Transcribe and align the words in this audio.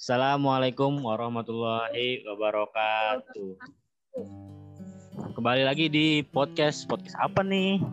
Assalamualaikum 0.00 1.04
warahmatullahi 1.04 2.24
wabarakatuh. 2.24 3.52
Kembali 5.36 5.60
lagi 5.68 5.92
di 5.92 6.24
podcast 6.24 6.88
podcast 6.88 7.12
apa 7.20 7.44
nih? 7.44 7.84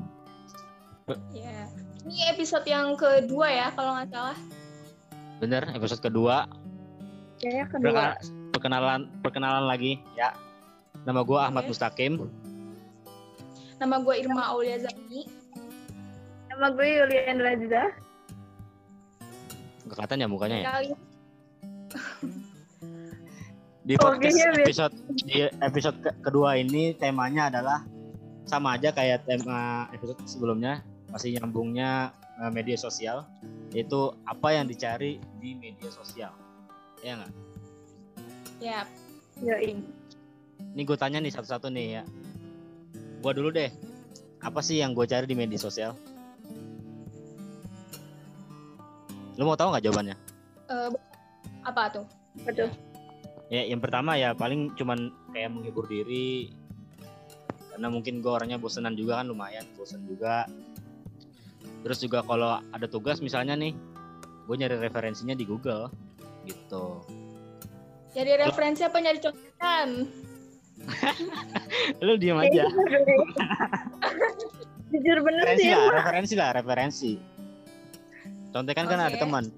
Ya, 1.36 1.68
ini 2.08 2.32
episode 2.32 2.64
yang 2.64 2.96
kedua 2.96 3.52
ya 3.52 3.68
kalau 3.76 4.00
nggak 4.00 4.08
salah. 4.16 4.40
Bener 5.44 5.68
episode 5.76 6.00
kedua. 6.00 6.48
Ya, 7.44 7.68
Perkenal- 7.68 8.24
Perkenalan 8.56 9.12
perkenalan 9.20 9.68
lagi 9.68 10.00
ya. 10.16 10.32
Nama 11.04 11.28
gue 11.28 11.36
Ahmad 11.44 11.68
Oke. 11.68 11.76
Mustaqim. 11.76 12.24
Nama 13.84 14.00
gue 14.00 14.16
Irma 14.16 14.56
Aulia 14.56 14.80
Zani. 14.80 15.28
Nama 16.56 16.72
gue 16.72 16.88
Yulian 16.88 17.36
Razza. 17.44 17.84
Gak 19.92 19.92
kelihatan 19.92 20.24
ya 20.24 20.28
mukanya 20.32 20.58
ya. 20.64 20.72
Kali 20.72 21.07
Di 23.88 23.96
podcast 23.96 24.36
episode 24.52 24.96
di 25.24 25.48
episode 25.64 25.96
ke- 26.04 26.16
kedua 26.20 26.60
ini 26.60 26.92
temanya 26.92 27.48
adalah 27.48 27.88
sama 28.44 28.76
aja 28.76 28.92
kayak 28.92 29.24
tema 29.24 29.88
episode 29.96 30.20
sebelumnya 30.28 30.84
masih 31.08 31.40
nyambungnya 31.40 32.12
eh, 32.44 32.52
media 32.52 32.76
sosial 32.76 33.24
yaitu 33.72 34.12
apa 34.28 34.60
yang 34.60 34.68
dicari 34.68 35.24
di 35.40 35.56
media 35.56 35.88
sosial. 35.88 36.36
Ya 37.00 37.16
nggak? 37.16 37.32
Ya, 38.60 38.84
Yoi. 39.40 39.80
ini 40.76 40.82
gue 40.84 40.98
tanya 41.00 41.24
nih 41.24 41.32
satu-satu 41.32 41.72
nih 41.72 42.02
ya. 42.02 42.04
Gue 43.24 43.32
dulu 43.32 43.56
deh. 43.56 43.72
Apa 44.44 44.60
sih 44.60 44.84
yang 44.84 44.92
gue 44.92 45.08
cari 45.08 45.32
di 45.32 45.36
media 45.40 45.56
sosial? 45.56 45.96
Lu 49.40 49.48
mau 49.48 49.56
tahu 49.56 49.72
nggak 49.72 49.86
jawabannya? 49.88 50.16
Eh, 50.76 50.92
apa 51.64 51.84
tuh? 51.88 52.06
Betul. 52.44 52.68
ya 52.68 52.87
yang 53.48 53.80
pertama 53.80 54.20
ya 54.20 54.36
paling 54.36 54.76
cuman 54.76 55.12
kayak 55.32 55.52
menghibur 55.52 55.88
diri. 55.88 56.52
Karena 57.72 57.94
mungkin 57.94 58.26
gue 58.26 58.32
orangnya 58.34 58.58
bosenan 58.58 58.98
juga 58.98 59.22
kan 59.22 59.30
lumayan 59.30 59.64
bosen 59.78 60.04
juga. 60.10 60.50
Terus 61.86 62.02
juga 62.02 62.26
kalau 62.26 62.60
ada 62.74 62.88
tugas 62.90 63.22
misalnya 63.22 63.54
nih 63.56 63.72
gue 64.48 64.56
nyari 64.56 64.80
referensinya 64.82 65.38
di 65.38 65.46
Google 65.46 65.92
gitu. 66.48 67.04
Jadi 68.16 68.32
referensi 68.40 68.82
apa 68.82 68.98
nyari 68.98 69.20
contekan? 69.22 69.90
lu 72.06 72.14
diem 72.18 72.40
aja. 72.40 72.66
Jujur 74.92 75.20
bener 75.20 75.44
referensi 75.44 75.68
sih. 75.68 75.76
lah 75.76 75.92
referensi 75.92 76.34
lah 76.34 76.50
referensi. 76.56 77.12
Contekan 78.56 78.88
kan 78.88 79.00
ada 79.04 79.20
teman. 79.20 79.52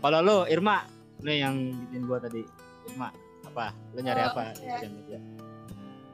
Kalau 0.00 0.18
lu 0.24 0.36
Irma 0.48 0.88
lu 1.22 1.30
yang 1.30 1.54
bikin 1.86 2.08
gue 2.08 2.18
tadi. 2.18 2.42
Irma 2.90 3.12
apa 3.54 3.70
lu 3.94 4.02
nyari 4.02 4.22
Oh, 4.26 4.30
apa 4.34 4.42
sosial 4.58 4.90
media 4.90 5.18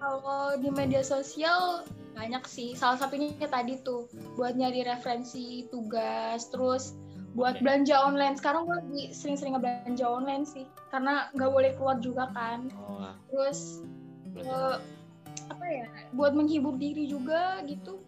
Kalau 0.00 0.56
di 0.60 0.68
media 0.72 1.02
sosial 1.04 1.84
banyak 2.16 2.44
sih. 2.48 2.72
Salah 2.72 2.96
satunya 3.00 3.32
tadi 3.36 3.80
tuh 3.84 4.08
buat 4.36 4.56
nyari 4.56 4.84
referensi 4.84 5.68
tugas, 5.68 6.48
terus 6.52 6.96
buat 7.36 7.56
Oke. 7.56 7.62
belanja 7.64 7.96
online. 8.00 8.36
Sekarang 8.36 8.64
gue 8.64 8.76
lagi 8.80 9.02
sering-sering 9.12 9.56
belanja 9.60 10.04
online 10.08 10.44
sih, 10.48 10.64
karena 10.88 11.28
nggak 11.36 11.52
boleh 11.52 11.70
keluar 11.76 11.96
juga 12.00 12.32
kan. 12.32 12.72
oh 12.76 13.12
Terus 13.28 13.84
eh, 14.40 14.76
apa 15.52 15.64
ya? 15.68 15.86
Buat 16.16 16.32
menghibur 16.32 16.80
diri 16.80 17.04
juga 17.08 17.60
gitu. 17.68 18.00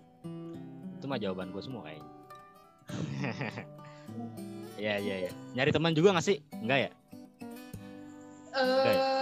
itu 1.03 1.11
mah 1.11 1.19
jawaban 1.19 1.51
gue 1.51 1.59
semua 1.59 1.83
kayaknya 1.83 2.07
Iya 4.83 4.95
iya 5.03 5.17
iya. 5.27 5.31
Nyari 5.59 5.71
teman 5.75 5.99
juga 5.99 6.15
gak 6.15 6.27
sih? 6.27 6.39
Enggak 6.63 6.79
ya? 6.89 6.91
eh 8.53 9.22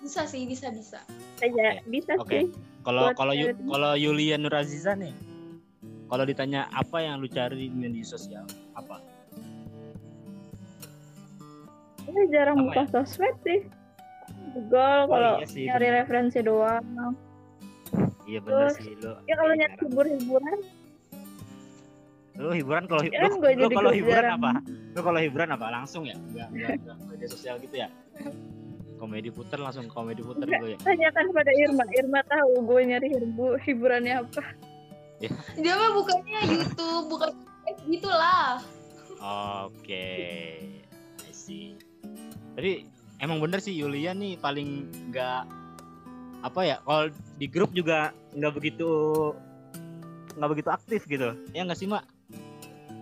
bisa 0.00 0.24
sih, 0.24 0.42
bisa 0.44 0.68
bisa. 0.70 1.00
Aja, 1.38 1.80
bisa 1.86 2.16
Oke. 2.16 2.28
sih. 2.30 2.44
Kalau 2.80 3.12
kalau 3.12 3.32
Yu- 3.32 3.52
kalau 3.68 3.92
Yulia 3.94 4.36
Nuraziza 4.36 4.96
nih, 4.96 5.12
kalau 6.06 6.24
ditanya 6.24 6.66
apa 6.70 6.98
yang 6.98 7.20
lu 7.20 7.28
cari 7.28 7.56
di 7.60 7.68
media 7.68 8.02
sosial, 8.02 8.44
apa? 8.72 9.04
Saya 12.02 12.24
jarang 12.28 12.56
Apa 12.58 12.64
buka 12.66 12.82
sosmed 12.90 13.36
sih. 13.44 13.60
Google 14.50 15.06
kalau 15.06 15.32
iya 15.36 15.46
sih, 15.46 15.64
nyari 15.68 15.86
bener. 15.86 15.96
referensi 16.02 16.38
doang. 16.40 16.84
Iya 18.24 18.38
bener 18.40 18.56
Terus, 18.66 18.74
sih 18.80 18.92
lu. 18.96 19.12
Ya 19.28 19.34
kalau 19.36 19.52
Iya, 19.52 19.60
nyari 19.60 19.74
hibur-hiburan, 19.80 20.58
Lu 22.40 22.56
hiburan 22.56 22.88
kalau 22.88 23.04
Ya 23.04 23.20
kan 23.20 23.32
lu, 23.36 23.36
gua 23.36 23.52
lu 23.52 23.68
kalau 23.68 23.92
hiburan 23.92 24.24
jarang. 24.24 24.40
apa? 24.40 24.50
Lu 24.96 25.00
kalau 25.04 25.20
hiburan 25.20 25.48
apa? 25.52 25.66
Langsung 25.68 26.08
ya? 26.08 26.16
Enggak 26.16 26.48
enggak, 26.50 26.70
enggak 26.80 26.96
media 27.04 27.28
sosial 27.28 27.60
gitu 27.60 27.76
ya? 27.76 27.88
Komedi 29.00 29.32
puter 29.32 29.56
langsung 29.56 29.88
komedi 29.88 30.20
puter 30.20 30.44
gue 30.44 30.76
ya. 30.76 30.78
tanyakan 30.78 31.32
pada 31.32 31.52
Irma. 31.56 31.84
Irma 31.90 32.20
tahu 32.22 32.52
gue 32.62 32.80
nyari 32.84 33.08
hibu- 33.10 33.56
hiburannya 33.58 34.14
apa. 34.20 34.44
Dia 35.54 35.72
mah 35.72 35.90
bukannya 35.92 36.40
YouTube, 36.46 37.08
bukan 37.08 37.32
gitu 37.86 38.08
lah. 38.08 38.60
Oke. 39.64 40.08
I 41.18 41.32
see. 41.32 41.80
Tapi 42.52 42.84
emang 43.18 43.36
bener 43.38 43.58
sih 43.58 43.72
Yulia 43.72 44.12
nih 44.12 44.36
paling 44.36 44.68
nggak 45.08 45.42
apa 46.40 46.60
ya 46.62 46.76
kalau 46.80 47.08
di 47.36 47.46
grup 47.46 47.68
juga 47.70 48.12
nggak 48.32 48.52
begitu 48.54 48.88
nggak 50.36 50.50
begitu 50.50 50.68
aktif 50.70 51.04
gitu 51.04 51.36
ya 51.50 51.64
nggak 51.64 51.76
sih 51.76 51.84
mak 51.84 52.04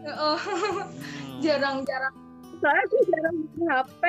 Oh, 0.09 0.35
Hmm. 1.29 1.39
jarang-jarang. 1.39 2.15
Soalnya 2.57 2.85
gue 2.87 3.03
jarang 3.07 3.37
buka 3.53 3.73
HP. 3.77 4.03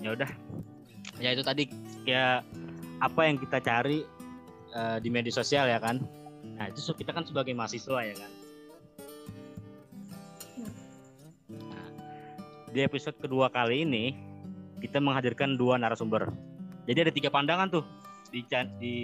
Ya 0.00 0.16
udah. 0.16 0.30
Ya 1.20 1.36
itu 1.36 1.44
tadi. 1.44 1.64
Ya 2.08 2.40
apa 3.00 3.28
yang 3.28 3.40
kita 3.40 3.60
cari 3.60 4.04
eh, 4.72 4.98
di 5.00 5.08
media 5.08 5.32
sosial 5.32 5.68
ya 5.68 5.80
kan? 5.80 6.00
Nah 6.56 6.68
itu 6.68 6.80
kita 6.92 7.12
kan 7.12 7.24
sebagai 7.24 7.52
mahasiswa 7.56 8.00
ya 8.04 8.14
kan? 8.16 8.30
Nah, 11.50 11.88
di 12.72 12.80
episode 12.84 13.16
kedua 13.20 13.48
kali 13.52 13.84
ini 13.84 14.16
kita 14.80 15.00
menghadirkan 15.00 15.56
dua 15.60 15.76
narasumber. 15.76 16.28
Jadi 16.88 16.98
ada 17.08 17.12
tiga 17.12 17.28
pandangan 17.28 17.68
tuh 17.68 17.84
di 18.32 18.44
di 18.80 18.94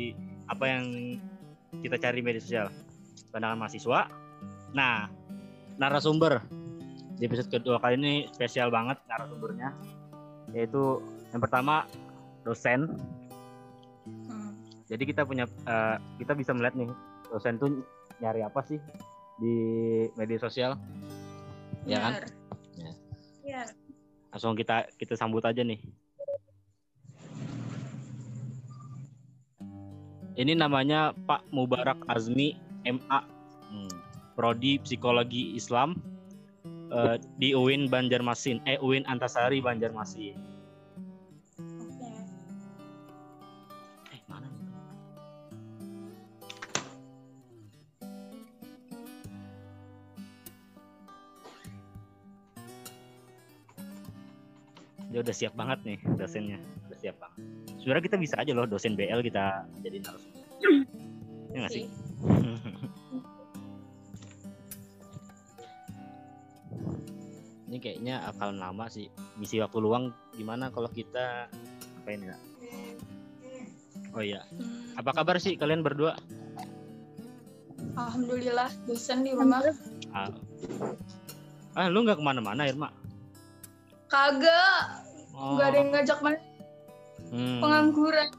apa 0.49 0.65
yang 0.65 0.84
kita 1.84 2.01
cari 2.01 2.21
di 2.21 2.25
media 2.25 2.41
sosial. 2.41 2.69
Pandangan 3.33 3.57
mahasiswa. 3.61 4.09
Nah 4.73 5.09
narasumber. 5.77 6.41
Di 7.17 7.25
episode 7.25 7.49
kedua 7.49 7.81
kali 7.81 7.97
ini 7.97 8.15
spesial 8.28 8.69
banget 8.69 9.01
narasumbernya 9.09 9.73
yaitu 10.56 11.05
yang 11.31 11.43
pertama 11.44 11.84
dosen 12.43 12.97
Hmm. 14.06 14.55
jadi 14.87 15.03
kita 15.03 15.27
punya 15.27 15.50
eh, 15.67 15.97
kita 16.17 16.33
bisa 16.33 16.55
melihat 16.55 16.78
nih 16.78 16.87
dosen 17.27 17.59
tuh 17.59 17.83
nyari 18.22 18.39
apa 18.41 18.62
sih 18.62 18.78
di 19.37 19.55
media 20.15 20.39
sosial 20.39 20.78
ya 21.83 21.99
kan 21.99 22.12
Bener. 22.15 22.27
Ya. 22.78 22.91
Iya. 23.43 23.62
langsung 24.31 24.55
kita 24.55 24.87
kita 24.95 25.19
sambut 25.19 25.43
aja 25.43 25.66
nih 25.66 25.83
ini 30.37 30.55
namanya 30.55 31.11
Pak 31.27 31.50
Mubarak 31.50 31.99
Azmi 32.06 32.55
MA 32.87 33.21
Hmm. 33.66 33.91
Prodi 34.39 34.78
Psikologi 34.78 35.59
Islam 35.59 35.99
eh, 36.92 37.16
di 37.38 37.54
UIN 37.54 37.91
Banjarmasin. 37.91 38.62
Eh 38.66 38.78
UIN 38.78 39.06
Antasari 39.08 39.58
Banjarmasin. 39.62 40.36
Oke. 41.82 42.10
eh 44.14 44.20
mana? 44.30 44.48
Dia 55.10 55.21
udah 55.22 55.34
siap 55.34 55.54
banget 55.56 55.78
nih 55.86 55.98
dosennya. 56.18 56.59
Udah 56.91 56.98
siap 56.98 57.16
banget. 57.18 57.41
Sebenarnya 57.80 58.04
kita 58.10 58.18
bisa 58.18 58.34
aja 58.42 58.53
loh 58.53 58.66
dosen 58.66 58.98
BL 58.98 59.22
kita 59.22 59.65
jadi 59.82 60.03
narasumber. 60.03 60.42
Ya 61.54 61.59
nggak 61.65 61.72
sih 61.72 61.86
ini 67.66 67.77
kayaknya 67.83 68.22
akan 68.34 68.63
lama 68.63 68.86
sih. 68.86 69.10
Misi 69.39 69.59
waktu 69.59 69.78
luang 69.83 70.15
gimana 70.34 70.71
kalau 70.71 70.86
kita 70.91 71.51
apa 71.51 72.09
ini 72.15 72.30
ya? 72.30 72.39
Oh 74.15 74.22
iya. 74.22 74.41
Apa 74.95 75.13
kabar 75.13 75.36
sih 75.42 75.59
kalian 75.59 75.83
berdua? 75.83 76.15
Alhamdulillah 77.97 78.71
dosen 78.86 79.24
di 79.24 79.33
rumah. 79.33 79.65
ah, 80.13 80.33
ah 81.77 81.86
lu 81.89 82.04
nggak 82.04 82.21
ke 82.21 82.24
mana-mana 82.24 82.68
Irma? 82.68 82.89
Kagak, 84.07 85.03
oh, 85.34 85.59
nggak 85.59 85.66
ada 85.72 85.77
yang 85.77 85.91
ngajak 85.92 86.18
main. 86.22 86.41
Hmm. 87.27 87.59
pengangguran. 87.59 88.30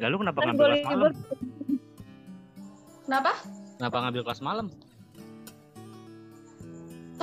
lalu 0.00 0.16
kenapa 0.24 0.38
Kan 0.40 0.46
ngambil 0.48 0.64
kelas 0.64 0.84
malam. 0.88 1.12
Kenapa? 3.04 3.32
kenapa 3.76 3.96
ngambil 4.00 4.22
kelas 4.24 4.42
malam 4.42 4.66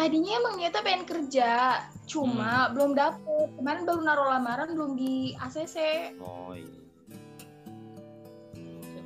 tadinya 0.02 0.34
emang 0.34 0.58
niatnya 0.58 0.82
pengen 0.82 1.06
kerja, 1.06 1.78
cuma 2.10 2.66
Hmm. 2.66 2.74
belum 2.74 2.98
dapet. 2.98 3.54
Kemarin 3.54 3.86
baru 3.86 4.02
naruh 4.02 4.34
lamaran 4.34 4.74
belum 4.74 4.98
di 4.98 5.38
ACC. 5.38 5.78
Oh 6.18 6.58
iya. 6.58 6.82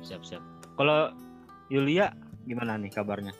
siap 0.00 0.24
siap. 0.24 0.40
Kalau 0.80 1.12
Yulia 1.68 2.16
gimana 2.48 2.80
nih 2.80 2.88
kabarnya? 2.88 3.36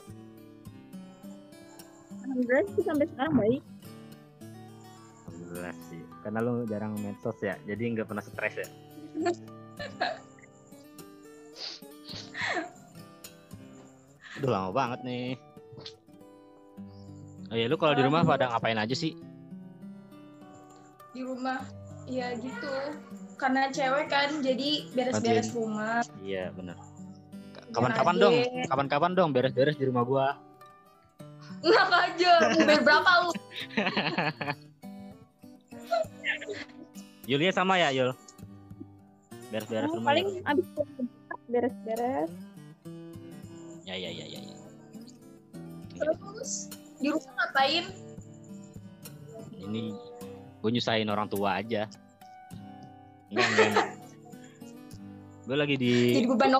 Alhamdulillah 2.28 2.68
sih 2.76 2.84
sampai 2.84 3.08
sekarang 3.08 3.40
baik. 3.40 3.64
Alhamdulillah 5.24 5.72
sih. 5.88 6.04
Karena 6.20 6.44
lu 6.44 6.68
jarang 6.68 6.92
medsos 7.00 7.40
ya, 7.40 7.56
jadi 7.64 7.96
nggak 7.96 8.12
pernah 8.12 8.20
stres 8.20 8.60
ya. 8.60 8.68
Udah 14.36 14.50
lama 14.52 14.76
banget 14.76 15.00
nih. 15.08 15.40
Oh 17.46 17.54
iya, 17.54 17.70
lu 17.70 17.78
kalau 17.78 17.94
di 17.94 18.02
rumah 18.02 18.26
pada 18.26 18.50
ngapain 18.50 18.74
aja 18.74 18.94
sih? 18.94 19.14
Di 21.14 21.22
rumah, 21.22 21.62
ya 22.04 22.34
gitu. 22.34 22.72
Karena 23.36 23.68
cewek 23.70 24.10
kan, 24.10 24.42
jadi 24.42 24.90
beres-beres 24.92 25.54
rumah. 25.54 26.02
Iya 26.20 26.50
benar. 26.52 26.76
Kapan-kapan 27.70 28.14
dong, 28.16 28.34
kapan-kapan 28.66 29.12
dong 29.14 29.30
beres-beres 29.30 29.76
di 29.76 29.84
rumah 29.86 30.02
gua. 30.02 30.28
Enak 31.62 31.90
aja, 31.90 32.32
mau 32.52 32.60
bayar 32.64 32.82
berapa 32.82 33.10
lu? 33.22 33.30
Yulia 37.30 37.50
sama 37.50 37.74
ya 37.76 37.90
Yul? 37.90 38.14
Beres-beres 39.50 39.90
Oh, 39.90 39.98
rumah. 39.98 40.14
paling 40.14 40.26
ya? 40.30 40.50
abis 40.50 40.66
beres-beres. 41.46 42.30
Ya 43.86 43.94
ya 43.94 44.10
ya 44.10 44.26
ya. 44.26 44.40
ya. 44.42 44.54
Terus 45.96 46.70
di 47.00 47.08
rumah 47.12 47.32
ngapain? 47.36 47.84
Ini 49.56 49.82
gue 50.62 50.70
nyusahin 50.72 51.08
orang 51.08 51.28
tua 51.28 51.60
aja. 51.60 51.88
Enggak 53.32 53.46
enggak. 53.52 53.68
enggak. 53.70 53.88
Gue 55.46 55.56
lagi 55.56 55.74
di 55.78 55.94
Jadi 56.18 56.26
beban 56.26 56.58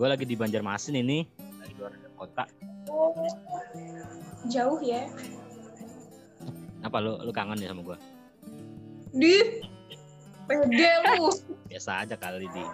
gue 0.00 0.08
lagi 0.08 0.24
di 0.24 0.32
Banjarmasin 0.32 0.96
ini, 0.96 1.28
lagi 1.60 1.76
luar 1.76 1.92
kota. 2.16 2.48
Oh, 2.88 3.12
jauh 4.48 4.80
ya. 4.80 5.04
Apa 6.80 7.04
lu 7.04 7.20
lu 7.20 7.28
kangen 7.36 7.60
ya 7.60 7.68
sama 7.68 7.84
gue? 7.84 7.98
Di 9.12 9.60
pede 10.48 10.88
lu. 11.04 11.28
Biasa 11.68 12.00
aja 12.00 12.16
kali 12.16 12.48
di. 12.48 12.64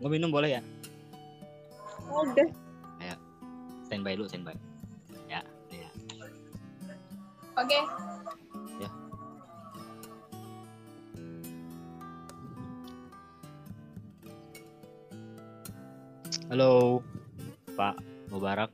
Gue 0.00 0.08
minum 0.08 0.32
boleh 0.32 0.56
ya? 0.56 0.62
Oh, 2.08 2.24
udah. 2.24 2.64
Standby 3.88 4.16
dulu, 4.16 4.26
standby. 4.26 4.56
Ya, 7.54 7.62
ya. 7.62 7.62
Oke. 7.62 7.80
Halo, 16.50 17.02
Pak 17.74 17.98
Mubarak. 18.30 18.70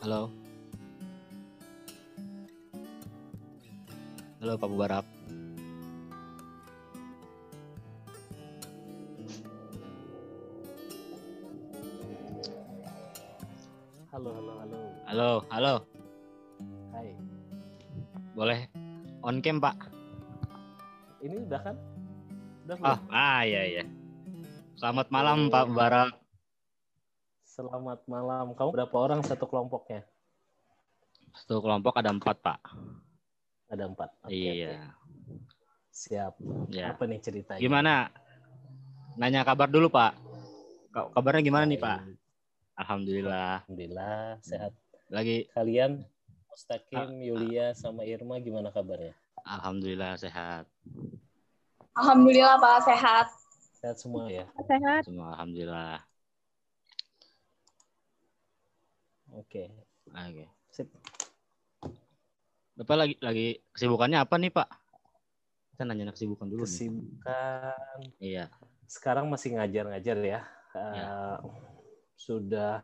Halo. 0.00 0.32
Halo 4.40 4.52
Pak 4.56 4.68
Mubarak. 4.70 5.17
Halo, 14.18 14.34
halo, 14.34 14.52
halo. 14.58 14.78
Halo, 15.06 15.30
halo. 15.46 15.74
Hai. 16.90 17.14
Boleh 18.34 18.66
on 19.22 19.38
cam 19.38 19.62
Pak? 19.62 19.78
Ini 21.22 21.46
udah 21.46 21.60
kan? 21.62 21.78
Udah 22.66 22.76
belum? 22.82 22.98
Ah, 22.98 22.98
ah 23.14 23.40
iya 23.46 23.62
iya. 23.62 23.84
Selamat 24.74 25.06
malam 25.14 25.46
Pak 25.54 25.70
Mubarak. 25.70 26.18
Selamat 27.46 28.02
malam. 28.10 28.58
Kamu 28.58 28.74
berapa 28.74 28.96
orang 28.98 29.22
satu 29.22 29.46
kelompoknya? 29.46 30.02
Satu 31.38 31.62
kelompok 31.62 32.02
ada 32.02 32.10
empat 32.10 32.42
Pak. 32.42 32.58
Ada 33.70 33.86
empat. 33.86 34.10
Oke, 34.26 34.34
iya. 34.34 34.50
oke. 34.50 34.74
Siap. 35.94 36.34
Ya. 36.74 36.90
Apa 36.90 37.06
nih 37.06 37.22
ceritanya? 37.22 37.62
Gimana? 37.62 38.10
Nanya 39.14 39.46
kabar 39.46 39.70
dulu 39.70 39.86
Pak. 39.94 40.10
Ka- 40.90 41.06
Kabarnya 41.14 41.46
gimana 41.46 41.70
nih 41.70 41.78
Pak? 41.78 42.17
Alhamdulillah. 42.78 43.66
Alhamdulillah 43.66 44.38
sehat. 44.40 44.72
Lagi 45.10 45.50
Kalian 45.50 46.06
Ah, 46.06 46.54
Mustaqim, 46.54 47.22
Yulia, 47.22 47.74
sama 47.74 48.02
Irma 48.06 48.38
gimana 48.42 48.70
kabarnya? 48.70 49.14
Alhamdulillah 49.46 50.18
sehat. 50.18 50.66
Alhamdulillah 51.94 52.58
Pak 52.62 52.78
sehat. 52.86 53.26
Sehat 53.78 53.96
semua 53.98 54.26
ya? 54.30 54.46
Sehat. 54.66 55.02
Semua 55.06 55.38
alhamdulillah. 55.38 56.02
Oke. 59.34 59.70
Oke. 60.10 60.46
Sip. 60.70 60.90
Bapak 62.78 62.96
lagi 62.98 63.14
lagi 63.18 63.46
kesibukannya 63.74 64.18
apa 64.22 64.34
nih 64.38 64.50
Pak? 64.54 64.68
Kita 65.74 65.82
nanya 65.86 66.10
kesibukan 66.14 66.46
dulu 66.46 66.62
nih. 66.62 66.70
Kesibukan. 66.70 67.98
Iya. 68.18 68.50
Sekarang 68.86 69.30
masih 69.30 69.58
ngajar-ngajar 69.58 70.16
ya. 70.22 70.40
Ya. 70.74 71.38
Sudah 72.18 72.82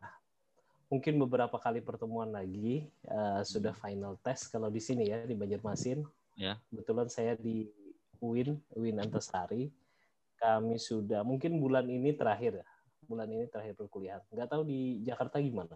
mungkin 0.87 1.19
beberapa 1.19 1.59
kali 1.59 1.83
pertemuan 1.83 2.31
lagi. 2.31 2.87
eh, 3.03 3.41
sudah 3.43 3.75
final 3.75 4.15
test 4.23 4.49
kalau 4.49 4.71
di 4.71 4.79
sini 4.79 5.11
ya 5.11 5.27
di 5.27 5.35
Banjarmasin. 5.35 6.07
Ya. 6.39 6.63
Kebetulan 6.71 7.11
saya 7.11 7.35
di 7.35 7.67
UIN, 8.23 8.63
UIN 8.73 9.03
Antasari. 9.03 9.75
Kami 10.39 10.79
sudah 10.79 11.27
mungkin 11.27 11.59
bulan 11.59 11.87
ini 11.87 12.15
terakhir 12.15 12.63
ya. 12.63 12.67
Bulan 13.05 13.27
ini 13.29 13.45
terakhir 13.47 13.75
perkuliahan. 13.75 14.23
Nggak 14.31 14.49
tahu 14.49 14.63
di 14.65 15.03
Jakarta 15.03 15.43
gimana. 15.43 15.75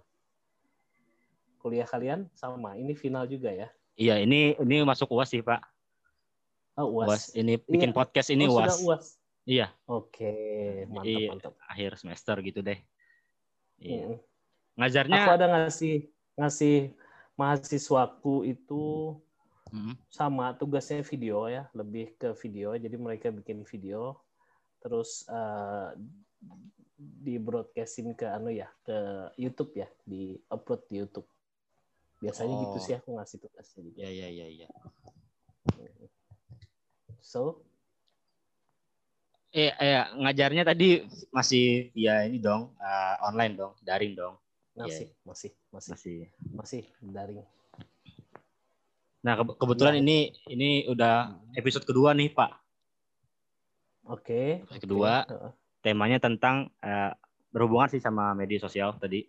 Kuliah 1.58 1.84
kalian 1.84 2.30
sama. 2.32 2.78
Ini 2.78 2.94
final 2.94 3.26
juga 3.26 3.50
ya. 3.50 3.68
Iya, 3.98 4.22
ini 4.22 4.54
ini 4.56 4.86
masuk 4.86 5.10
UAS 5.10 5.34
sih, 5.34 5.42
Pak. 5.42 5.58
Oh, 6.78 7.02
UAS. 7.02 7.08
UAS. 7.10 7.24
Ini 7.34 7.58
bikin 7.66 7.90
Iya. 7.90 7.96
podcast 7.98 8.28
ini 8.30 8.46
Oh, 8.46 8.54
UAS. 8.54 8.78
sudah 8.78 8.78
UAS. 8.86 9.06
Iya, 9.42 9.66
Oke, 9.88 10.32
mantap 10.86 11.08
Iya. 11.08 11.28
mantap. 11.32 11.52
akhir 11.66 11.90
semester 11.98 12.36
gitu 12.44 12.60
deh. 12.62 12.78
Iya. 13.78 14.14
Mm. 14.14 14.16
Ngajarnya 14.78 15.18
Aku 15.26 15.30
ada 15.34 15.46
ngasih 15.50 15.96
ngasih 16.38 16.76
mahasiswaku 17.34 18.46
itu 18.46 19.14
Mm, 19.68 20.00
sama 20.08 20.56
tugasnya 20.56 21.04
video 21.04 21.44
ya, 21.44 21.68
lebih 21.76 22.16
ke 22.16 22.32
video. 22.40 22.72
Jadi 22.72 22.96
mereka 22.96 23.28
bikin 23.28 23.68
video, 23.68 24.16
terus 24.80 25.28
eh, 25.28 25.92
di 26.96 27.36
broadcastin 27.36 28.16
ke 28.16 28.24
anu 28.24 28.48
ya, 28.48 28.64
ke 28.80 28.96
YouTube 29.36 29.76
ya, 29.76 29.84
di 30.08 30.40
upload 30.48 30.88
di 30.88 31.04
YouTube. 31.04 31.28
Biasanya 32.24 32.54
gitu 32.64 32.78
Oh. 32.80 32.80
sih 32.80 32.94
aku 32.96 33.08
ngasih 33.20 33.38
tugasnya 33.44 33.80
juga. 33.92 33.98
ya 34.00 34.08
ya 34.08 34.28
ya 34.32 34.46
ya. 34.64 34.68
So, 37.20 37.60
Eh, 39.48 39.72
eh 39.72 40.04
ngajarnya 40.20 40.60
tadi 40.60 41.00
masih 41.32 41.88
ya 41.96 42.20
ini 42.22 42.36
dong, 42.36 42.76
eh, 42.76 43.14
online 43.24 43.54
dong, 43.56 43.72
daring 43.80 44.12
dong. 44.12 44.36
masih, 44.78 45.10
masih, 45.26 45.50
masih, 45.74 45.90
Masih. 45.90 46.18
masih 46.54 46.82
daring. 47.02 47.42
Nah, 49.26 49.34
ke- 49.34 49.58
kebetulan 49.58 49.98
Iya. 49.98 50.02
ini 50.06 50.18
ini 50.46 50.70
udah 50.86 51.34
episode 51.58 51.82
kedua 51.82 52.14
nih, 52.14 52.30
Pak. 52.30 52.50
Oke. 54.06 54.62
Episode 54.62 54.82
kedua. 54.86 55.12
Heeh. 55.26 55.50
Temanya 55.82 56.22
tentang 56.22 56.70
eh, 56.78 57.10
berhubungan 57.50 57.90
sih 57.90 57.98
sama 57.98 58.30
media 58.32 58.62
sosial 58.62 58.94
tadi. 58.94 59.26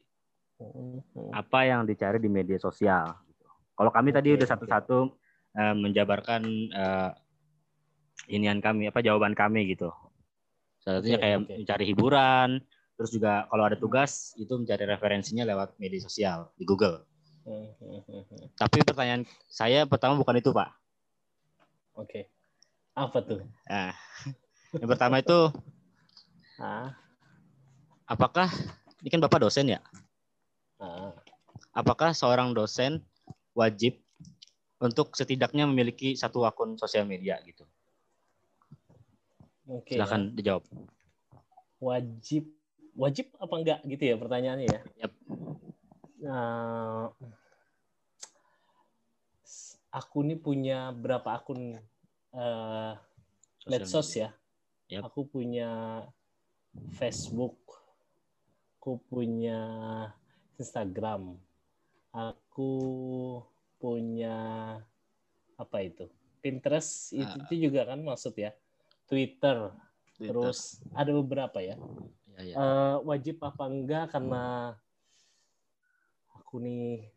Heeh, 0.61 1.01
heeh. 1.17 1.29
Apa 1.33 1.65
yang 1.65 1.81
dicari 1.83 2.21
di 2.21 2.29
media 2.29 2.61
sosial. 2.61 3.09
Kalau 3.73 3.89
kami 3.89 4.13
tadi 4.13 4.35
Oke, 4.35 4.43
udah 4.43 4.47
satu-satu 4.53 4.97
eh, 5.57 5.73
menjabarkan 5.73 6.41
eh, 6.69 7.09
inian 8.29 8.61
kami, 8.61 8.85
apa 8.85 9.01
jawaban 9.01 9.33
kami 9.33 9.73
gitu. 9.73 9.89
Salah 10.89 11.05
satunya 11.05 11.21
kayak 11.21 11.37
oke. 11.45 11.53
mencari 11.61 11.85
hiburan, 11.85 12.49
terus 12.97 13.13
juga 13.13 13.45
kalau 13.45 13.61
ada 13.61 13.77
tugas 13.77 14.33
itu 14.41 14.49
mencari 14.57 14.89
referensinya 14.89 15.45
lewat 15.45 15.77
media 15.77 16.01
sosial 16.01 16.49
di 16.57 16.65
Google. 16.65 17.05
Tapi 18.57 18.81
pertanyaan 18.81 19.21
saya 19.45 19.85
pertama 19.85 20.17
bukan 20.17 20.41
itu, 20.41 20.49
Pak. 20.49 20.69
Oke. 21.93 22.33
Apa 22.97 23.21
tuh? 23.21 23.45
Nah, 23.69 23.93
yang 24.81 24.89
pertama 24.89 25.21
itu 25.21 25.53
Ah, 26.57 26.91
apakah 28.09 28.49
ini 28.99 29.13
kan 29.13 29.21
Bapak 29.21 29.45
dosen 29.45 29.69
ya? 29.69 29.79
ah. 30.81 31.13
Apakah 31.69 32.17
seorang 32.17 32.51
dosen 32.51 33.05
wajib 33.53 34.01
untuk 34.81 35.13
setidaknya 35.13 35.69
memiliki 35.69 36.17
satu 36.17 36.49
akun 36.49 36.73
sosial 36.81 37.05
media 37.05 37.37
gitu? 37.45 37.69
Oke. 39.69 39.93
Silakan 39.93 40.33
dijawab. 40.33 40.65
Wajib 41.79 42.49
wajib 42.97 43.31
apa 43.39 43.53
enggak 43.55 43.79
gitu 43.85 44.03
ya 44.03 44.15
pertanyaannya 44.17 44.67
ya. 44.67 44.81
Yap. 45.05 45.13
Nah, 46.19 47.13
aku 49.93 50.17
nih 50.25 50.39
punya 50.41 50.91
berapa 50.91 51.29
akun 51.37 51.79
Sosial 52.29 53.69
medsos 53.69 54.09
ya. 54.17 54.29
Yap. 54.89 55.09
Aku 55.09 55.29
punya 55.29 56.01
Facebook, 56.97 57.57
aku 58.77 58.97
punya 59.05 59.59
Instagram, 60.57 61.37
aku 62.09 62.73
punya 63.77 64.37
apa 65.55 65.77
itu? 65.85 66.09
Pinterest 66.41 67.13
itu, 67.13 67.25
Ah. 67.25 67.41
itu 67.45 67.53
juga 67.69 67.85
kan 67.85 68.01
maksud 68.01 68.33
ya. 68.33 68.53
Twitter, 69.09 69.73
Twitter. 70.15 70.29
terus 70.31 70.79
ada 70.93 71.09
beberapa 71.11 71.57
ya. 71.59 71.75
Ya, 72.37 72.41
ya. 72.45 72.55
Eh, 72.55 72.95
wajib 73.03 73.41
apa 73.41 73.65
enggak 73.65 74.13
karena 74.13 74.77
aku 76.31 76.61
nih 76.61 77.09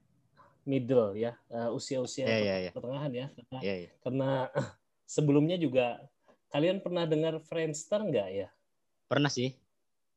middle 0.65 1.13
ya, 1.15 1.37
eh, 1.53 1.69
usia-usia 1.71 2.27
Ya, 2.27 2.39
ya, 2.41 2.57
ya. 2.67 2.71
pertengahan 2.73 3.13
ya. 3.13 3.27
Karena, 3.37 3.59
Ya, 3.61 3.75
ya. 3.87 3.91
karena 4.01 4.29
sebelumnya 5.05 5.57
juga 5.61 6.01
kalian 6.49 6.81
pernah 6.81 7.05
dengar 7.05 7.37
Friendster 7.45 8.01
enggak 8.01 8.29
ya? 8.33 8.49
Pernah 9.07 9.29
sih. 9.29 9.53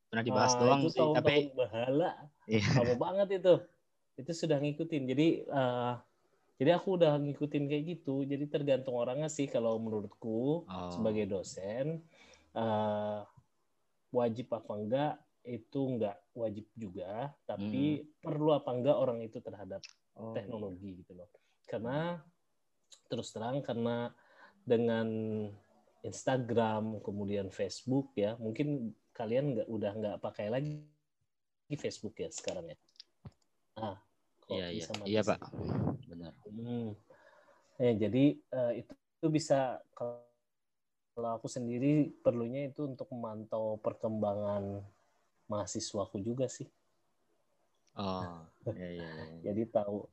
Pernah 0.07 0.23
dibahas 0.23 0.53
Ah, 0.55 0.59
doang 0.63 0.81
itu 0.87 0.89
sih, 0.95 1.07
tapi 1.11 1.35
bahala 1.51 2.11
Iya. 2.47 2.95
banget 2.95 3.41
itu 3.43 3.53
itu 4.15 4.31
sudah 4.31 4.57
ngikutin 4.63 5.03
jadi 5.11 5.27
eh, 5.43 5.93
jadi 6.55 6.79
aku 6.79 6.95
udah 6.95 7.19
ngikutin 7.19 7.67
kayak 7.67 7.83
gitu. 7.99 8.23
Jadi 8.23 8.47
tergantung 8.47 8.95
orangnya 8.95 9.27
sih 9.27 9.43
kalau 9.51 9.75
menurutku 9.75 10.63
Oh. 10.63 10.91
sebagai 10.91 11.27
dosen 11.27 11.99
eh, 12.55 13.19
wajib 14.15 14.47
apa 14.55 14.71
enggak 14.79 15.13
itu 15.43 15.81
enggak 15.83 16.15
wajib 16.31 16.65
juga. 16.71 17.35
Tapi 17.43 18.07
perlu 18.23 18.55
apa 18.55 18.71
enggak 18.71 18.95
orang 18.95 19.19
itu 19.19 19.43
terhadap 19.43 19.83
Oh. 20.15 20.31
teknologi 20.31 21.03
gitu 21.03 21.11
loh. 21.11 21.27
Karena 21.67 22.23
terus 23.11 23.35
terang 23.35 23.59
karena 23.59 24.15
dengan 24.63 25.07
Instagram 26.01 27.03
kemudian 27.03 27.51
Facebook 27.51 28.15
ya 28.15 28.39
mungkin 28.39 28.95
kalian 29.11 29.59
nggak 29.59 29.67
udah 29.67 29.91
nggak 29.91 30.17
pakai 30.23 30.47
lagi 30.47 30.87
Facebook 31.75 32.15
ya 32.15 32.31
sekarang 32.31 32.71
ya. 32.71 32.77
Ah 33.75 34.04
Iya, 34.49 34.67
iya. 34.69 34.85
Iya? 35.05 35.21
Pak. 35.25 35.39
Benar. 36.05 36.31
Hmm. 36.45 36.93
Ya, 37.75 37.91
jadi 38.07 38.23
eh, 38.39 38.71
itu, 38.79 38.91
itu 38.93 39.27
bisa 39.27 39.81
kalau 39.95 41.31
aku 41.39 41.47
sendiri 41.47 42.11
perlunya 42.23 42.67
itu 42.69 42.85
untuk 42.87 43.07
memantau 43.11 43.79
perkembangan 43.79 44.83
mahasiswaku 45.47 46.19
juga 46.21 46.45
sih 46.51 46.67
Oh. 47.95 48.43
Ya, 48.67 48.75
ya, 48.75 49.07
ya. 49.07 49.25
jadi 49.39 49.71
tahu 49.71 50.03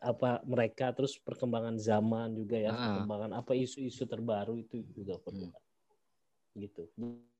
apa 0.00 0.40
mereka 0.48 0.96
terus 0.96 1.20
perkembangan 1.20 1.76
zaman 1.76 2.32
juga 2.32 2.56
ya 2.56 2.72
Ah. 2.72 2.80
perkembangan 2.88 3.36
apa 3.36 3.52
isu-isu 3.52 4.08
terbaru 4.08 4.56
itu 4.56 4.80
juga 4.96 5.20
perlu 5.20 5.52
Hmm. 5.52 6.56
gitu 6.56 6.88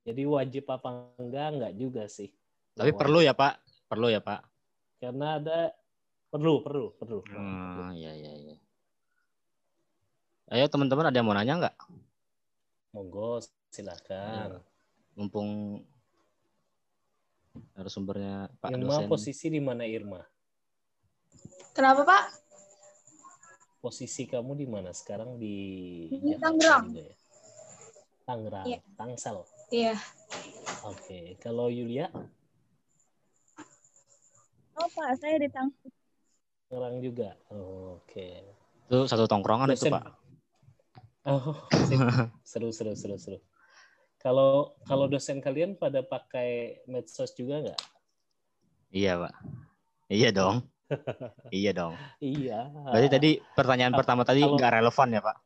jadi 0.04 0.22
wajib 0.28 0.68
apa 0.68 1.08
enggak 1.16 1.46
enggak 1.56 1.72
juga 1.80 2.04
sih 2.04 2.28
Tapi 2.76 2.92
perlu 2.92 3.20
ya, 3.24 3.32
Pak. 3.32 3.64
Perlu 3.88 4.08
ya, 4.12 4.20
Pak. 4.20 4.44
karena 5.00 5.40
ada 5.40 5.58
perlu 6.32 6.64
perlu 6.64 6.86
perlu 6.96 7.18
Hmm, 7.28 7.92
iya, 7.92 8.16
iya, 8.16 8.32
iya. 8.32 8.56
Ayo 10.48 10.64
teman-teman 10.66 11.04
ada 11.04 11.16
yang 11.16 11.28
mau 11.28 11.36
nanya 11.36 11.60
nggak? 11.60 11.76
monggo 12.92 13.40
silakan 13.68 14.60
Mumpung 15.12 15.80
narasumbernya 17.72 18.52
Pak 18.58 18.68
Irma 18.70 18.96
dosen. 18.98 19.08
posisi 19.08 19.48
di 19.48 19.60
mana 19.60 19.84
Irma 19.84 20.20
Kenapa 21.72 22.04
Pak? 22.04 22.24
posisi 23.80 24.24
kamu 24.24 24.52
di 24.54 24.66
mana 24.66 24.92
sekarang 24.92 25.36
di 25.36 25.56
Di 26.08 26.36
Tangerang. 26.36 26.92
ya? 26.92 27.12
Tangerang 28.22 28.66
Iya. 28.68 28.78
Tangsel 28.94 29.36
Iya. 29.68 29.96
oke 30.84 31.36
kalau 31.38 31.68
Yulia 31.68 32.08
Oh 34.74 34.88
Pak, 34.90 35.16
saya 35.16 35.36
di 35.36 35.48
Tang 35.48 35.68
Tangerang 36.72 37.04
juga 37.04 37.36
oke 37.52 38.28
Itu 38.88 39.04
satu 39.04 39.28
tongkrongan 39.28 39.76
itu, 39.76 39.92
Dosen. 39.92 39.92
Pak. 39.92 40.04
Oh, 41.28 41.68
seru 42.48 42.72
seru 42.72 42.96
seru 42.96 43.20
seru. 43.20 43.38
Kalau 44.16 44.72
kalau 44.88 45.04
dosen 45.04 45.44
kalian 45.44 45.76
pada 45.76 46.00
pakai 46.00 46.80
medsos 46.88 47.36
juga 47.36 47.60
nggak? 47.60 47.80
Iya, 48.88 49.20
Pak. 49.20 49.34
Iya 50.08 50.28
dong. 50.32 50.64
iya 51.60 51.76
dong. 51.76 51.92
Iya. 52.24 52.72
Berarti 52.72 53.08
tadi 53.12 53.30
pertanyaan 53.52 53.92
pertama 53.92 54.24
tadi 54.24 54.40
nggak 54.40 54.72
relevan 54.72 55.08
ya, 55.12 55.20
Pak? 55.20 55.36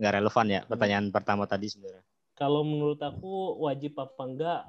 Nggak 0.00 0.12
relevan 0.16 0.46
ya 0.48 0.60
pertanyaan 0.64 1.06
pertama 1.12 1.44
tadi 1.44 1.68
sebenarnya. 1.68 2.04
Kalau 2.32 2.64
menurut 2.64 3.00
aku 3.04 3.60
wajib 3.60 3.92
apa 4.00 4.22
enggak? 4.24 4.60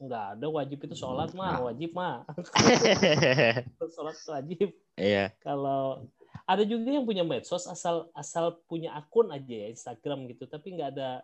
Enggak 0.00 0.24
ada 0.32 0.46
wajib 0.48 0.78
itu 0.80 0.96
sholat 0.96 1.30
mah 1.36 1.60
wajib 1.68 1.92
mah. 1.92 2.24
sholat 3.94 4.16
wajib. 4.16 4.72
Iya. 4.96 5.36
Kalau 5.44 6.08
ada 6.48 6.64
juga 6.64 6.88
yang 6.88 7.04
punya 7.04 7.20
medsos 7.20 7.68
asal 7.68 8.08
asal 8.16 8.56
punya 8.64 8.96
akun 8.96 9.28
aja 9.28 9.52
ya 9.52 9.68
Instagram 9.68 10.24
gitu, 10.32 10.48
tapi 10.48 10.72
nggak 10.72 10.96
ada 10.96 11.20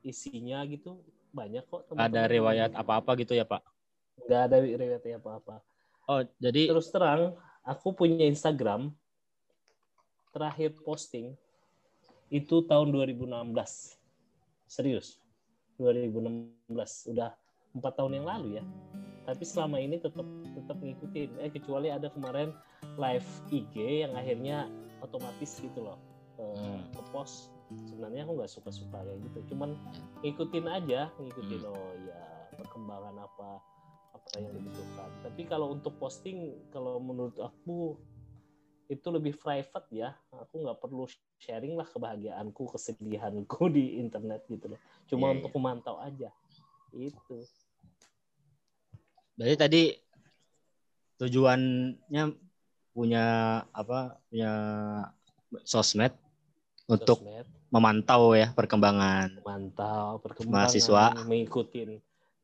isinya 0.00 0.64
gitu 0.64 1.04
banyak 1.36 1.68
kok. 1.68 1.84
teman-teman 1.92 2.08
Ada 2.08 2.20
yang- 2.24 2.32
riwayat 2.32 2.70
apa-apa 2.72 3.10
gitu 3.20 3.36
ya, 3.36 3.44
Pak? 3.44 3.60
Nggak 4.24 4.40
ada 4.48 4.56
riwayat 4.64 5.04
apa-apa. 5.20 5.60
Oh, 6.08 6.24
jadi 6.40 6.72
terus 6.72 6.88
terang 6.88 7.36
aku 7.60 7.92
punya 7.92 8.24
Instagram 8.24 8.92
terakhir 10.32 10.72
posting 10.80 11.36
itu 12.32 12.64
tahun 12.66 12.90
2016 12.90 13.30
serius 14.66 15.22
2016 15.78 17.14
udah 17.14 17.30
empat 17.74 17.92
tahun 17.98 18.22
yang 18.22 18.26
lalu 18.26 18.48
ya. 18.58 18.64
Tapi 19.24 19.42
selama 19.42 19.80
ini 19.80 19.98
tetap 19.98 20.24
tetap 20.54 20.76
ngikutin. 20.78 21.30
Eh 21.40 21.50
kecuali 21.50 21.88
ada 21.90 22.08
kemarin 22.08 22.54
live 22.96 23.28
IG 23.50 23.74
yang 24.06 24.14
akhirnya 24.14 24.68
otomatis 25.02 25.60
gitu 25.60 25.84
loh 25.84 25.98
eh, 26.38 26.54
Hmm. 26.56 26.80
ke 26.92 27.02
post 27.12 27.52
sebenarnya 27.88 28.24
aku 28.24 28.32
nggak 28.38 28.52
suka 28.52 28.70
suka 28.70 29.02
kayak 29.04 29.20
gitu 29.28 29.52
cuman 29.54 29.76
ngikutin 30.22 30.66
aja 30.68 31.12
ngikutin 31.20 31.60
Hmm. 31.60 31.72
oh 31.72 31.92
ya 32.06 32.20
perkembangan 32.56 33.16
apa 33.18 33.60
apa 34.14 34.28
yang 34.40 34.54
dibutuhkan. 34.54 35.10
Tapi 35.26 35.42
kalau 35.44 35.74
untuk 35.74 35.98
posting 35.98 36.54
kalau 36.70 36.96
menurut 37.02 37.34
aku 37.36 37.98
itu 38.86 39.08
lebih 39.10 39.36
private 39.36 39.88
ya. 39.90 40.14
Aku 40.30 40.62
nggak 40.62 40.78
perlu 40.78 41.04
sharing 41.36 41.74
lah 41.74 41.84
kebahagiaanku 41.84 42.68
kesedihanku 42.70 43.68
di 43.76 43.98
internet 43.98 44.44
gitu 44.46 44.70
loh. 44.72 44.80
Cuma 45.10 45.32
Iya, 45.32 45.42
untuk 45.42 45.52
memantau 45.58 45.96
aja. 46.00 46.30
Itu 46.94 47.42
berarti 49.34 49.56
tadi 49.56 49.82
tujuannya 51.16 52.24
punya 52.90 53.26
apa? 53.70 54.18
Punya 54.28 54.52
sosmed 55.62 56.14
untuk 56.86 57.22
sosmed, 57.22 57.46
memantau 57.70 58.34
ya 58.34 58.50
perkembangan. 58.52 59.38
memantau 59.40 60.18
perkembangan 60.20 60.66
Mahasiswa. 60.68 61.04
mengikutin 61.24 61.90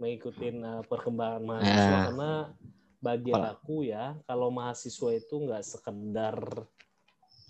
mengikutin 0.00 0.54
uh, 0.64 0.82
perkembangan 0.86 1.42
mahasiswa 1.44 1.76
Eh. 1.92 2.02
karena 2.08 2.30
bagi 3.00 3.30
Apa? 3.30 3.52
aku 3.52 3.84
ya 3.84 4.16
kalau 4.24 4.48
mahasiswa 4.48 5.10
itu 5.12 5.34
nggak 5.44 5.60
sekedar 5.60 6.36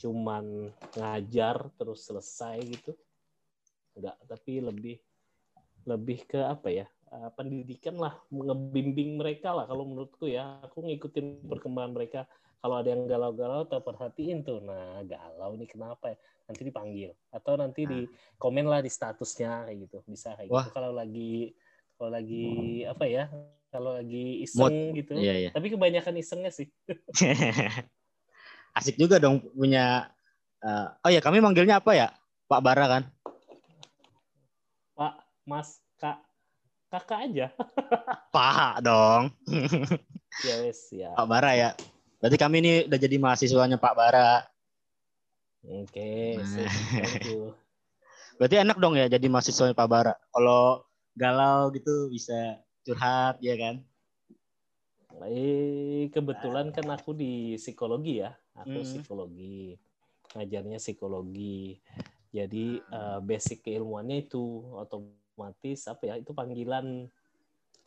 cuman 0.00 0.72
ngajar 0.96 1.68
terus 1.76 2.06
selesai 2.06 2.58
gitu 2.64 2.92
nggak 3.94 4.16
tapi 4.24 4.52
lebih 4.58 4.96
lebih 5.84 6.24
ke 6.24 6.40
apa 6.40 6.68
ya 6.70 6.86
uh, 7.10 7.30
pendidikan 7.34 7.98
lah 7.98 8.14
ngebimbing 8.30 9.18
mereka 9.18 9.54
lah 9.54 9.66
kalau 9.66 9.86
menurutku 9.86 10.30
ya. 10.30 10.62
Aku 10.66 10.86
ngikutin 10.86 11.46
perkembangan 11.46 11.92
mereka. 11.92 12.20
Kalau 12.60 12.76
ada 12.76 12.92
yang 12.92 13.08
galau-galau 13.08 13.64
tak 13.64 13.82
perhatiin 13.84 14.44
tuh. 14.44 14.60
Nah 14.60 15.00
galau 15.04 15.56
nih 15.56 15.68
kenapa 15.68 16.12
ya? 16.14 16.18
Nanti 16.50 16.62
dipanggil 16.66 17.10
atau 17.30 17.54
nanti 17.54 17.86
di 17.86 18.00
komen 18.36 18.66
lah 18.66 18.82
di 18.82 18.90
statusnya 18.90 19.70
kayak 19.70 19.78
gitu. 19.88 19.98
Bisa 20.06 20.34
kayak 20.36 20.50
Wah. 20.50 20.66
gitu 20.66 20.70
kalau 20.76 20.92
lagi 20.92 21.56
kalau 21.96 22.10
lagi 22.12 22.48
apa 22.84 23.04
ya? 23.08 23.24
Kalau 23.70 23.94
lagi 23.94 24.42
iseng 24.42 24.98
gitu. 24.98 25.14
Iya, 25.14 25.46
iya. 25.46 25.50
tapi 25.54 25.70
kebanyakan 25.70 26.18
isengnya 26.18 26.50
sih. 26.50 26.66
Asik 28.78 28.98
juga 28.98 29.22
dong 29.22 29.42
punya 29.54 30.10
eh, 30.62 30.88
Oh 31.06 31.10
ya, 31.10 31.22
kami 31.22 31.38
manggilnya 31.38 31.78
apa 31.78 31.94
ya? 31.94 32.08
Pak 32.50 32.60
Bara 32.66 32.86
kan? 32.90 33.02
Pak 34.98 35.14
Mas 35.46 35.78
Kak 35.96 36.29
kakak 36.90 37.30
aja 37.30 37.46
Pak 38.34 38.82
dong. 38.82 39.30
ya 40.46 40.54
wes 40.62 40.90
ya 40.90 41.14
Pak 41.14 41.26
Bara 41.26 41.54
ya. 41.54 41.70
Berarti 42.20 42.36
kami 42.36 42.56
ini 42.60 42.72
udah 42.86 42.98
jadi 43.00 43.16
mahasiswanya 43.16 43.78
Pak 43.80 43.94
Bara. 43.96 44.44
oke 45.64 46.10
Nah. 46.38 46.68
you. 47.24 47.54
Berarti 48.38 48.56
enak 48.58 48.76
dong 48.80 48.94
ya 48.98 49.06
jadi 49.06 49.26
mahasiswanya 49.30 49.74
Pak 49.74 49.88
Bara. 49.88 50.14
Kalau 50.34 50.84
galau 51.14 51.70
gitu 51.74 52.10
bisa 52.10 52.58
curhat 52.86 53.38
ya 53.42 53.54
kan? 53.58 53.82
Eh, 55.26 56.08
kebetulan 56.14 56.72
kan 56.72 56.86
aku 56.96 57.12
di 57.12 57.58
psikologi 57.60 58.24
ya. 58.24 58.32
Aku 58.56 58.80
Hmm. 58.80 58.86
psikologi. 58.86 59.76
Ngajarnya 60.32 60.78
psikologi. 60.80 61.82
Jadi 62.30 62.78
eh, 62.78 63.18
basic 63.20 63.66
keilmuannya 63.66 64.30
itu 64.30 64.70
otomatis 65.40 65.88
apa 65.88 66.02
ya? 66.04 66.14
Itu 66.20 66.36
panggilan 66.36 67.08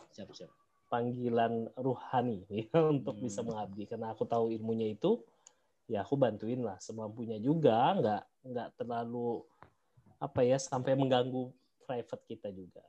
Siap, 0.09 0.29
siap. 0.33 0.49
panggilan 0.89 1.69
ruhani 1.77 2.45
ya, 2.53 2.69
untuk 2.89 3.17
Hmm. 3.17 3.25
bisa 3.29 3.41
mengabdi 3.45 3.85
karena 3.89 4.13
aku 4.13 4.25
tahu 4.25 4.53
ilmunya 4.53 4.93
itu 4.93 5.21
ya 5.89 6.05
aku 6.05 6.13
bantuin 6.17 6.61
lah 6.61 6.77
semampunya 6.77 7.41
juga 7.41 7.97
nggak 7.97 8.23
nggak 8.45 8.69
terlalu 8.77 9.41
apa 10.21 10.45
ya 10.45 10.61
sampai 10.61 10.93
mengganggu 10.93 11.49
private 11.89 12.23
kita 12.29 12.53
juga 12.53 12.85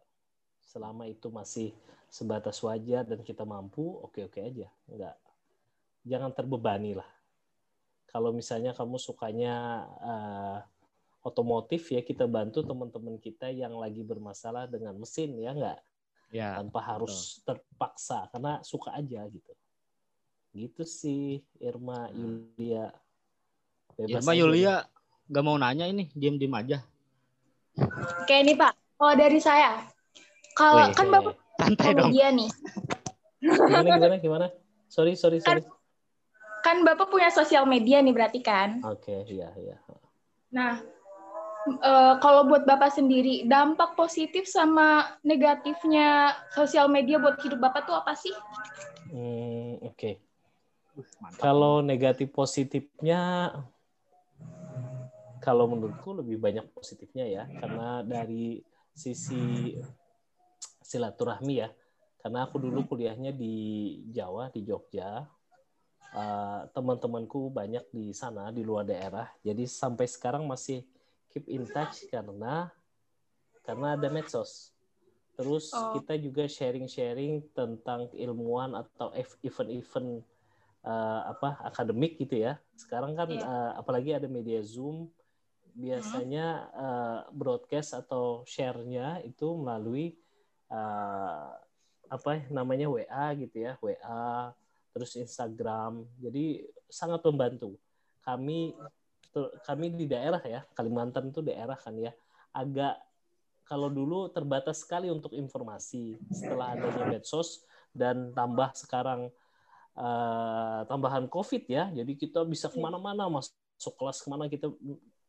selama 0.61 1.09
itu 1.09 1.33
masih 1.33 1.73
sebatas 2.12 2.61
wajar 2.61 3.09
dan 3.09 3.25
kita 3.25 3.49
mampu 3.49 3.83
oke 4.04 4.21
oke 4.28 4.38
aja 4.38 4.68
nggak 4.85 5.16
jangan 6.04 6.28
terbebani 6.37 7.00
lah 7.00 7.09
kalau 8.12 8.37
misalnya 8.37 8.76
kamu 8.76 9.00
sukanya 9.00 9.54
eh, 10.04 10.59
otomotif 11.25 11.88
ya 11.88 12.04
kita 12.04 12.28
bantu 12.28 12.61
teman-teman 12.61 13.16
kita 13.16 13.49
yang 13.49 13.73
lagi 13.75 14.04
bermasalah 14.04 14.69
dengan 14.69 14.95
mesin 14.95 15.35
ya 15.40 15.50
nggak 15.57 15.81
Ya. 16.35 16.59
tanpa 16.59 16.83
harus 16.83 17.38
terpaksa 17.47 18.26
karena 18.35 18.59
suka 18.66 18.90
aja 18.90 19.23
gitu 19.31 19.52
gitu 20.50 20.83
sih 20.83 21.47
Irma 21.62 22.11
Yulia 22.11 22.90
Bebas 23.95 24.19
Irma 24.19 24.33
aja 24.35 24.40
Yulia 24.43 24.75
gak 25.25 25.45
mau 25.47 25.54
nanya 25.54 25.87
ini, 25.87 26.11
diem-diem 26.12 26.52
aja. 26.52 26.78
Oke 28.21 28.37
nih 28.43 28.59
Pak, 28.59 28.76
kalau 28.99 29.14
dari 29.14 29.38
saya, 29.38 29.87
kalau 30.52 30.85
Weh, 30.85 30.93
kan. 30.93 31.07
Bapak 31.09 31.35
Santai 31.54 31.90
dong. 31.95 32.11
media 32.11 32.26
nih, 32.35 32.50
gimana 33.40 33.88
gimana 33.95 34.14
gimana 34.19 34.47
sorry 34.90 35.14
sorry 35.14 35.38
sorry 35.38 35.62
kan 36.61 36.83
Bapak 36.83 37.09
punya 37.09 37.31
sosial 37.31 37.62
media 37.64 38.02
nih 38.02 38.11
berarti 38.11 38.43
kan. 38.43 38.83
oke 38.83 39.23
iya 39.31 39.54
iya 39.54 39.78
Nah, 40.50 40.83
eh, 41.68 42.14
kalau 42.21 42.49
buat 42.49 42.68
Bapak 42.68 42.92
sendiri, 42.92 43.49
dampak 43.49 43.97
positif 43.97 44.49
sama 44.49 45.18
negatifnya 45.25 46.37
sosial 46.52 46.88
media 46.88 47.21
buat 47.21 47.40
hidup 47.40 47.61
Bapak 47.61 47.88
tuh 47.88 47.97
apa 47.97 48.12
sih? 48.16 48.35
Hmm, 49.12 49.80
oke. 49.85 50.21
Mantap. 50.94 51.42
kalau 51.42 51.83
negatif 51.83 52.30
positifnya 52.30 53.50
kalau 55.42 55.66
menurutku 55.66 56.14
lebih 56.14 56.38
banyak 56.38 56.71
positifnya 56.71 57.26
ya 57.26 57.44
karena 57.59 58.06
dari 58.06 58.62
sisi 58.94 59.75
silaturahmi 60.80 61.54
ya. 61.59 61.68
Karena 62.23 62.49
aku 62.49 62.56
dulu 62.56 62.88
kuliahnya 62.88 63.37
di 63.37 64.00
Jawa 64.09 64.49
di 64.49 64.64
Jogja. 64.64 65.28
Eh, 66.14 66.61
teman-temanku 66.73 67.50
banyak 67.50 67.85
di 67.90 68.14
sana 68.14 68.49
di 68.54 68.62
luar 68.64 68.88
daerah. 68.88 69.28
Jadi 69.42 69.68
sampai 69.68 70.06
sekarang 70.09 70.47
masih 70.49 70.87
keep 71.35 71.50
in 71.50 71.67
touch 71.67 72.07
karena 72.07 72.71
karena 73.61 73.99
ada 73.99 74.07
medsos 74.07 74.71
terus 75.35 75.75
Oh. 75.75 75.91
kita 75.93 76.14
juga 76.14 76.47
sharing-sharing 76.47 77.43
tentang 77.50 78.07
ilmuwan 78.14 78.79
atau 78.79 79.11
ev- 79.12 79.35
event-event 79.43 80.23
eh, 80.85 81.21
apa 81.26 81.59
akademik 81.67 82.14
gitu 82.17 82.38
ya 82.38 82.55
sekarang 82.79 83.19
kan 83.19 83.26
Iya. 83.29 83.43
eh, 83.43 83.73
apalagi 83.75 84.11
ada 84.14 84.31
media 84.31 84.62
zoom 84.62 85.11
biasanya 85.75 86.47
eh, 86.71 87.21
broadcast 87.35 87.99
atau 87.99 88.47
share-nya 88.47 89.26
itu 89.26 89.59
melalui 89.59 90.14
eh, 90.71 91.47
apa 92.07 92.33
namanya 92.47 92.87
WA 92.87 93.35
gitu 93.35 93.59
ya 93.59 93.75
WA 93.83 94.55
terus 94.95 95.19
Instagram 95.19 96.07
jadi 96.14 96.62
sangat 96.87 97.26
membantu 97.26 97.75
kami 98.23 98.71
kami 99.66 99.90
di 99.90 100.07
daerah 100.07 100.40
ya 100.42 100.62
Kalimantan 100.75 101.31
itu 101.31 101.42
daerah 101.42 101.75
kan 101.75 101.94
ya. 101.99 102.14
Agak 102.55 102.99
kalau 103.64 103.88
dulu 103.88 104.29
terbatas 104.29 104.85
sekali 104.85 105.09
untuk 105.09 105.33
informasi. 105.33 106.20
Setelah 106.31 106.77
adanya 106.77 107.05
medsos 107.09 107.64
dan 107.97 108.31
tambah 108.37 108.70
sekarang 108.77 109.33
eh, 109.94 110.81
tambahan 110.90 111.27
COVID 111.31 111.64
ya. 111.70 111.90
Jadi 111.94 112.12
kita 112.18 112.42
bisa 112.44 112.66
ke 112.68 112.79
mana-mana 112.79 113.31
masuk 113.31 113.94
kelas 113.94 114.20
ke 114.23 114.29
mana 114.29 114.51
kita 114.51 114.68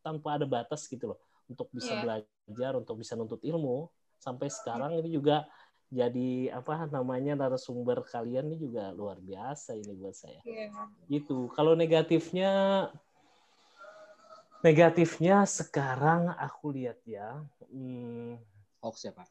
tanpa 0.02 0.38
ada 0.38 0.46
batas 0.46 0.86
gitu 0.89 1.13
loh. 1.13 1.20
Untuk 1.46 1.70
bisa 1.70 1.94
Iya. 1.94 2.02
belajar 2.02 2.72
untuk 2.78 2.98
bisa 2.98 3.13
nuntut 3.13 3.41
ilmu. 3.46 3.89
Sampai 4.18 4.50
sekarang 4.50 4.98
ini 4.98 5.13
juga 5.13 5.46
jadi 5.94 6.50
apa 6.50 6.89
namanya 6.89 7.38
narasumber 7.38 8.02
kalian 8.10 8.50
ini 8.50 8.58
juga 8.58 8.89
luar 8.89 9.22
biasa 9.22 9.78
ini 9.78 9.94
buat 9.94 10.18
saya. 10.18 10.41
Gitu. 11.06 11.46
Kalau 11.54 11.78
negatifnya 11.78 12.89
negatifnya 14.63 15.44
sekarang 15.44 16.32
aku 16.36 16.72
lihat 16.76 17.00
ya 17.08 17.44
hmm, 17.72 18.39
Hoax 18.86 19.10
ya, 19.10 19.13
Pak. 19.15 19.28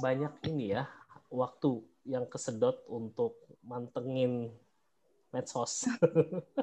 banyak 0.00 0.32
ini 0.52 0.76
ya 0.76 0.84
waktu 1.32 1.80
yang 2.04 2.28
kesedot 2.28 2.84
untuk 2.90 3.38
mantengin 3.64 4.52
medsos. 5.32 5.88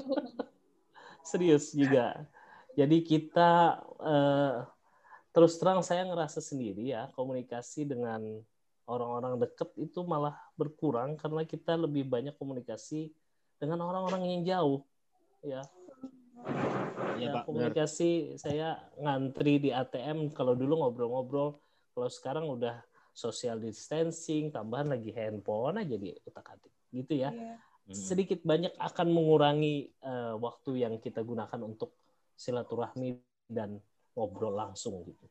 Serius 1.29 1.73
juga. 1.73 2.29
Jadi 2.77 3.01
kita 3.01 3.81
eh, 3.99 4.55
terus 5.33 5.57
terang 5.57 5.81
saya 5.81 6.05
ngerasa 6.05 6.39
sendiri 6.39 6.93
ya 6.93 7.09
komunikasi 7.17 7.89
dengan 7.89 8.21
orang-orang 8.89 9.37
deket 9.41 9.69
itu 9.77 10.01
malah 10.01 10.37
berkurang 10.57 11.17
karena 11.17 11.45
kita 11.45 11.77
lebih 11.77 12.05
banyak 12.05 12.33
komunikasi 12.37 13.13
dengan 13.61 13.85
orang-orang 13.85 14.25
yang 14.25 14.41
jauh 14.45 14.81
ya 15.45 15.61
Ya, 17.21 17.31
Pak. 17.35 17.43
Benar. 17.51 17.71
komunikasi 17.75 18.09
saya 18.39 18.79
ngantri 18.95 19.59
di 19.59 19.69
ATM 19.71 20.31
kalau 20.31 20.55
dulu 20.55 20.79
ngobrol-ngobrol 20.85 21.59
kalau 21.91 22.09
sekarang 22.09 22.45
udah 22.47 22.79
social 23.11 23.59
distancing 23.59 24.47
tambahan 24.49 24.95
lagi 24.95 25.11
handphone 25.11 25.83
aja 25.83 25.95
di 25.99 26.15
utak-atik 26.23 26.71
gitu 26.91 27.15
ya 27.19 27.31
Hmm. 27.89 27.97
sedikit 27.97 28.45
banyak 28.45 28.69
akan 28.77 29.09
mengurangi 29.09 29.89
eh, 29.89 30.33
waktu 30.37 30.85
yang 30.85 31.01
kita 31.01 31.25
gunakan 31.25 31.57
untuk 31.65 31.97
silaturahmi 32.37 33.17
dan 33.49 33.81
ngobrol 34.13 34.53
langsung 34.53 35.01
gitu 35.09 35.25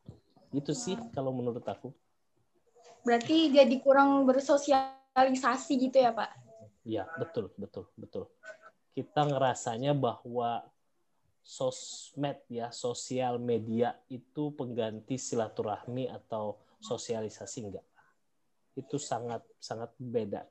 itu 0.50 0.74
sih 0.74 0.98
kalau 1.14 1.30
menurut 1.30 1.62
aku 1.62 1.94
Berarti 3.06 3.54
jadi 3.54 3.78
kurang 3.78 4.26
bersosialisasi 4.26 5.72
gitu 5.86 6.02
ya 6.02 6.10
Pak? 6.10 6.30
ya 6.82 7.06
betul 7.14 7.54
betul 7.54 7.86
betul 7.94 8.26
kita 8.98 9.22
ngerasanya 9.22 9.94
bahwa 9.94 10.66
sosmed 11.42 12.38
ya 12.52 12.68
sosial 12.68 13.40
media 13.40 13.96
itu 14.12 14.52
pengganti 14.52 15.16
silaturahmi 15.16 16.10
atau 16.10 16.60
sosialisasi 16.78 17.58
enggak? 17.64 17.86
Itu 18.76 19.00
sangat 19.00 19.42
sangat 19.58 19.90
beda. 19.98 20.46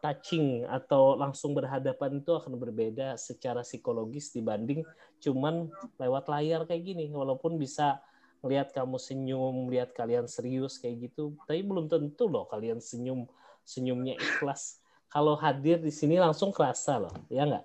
Touching 0.00 0.68
atau 0.68 1.16
langsung 1.18 1.56
berhadapan 1.56 2.20
itu 2.20 2.30
akan 2.36 2.54
berbeda 2.60 3.16
secara 3.18 3.64
psikologis 3.66 4.30
dibanding 4.30 4.84
cuman 5.18 5.72
lewat 5.98 6.30
layar 6.30 6.68
kayak 6.68 6.84
gini. 6.86 7.10
Walaupun 7.10 7.56
bisa 7.58 7.98
melihat 8.44 8.70
kamu 8.70 9.00
senyum 9.00 9.66
lihat 9.72 9.96
kalian 9.96 10.28
serius 10.30 10.78
kayak 10.78 11.10
gitu 11.10 11.34
tapi 11.48 11.64
belum 11.66 11.90
tentu 11.90 12.30
loh 12.30 12.46
kalian 12.46 12.78
senyum 12.78 13.26
senyumnya 13.66 14.14
ikhlas. 14.14 14.78
Kalau 15.10 15.34
hadir 15.34 15.80
di 15.80 15.90
sini 15.90 16.20
langsung 16.20 16.52
kerasa 16.52 17.00
loh 17.00 17.14
ya 17.32 17.48
nggak 17.48 17.64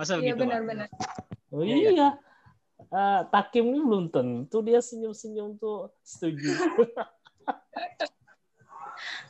Masa 0.00 0.16
Iya 0.16 0.32
gitu, 0.32 0.48
Pak? 0.48 0.64
benar-benar. 0.64 0.88
Oh 1.50 1.66
Iya, 1.66 1.90
iya. 1.90 2.10
Eh, 2.90 3.20
Takim 3.28 3.70
ini 3.70 3.80
belum 3.82 4.08
tentu 4.08 4.62
dia 4.64 4.80
senyum-senyum 4.80 5.58
tuh 5.60 5.90
setuju. 6.00 6.48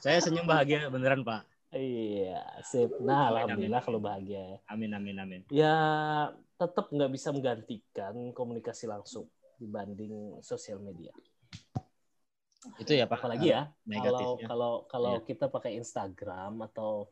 Saya 0.04 0.16
senyum 0.24 0.48
bahagia 0.48 0.88
beneran, 0.88 1.20
Pak. 1.24 1.44
iya, 1.76 2.42
sip. 2.64 2.90
Nah, 3.04 3.30
alhamdulillah 3.30 3.78
amin. 3.78 3.86
kalau 3.86 4.00
bahagia 4.02 4.40
ya. 4.56 4.58
Amin, 4.72 4.90
amin, 4.96 5.16
amin. 5.20 5.40
Ya, 5.52 5.76
tetap 6.56 6.88
nggak 6.90 7.12
bisa 7.12 7.30
menggantikan 7.30 8.14
komunikasi 8.34 8.88
langsung 8.90 9.28
dibanding 9.60 10.40
sosial 10.40 10.80
media. 10.80 11.12
Itu 12.80 12.92
ya, 12.96 13.04
Pak. 13.06 13.22
Apalagi 13.22 13.54
ya, 13.54 13.68
kalau 14.02 14.40
kalau 14.44 14.72
kalau 14.88 15.14
Iya. 15.20 15.24
kita 15.24 15.46
pakai 15.52 15.76
Instagram 15.78 16.64
atau 16.64 17.08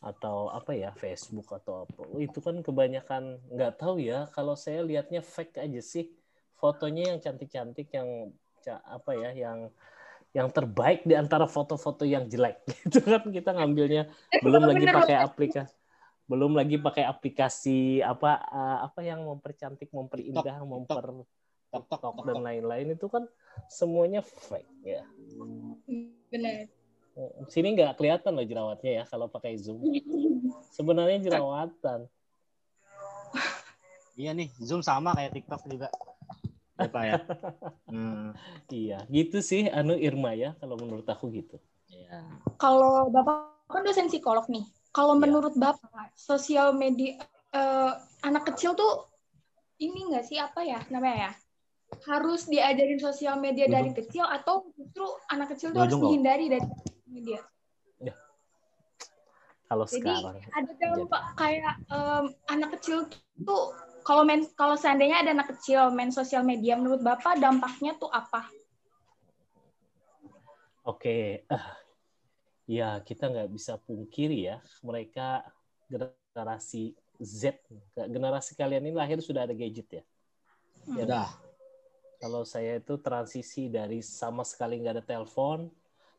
atau 0.00 0.48
apa 0.48 0.72
ya 0.72 0.90
Facebook 0.96 1.52
atau 1.52 1.84
apa. 1.84 2.00
Itu 2.16 2.40
kan 2.40 2.64
kebanyakan 2.64 3.52
nggak 3.52 3.76
tahu 3.76 4.00
ya 4.00 4.28
kalau 4.32 4.56
saya 4.56 4.80
lihatnya 4.80 5.20
fake 5.20 5.60
aja 5.60 5.80
sih. 5.84 6.08
Fotonya 6.56 7.16
yang 7.16 7.18
cantik-cantik 7.24 7.88
yang 7.92 8.32
apa 8.68 9.16
ya 9.16 9.32
yang 9.32 9.72
yang 10.30 10.48
terbaik 10.52 11.02
di 11.08 11.16
antara 11.16 11.48
foto-foto 11.48 12.04
yang 12.08 12.28
jelek. 12.28 12.64
Gitu 12.84 13.00
kan 13.04 13.28
kita 13.28 13.52
ngambilnya 13.56 14.08
belum 14.40 14.68
lagi 14.68 14.86
pakai 14.88 15.16
aplikasi 15.20 15.74
belum 16.30 16.54
lagi 16.54 16.78
pakai 16.78 17.10
aplikasi 17.10 18.06
apa 18.06 18.38
eh, 18.38 18.78
apa 18.86 19.00
yang 19.02 19.26
mempercantik 19.26 19.90
memperindah 19.90 20.62
TikTok, 20.62 20.70
memper 20.70 21.06
Tok, 21.70 21.86
tok, 21.86 22.02
tok, 22.02 22.26
dan 22.26 22.42
lain-lain. 22.42 22.98
Itu 22.98 23.06
kan 23.06 23.30
semuanya 23.70 24.26
fake 24.26 24.82
ya. 24.82 25.06
Benar. 26.26 26.66
Sini 27.50 27.74
nggak 27.76 27.98
kelihatan 27.98 28.32
loh 28.32 28.46
jerawatnya 28.46 29.02
ya 29.02 29.04
kalau 29.04 29.26
pakai 29.26 29.58
zoom. 29.58 29.82
Sebenarnya 30.70 31.18
jerawatan. 31.20 32.06
Iya 34.18 34.36
nih, 34.36 34.52
Zoom 34.60 34.84
sama 34.84 35.16
kayak 35.16 35.32
TikTok 35.32 35.62
juga. 35.64 35.88
Ya, 36.76 36.88
Pak 36.88 37.02
ya. 37.04 37.14
Hmm, 37.88 38.32
Iya, 38.68 38.98
gitu 39.08 39.40
sih 39.40 39.68
anu 39.68 39.96
Irma 39.96 40.32
ya 40.36 40.56
kalau 40.60 40.76
menurut 40.76 41.04
aku 41.08 41.28
gitu. 41.32 41.56
iya. 41.88 42.20
Kalau 42.60 43.08
Bapak 43.08 43.64
kan 43.68 43.82
dosen 43.82 44.12
psikolog 44.12 44.44
nih. 44.52 44.64
Kalau 44.92 45.16
Iya. 45.16 45.22
menurut 45.24 45.54
Bapak, 45.56 46.12
sosial 46.18 46.74
media 46.76 47.16
eh, 47.50 47.92
anak 48.22 48.46
kecil 48.54 48.78
tuh 48.78 49.10
ini 49.82 50.06
nggak 50.06 50.22
sih 50.22 50.38
apa 50.38 50.62
ya 50.62 50.78
namanya 50.92 51.30
ya? 51.30 51.32
Harus 52.06 52.46
diajarin 52.46 53.02
sosial 53.02 53.42
media 53.42 53.66
dari 53.66 53.90
kecil 53.90 54.22
atau 54.22 54.70
justru 54.78 55.02
anak 55.26 55.56
kecil 55.56 55.74
tuh 55.74 55.82
harus 55.82 55.96
Dudung 55.98 56.14
dihindari 56.14 56.46
dari 56.46 56.62
media? 57.10 57.42
Kalau 59.70 59.86
Jadi 59.86 60.02
sekarang 60.02 60.34
ada 60.50 60.72
dampak 60.82 61.22
kayak 61.38 61.74
em, 61.94 62.24
anak 62.50 62.70
kecil 62.74 63.06
tuh 63.46 63.70
kalau 64.02 64.26
main 64.26 64.42
kalau 64.58 64.74
seandainya 64.74 65.22
ada 65.22 65.30
anak 65.30 65.54
kecil 65.54 65.94
main 65.94 66.10
sosial 66.10 66.42
media, 66.42 66.74
menurut 66.74 66.98
Bapak 67.06 67.38
dampaknya 67.38 67.94
tuh 67.94 68.10
apa? 68.10 68.50
Oke, 70.82 71.46
ah, 71.46 71.78
ya 72.66 72.98
kita 73.04 73.30
nggak 73.30 73.46
bisa 73.52 73.78
pungkiri 73.78 74.50
ya, 74.50 74.58
mereka 74.82 75.46
generasi 75.86 76.96
Z, 77.20 77.62
generasi 77.94 78.58
kalian 78.58 78.90
ini 78.90 78.96
lahir 78.96 79.22
sudah 79.22 79.46
ada 79.46 79.54
gadget 79.54 80.02
ya. 80.02 80.04
Ya, 80.98 81.04
Udah. 81.06 81.28
Kalau 82.20 82.42
saya 82.42 82.80
itu 82.80 82.98
transisi 82.98 83.70
dari 83.70 84.02
sama 84.02 84.42
sekali 84.42 84.82
nggak 84.82 84.98
ada 84.98 85.04
telepon, 85.04 85.68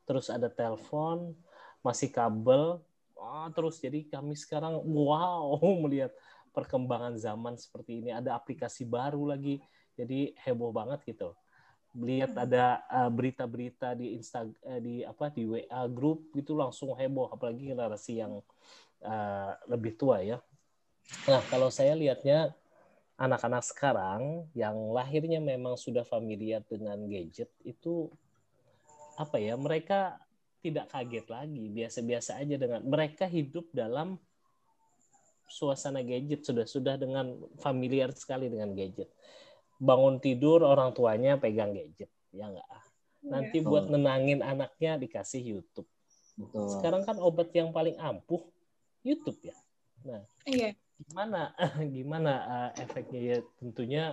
terus 0.05 0.27
ada 0.29 0.47
telepon, 0.51 1.33
masih 1.81 2.09
kabel, 2.13 2.81
ah, 3.17 3.49
terus 3.53 3.81
jadi 3.81 4.05
kami 4.09 4.37
sekarang 4.37 4.81
wow 4.81 5.57
melihat 5.85 6.11
perkembangan 6.51 7.15
zaman 7.17 7.55
seperti 7.55 8.03
ini. 8.03 8.11
Ada 8.11 8.35
aplikasi 8.35 8.83
baru 8.83 9.31
lagi, 9.31 9.63
jadi 9.95 10.35
heboh 10.45 10.71
banget 10.75 11.01
gitu. 11.07 11.33
Lihat 11.91 12.39
ada 12.39 12.79
uh, 12.87 13.11
berita-berita 13.11 13.99
di 13.99 14.15
Insta, 14.15 14.47
eh, 14.63 14.79
di 14.79 14.95
apa 15.03 15.27
di 15.27 15.43
WA 15.43 15.83
grup 15.91 16.31
gitu 16.31 16.55
langsung 16.55 16.95
heboh, 16.95 17.27
apalagi 17.27 17.75
generasi 17.75 18.23
yang 18.23 18.39
uh, 19.03 19.51
lebih 19.67 19.99
tua 19.99 20.23
ya. 20.23 20.39
Nah 21.27 21.43
kalau 21.51 21.67
saya 21.67 21.91
lihatnya 21.91 22.55
anak-anak 23.19 23.61
sekarang 23.67 24.47
yang 24.55 24.73
lahirnya 24.95 25.37
memang 25.37 25.75
sudah 25.75 26.01
familiar 26.07 26.63
dengan 26.65 26.97
gadget 27.05 27.51
itu 27.61 28.09
apa 29.17 29.37
ya 29.39 29.55
mereka 29.59 30.19
tidak 30.61 30.93
kaget 30.93 31.25
lagi 31.27 31.63
biasa-biasa 31.73 32.37
aja 32.37 32.55
dengan 32.55 32.81
mereka 32.85 33.25
hidup 33.25 33.65
dalam 33.73 34.15
suasana 35.51 35.99
gadget 35.99 36.47
sudah 36.47 36.63
sudah 36.63 36.95
dengan 36.95 37.35
familiar 37.59 38.13
sekali 38.15 38.47
dengan 38.47 38.71
gadget 38.71 39.11
bangun 39.81 40.21
tidur 40.21 40.63
orang 40.63 40.93
tuanya 40.93 41.35
pegang 41.35 41.73
gadget 41.75 42.07
ya 42.31 42.47
enggak 42.47 42.69
nanti 43.21 43.57
Betul. 43.59 43.69
buat 43.69 43.85
nenangin 43.91 44.39
anaknya 44.45 44.95
dikasih 45.01 45.41
YouTube 45.57 45.89
Betul. 46.39 46.77
sekarang 46.77 47.03
kan 47.03 47.17
obat 47.19 47.51
yang 47.51 47.73
paling 47.73 47.97
ampuh 47.99 48.45
YouTube 49.03 49.41
ya 49.43 49.57
Iya. 50.45 50.73
gimana 50.97 51.53
gimana 51.95 52.33
eh, 52.73 52.85
efeknya 52.85 53.21
ya 53.21 53.37
tentunya 53.61 54.03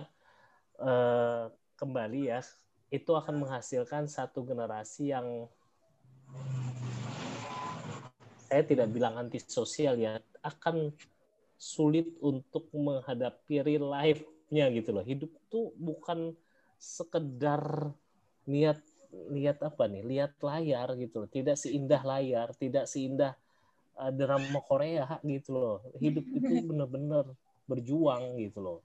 eh, 0.77 1.43
kembali 1.77 2.21
ya 2.29 2.39
itu 2.89 3.11
akan 3.13 3.45
menghasilkan 3.45 4.09
satu 4.09 4.45
generasi 4.45 5.13
yang 5.13 5.45
saya 8.49 8.65
tidak 8.65 8.89
bilang 8.89 9.17
antisosial 9.17 9.97
ya 9.97 10.17
akan 10.41 10.89
sulit 11.59 12.09
untuk 12.23 12.69
menghadapi 12.73 13.61
real 13.61 13.93
life-nya 13.93 14.73
gitu 14.73 14.89
loh 14.95 15.05
hidup 15.05 15.29
tuh 15.51 15.69
bukan 15.77 16.33
sekedar 16.81 17.93
lihat 18.49 18.81
lihat 19.29 19.61
apa 19.61 19.85
nih 19.89 20.03
lihat 20.05 20.33
layar 20.41 20.97
gitu 20.97 21.25
loh 21.25 21.29
tidak 21.29 21.59
seindah 21.59 22.01
layar 22.01 22.53
tidak 22.57 22.89
seindah 22.89 23.37
uh, 23.99 24.11
drama 24.15 24.59
Korea 24.63 25.19
gitu 25.21 25.51
loh. 25.59 25.77
Hidup 25.99 26.23
itu 26.31 26.53
benar-benar 26.71 27.27
berjuang 27.67 28.39
gitu 28.39 28.59
loh. 28.63 28.79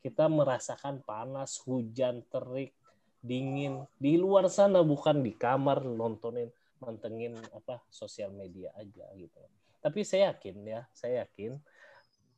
Kita 0.00 0.30
merasakan 0.30 1.04
panas, 1.04 1.60
hujan, 1.66 2.24
terik, 2.30 2.72
dingin 3.20 3.84
di 4.00 4.16
luar 4.16 4.48
sana 4.48 4.80
bukan 4.80 5.20
di 5.20 5.36
kamar 5.36 5.84
nontonin 5.84 6.48
mantengin 6.80 7.36
apa 7.52 7.84
sosial 7.92 8.32
media 8.32 8.72
aja 8.76 9.04
gitu. 9.16 9.36
Tapi 9.80 10.00
saya 10.04 10.32
yakin 10.32 10.56
ya, 10.64 10.80
saya 10.92 11.24
yakin 11.24 11.60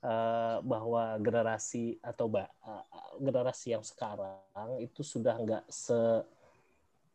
uh, 0.03 0.59
bahwa 0.63 1.19
generasi 1.23 1.99
atau 2.03 2.27
ba- 2.27 2.51
uh, 2.67 2.83
generasi 3.23 3.75
yang 3.75 3.87
sekarang 3.87 4.83
itu 4.83 5.07
sudah 5.07 5.39
nggak 5.39 5.65
se 5.71 5.99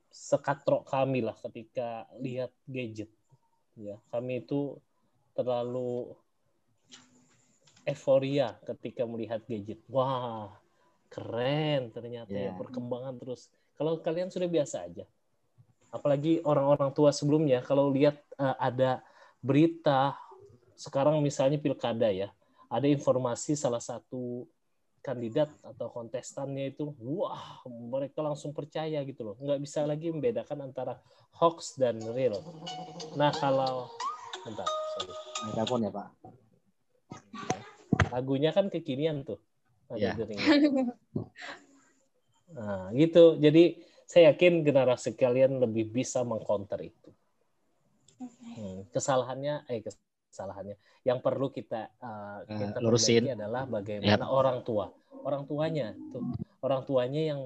sekatrok 0.08 0.88
kami 0.88 1.20
lah 1.20 1.36
ketika 1.36 2.08
lihat 2.18 2.50
gadget 2.66 3.12
ya 3.76 4.00
kami 4.10 4.42
itu 4.42 4.80
terlalu 5.36 6.16
euforia 7.88 8.60
ketika 8.68 9.08
melihat 9.08 9.40
gadget. 9.48 9.80
Wah, 9.88 10.52
keren 11.08 11.90
ternyata 11.92 12.32
ya 12.32 12.52
Ya. 12.52 12.58
perkembangan 12.60 13.16
terus. 13.20 13.48
Kalau 13.76 14.00
kalian 14.02 14.30
sudah 14.32 14.50
biasa 14.50 14.88
aja. 14.88 15.06
Apalagi 15.94 16.44
orang-orang 16.44 16.92
tua 16.92 17.16
sebelumnya 17.16 17.64
kalau 17.64 17.90
lihat 17.92 18.20
eh, 18.38 18.56
ada 18.60 19.00
berita 19.40 20.18
sekarang 20.78 21.24
misalnya 21.26 21.58
pilkada 21.58 22.12
ya, 22.12 22.30
ada 22.70 22.86
informasi 22.86 23.58
salah 23.58 23.82
satu 23.82 24.46
kandidat 25.02 25.48
atau 25.64 25.88
kontestannya 25.88 26.76
itu, 26.76 26.92
wah 27.00 27.64
mereka 27.66 28.20
langsung 28.20 28.52
percaya 28.52 29.00
gitu 29.08 29.24
loh. 29.24 29.36
Nggak 29.40 29.60
bisa 29.64 29.88
lagi 29.88 30.12
membedakan 30.12 30.68
antara 30.68 31.00
hoax 31.40 31.80
dan 31.80 31.98
real. 32.12 32.36
Nah 33.16 33.32
kalau, 33.32 33.88
bentar, 34.44 34.68
sorry. 35.00 35.16
Telepon 35.56 35.88
ya 35.88 35.92
Pak. 35.94 36.08
lagunya 38.08 38.56
kan 38.56 38.72
kekinian 38.72 39.28
tuh 39.28 39.38
deringnya. 39.96 40.56
nah 42.58 42.92
gitu. 42.92 43.40
Jadi 43.40 43.80
saya 44.08 44.32
yakin 44.36 44.64
generasi 44.64 45.16
kalian 45.16 45.60
lebih 45.60 45.92
bisa 45.92 46.24
mengcounter 46.24 46.80
itu. 46.84 47.12
Hmm, 48.18 48.88
kesalahannya 48.92 49.68
eh 49.70 49.84
kesalahannya. 49.86 50.76
Yang 51.06 51.20
perlu 51.24 51.48
kita 51.54 51.92
uh, 52.02 52.44
Eh, 52.48 52.58
kita 52.58 52.78
lurusin. 52.84 53.24
perbaiki 53.24 53.36
adalah 53.38 53.64
bagaimana 53.70 54.26
orang 54.28 54.64
tua. 54.66 54.92
Orang 55.24 55.46
tuanya 55.46 55.94
tuh. 56.12 56.24
Orang 56.64 56.84
tuanya 56.84 57.22
yang 57.36 57.42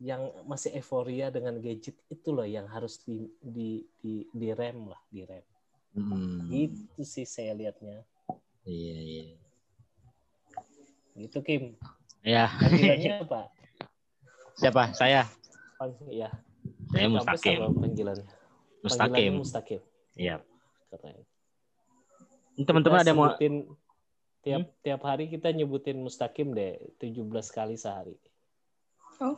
yang 0.00 0.32
masih 0.48 0.72
euforia 0.80 1.28
dengan 1.28 1.60
gadget 1.60 1.92
itu 2.08 2.28
loh 2.32 2.48
yang 2.48 2.64
harus 2.72 3.04
di 3.04 3.28
di 3.36 3.84
di, 4.00 4.24
di 4.32 4.48
rem 4.56 4.88
lah 4.88 5.00
di 5.12 5.28
rem. 5.28 5.44
Hmm. 5.90 6.46
itu 6.54 7.02
sih 7.02 7.26
saya 7.26 7.50
lihatnya 7.50 8.06
Iya 8.62 8.96
iya. 9.02 9.39
Gitu 11.14 11.38
Kim 11.40 11.74
Ya. 12.20 12.52
panggilannya 12.52 13.24
apa 13.24 13.40
Siapa? 14.52 14.92
Saya. 14.92 15.24
Pang- 15.74 15.96
ya 16.06 16.28
Saya 16.90 17.06
Mustaqim. 17.08 17.58
panggilannya 17.72 18.26
Mustaqim. 18.80 19.32
Mustaqim 19.36 19.80
Iya. 20.14 20.44
keren 20.88 21.24
Ini 22.54 22.64
Teman-teman 22.64 22.98
Kita 22.98 23.06
ada 23.06 23.12
mau 23.14 23.26
sebutin 23.30 23.54
tiap 24.40 24.64
tiap 24.80 25.00
hari 25.02 25.28
kita 25.28 25.48
nyebutin 25.48 25.96
Mustaqim 25.96 26.50
deh 26.50 26.76
17 26.96 27.24
kali 27.50 27.74
sehari 27.74 28.16
Oh, 29.18 29.36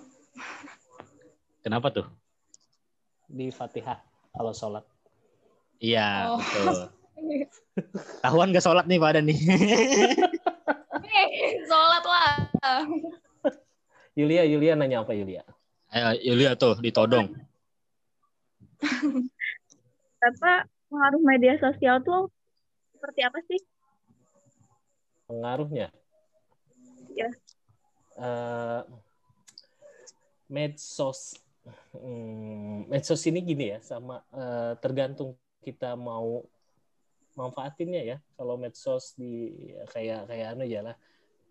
kenapa 1.60 1.90
tuh? 1.90 2.06
di 3.24 3.48
Fatihah 3.48 3.98
kalau 4.30 4.52
sholat 4.52 4.84
Iya, 5.78 6.30
Oh. 6.30 6.38
betul. 6.38 6.78
Tahuan 8.22 8.50
gak 8.50 8.62
sholat 8.62 8.86
nih 8.86 8.96
pada 8.96 9.18
nih. 9.18 9.34
eh. 12.62 12.84
Yulia 14.18 14.42
Yulia 14.46 14.78
nanya 14.78 15.02
apa 15.02 15.12
Yulia 15.12 15.42
Ayo, 15.92 16.16
Yulia 16.24 16.56
tuh 16.56 16.80
ditodong. 16.80 17.36
Bapak 20.16 20.64
pengaruh 20.88 21.20
media 21.20 21.60
sosial 21.60 22.00
tuh 22.00 22.32
seperti 22.96 23.20
apa 23.28 23.38
sih? 23.44 23.60
pengaruhnya 25.28 25.88
Ya. 27.12 27.28
Eh, 28.16 28.82
medsos 30.48 31.36
Hmm, 31.94 32.90
medsos 32.90 33.22
ini 33.30 33.38
gini 33.38 33.70
ya 33.70 33.78
sama 33.78 34.18
eh, 34.34 34.74
tergantung 34.82 35.38
kita 35.62 35.94
mau 35.94 36.42
manfaatinnya 37.38 38.02
ya 38.02 38.16
kalau 38.34 38.58
medsos 38.58 39.14
di 39.14 39.54
kayak 39.94 40.26
kayak 40.26 40.58
anu 40.58 40.66
ya 40.66 40.82
lah 40.82 40.96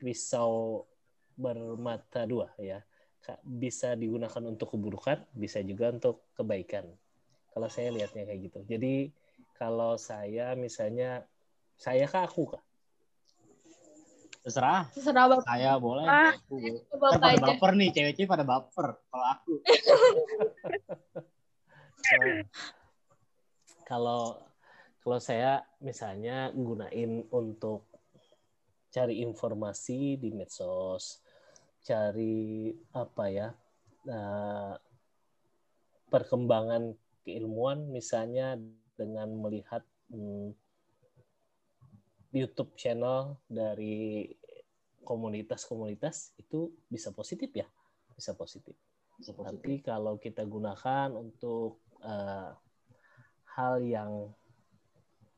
pisau 0.04 0.84
bermata 1.42 2.30
dua 2.30 2.54
ya 2.62 2.80
bisa 3.42 3.94
digunakan 3.98 4.42
untuk 4.46 4.78
keburukan 4.78 5.26
bisa 5.34 5.62
juga 5.62 5.94
untuk 5.94 6.30
kebaikan 6.38 6.90
Kalau 7.52 7.68
saya 7.68 7.92
lihatnya 7.92 8.24
kayak 8.24 8.42
gitu. 8.48 8.60
Jadi 8.64 9.12
kalau 9.60 10.00
saya 10.00 10.56
misalnya 10.56 11.28
saya 11.76 12.08
kah 12.08 12.24
aku 12.24 12.56
kah? 12.56 12.64
Terserah. 14.42 14.90
Terserah 14.96 15.26
Bapak. 15.30 15.46
Saya 15.46 15.72
boleh. 15.78 16.06
Ah. 16.10 16.34
Aku 16.34 16.58
Bapak 16.98 17.22
pada 17.22 17.28
aja. 17.38 17.44
baper 17.46 17.72
nih, 17.78 17.90
cewek-cewek 17.94 18.30
pada 18.32 18.46
baper. 18.48 18.88
Kalau 19.06 19.26
aku. 19.36 19.54
Nah, 22.02 22.42
kalau 23.90 24.42
kalau 25.06 25.20
saya 25.22 25.62
misalnya 25.78 26.50
gunain 26.54 27.26
untuk 27.30 27.86
cari 28.90 29.22
informasi 29.22 30.18
di 30.18 30.30
medsos, 30.34 31.21
cari 31.82 32.70
apa 32.94 33.26
ya 33.30 33.48
eh, 34.08 34.74
perkembangan 36.12 36.94
keilmuan 37.26 37.90
misalnya 37.90 38.58
dengan 38.98 39.32
melihat 39.38 39.82
hmm, 40.12 40.54
YouTube 42.32 42.76
channel 42.80 43.36
dari 43.50 44.28
komunitas-komunitas 45.04 46.32
itu 46.40 46.72
bisa 46.88 47.12
positif 47.12 47.52
ya, 47.52 47.68
bisa 48.16 48.32
positif. 48.32 48.78
Tapi 49.22 49.84
kalau 49.84 50.16
kita 50.22 50.46
gunakan 50.48 51.12
untuk 51.18 51.82
eh, 52.06 52.52
hal 53.58 53.74
yang 53.84 54.32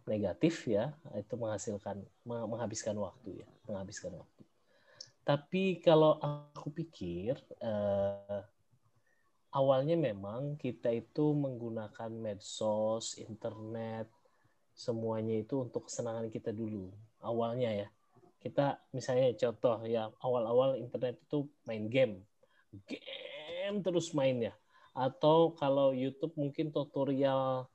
negatif 0.05 0.67
ya, 0.67 0.93
itu 1.15 1.33
menghasilkan 1.39 2.03
meng- 2.27 2.47
menghabiskan 2.51 2.93
waktu 2.99 3.41
ya, 3.41 3.47
menghabiskan 3.65 4.13
waktu. 4.13 4.43
Tapi 5.23 5.79
kalau 5.79 6.19
aku 6.19 6.67
pikir 6.75 7.39
eh, 7.63 8.43
awalnya 9.55 9.95
memang 9.95 10.59
kita 10.59 10.91
itu 10.91 11.31
menggunakan 11.31 12.11
medsos, 12.11 13.15
internet, 13.15 14.11
semuanya 14.73 15.39
itu 15.39 15.61
untuk 15.63 15.87
kesenangan 15.87 16.27
kita 16.27 16.51
dulu. 16.51 16.91
Awalnya 17.21 17.71
ya. 17.71 17.87
Kita 18.43 18.75
misalnya 18.91 19.31
contoh 19.39 19.79
ya, 19.87 20.11
awal-awal 20.19 20.75
internet 20.75 21.15
itu 21.23 21.47
main 21.63 21.87
game. 21.87 22.19
Game 22.83 23.79
terus 23.79 24.11
main 24.11 24.51
ya. 24.51 24.53
Atau 24.91 25.55
kalau 25.55 25.95
YouTube 25.95 26.35
mungkin 26.35 26.73
tutorial 26.75 27.69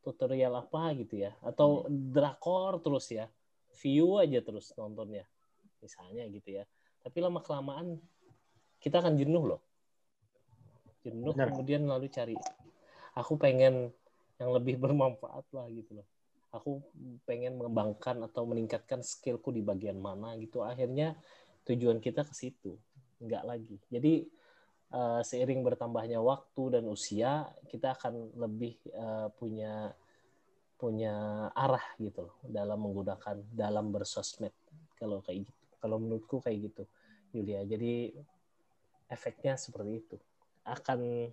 tutorial 0.00 0.56
apa 0.56 0.96
gitu 0.96 1.20
ya. 1.28 1.36
Atau 1.44 1.84
drakor 1.90 2.80
terus 2.80 3.12
ya. 3.12 3.28
View 3.82 4.16
aja 4.16 4.40
terus 4.40 4.72
nontonnya. 4.78 5.28
Misalnya 5.84 6.24
gitu 6.32 6.62
ya. 6.62 6.64
Tapi 7.04 7.18
lama 7.20 7.44
kelamaan 7.44 8.00
kita 8.80 9.04
akan 9.04 9.20
jenuh 9.20 9.44
loh. 9.44 9.60
Jenuh 11.04 11.36
Benar. 11.36 11.52
kemudian 11.52 11.84
lalu 11.84 12.08
cari 12.08 12.36
aku 13.12 13.36
pengen 13.36 13.92
yang 14.40 14.50
lebih 14.56 14.76
bermanfaat 14.82 15.44
lah 15.52 15.68
gitu 15.68 16.00
loh. 16.00 16.08
Aku 16.54 16.80
pengen 17.26 17.58
mengembangkan 17.58 18.24
atau 18.30 18.46
meningkatkan 18.46 19.02
skillku 19.02 19.50
di 19.50 19.60
bagian 19.60 19.98
mana 19.98 20.38
gitu. 20.38 20.62
Akhirnya 20.62 21.18
tujuan 21.66 21.98
kita 21.98 22.22
ke 22.22 22.32
situ, 22.32 22.78
nggak 23.18 23.42
lagi. 23.42 23.76
Jadi 23.90 24.22
eh, 24.94 25.20
seiring 25.26 25.66
bertambahnya 25.66 26.22
waktu 26.22 26.78
dan 26.78 26.86
usia, 26.86 27.50
kita 27.66 27.98
akan 27.98 28.38
lebih 28.38 28.78
eh, 28.86 29.28
punya 29.34 29.92
punya 30.78 31.48
arah 31.54 31.82
gitu 31.98 32.28
loh 32.28 32.36
dalam 32.46 32.78
menggunakan 32.78 33.42
dalam 33.50 33.90
bersosmed. 33.90 34.54
Kalau 34.94 35.18
kayak 35.26 35.50
gitu, 35.50 35.63
kalau 35.84 36.00
menurutku 36.00 36.40
kayak 36.40 36.72
gitu, 36.72 36.82
Yulia. 37.36 37.60
Jadi 37.68 38.16
efeknya 39.12 39.60
seperti 39.60 40.00
itu 40.00 40.16
akan 40.64 41.28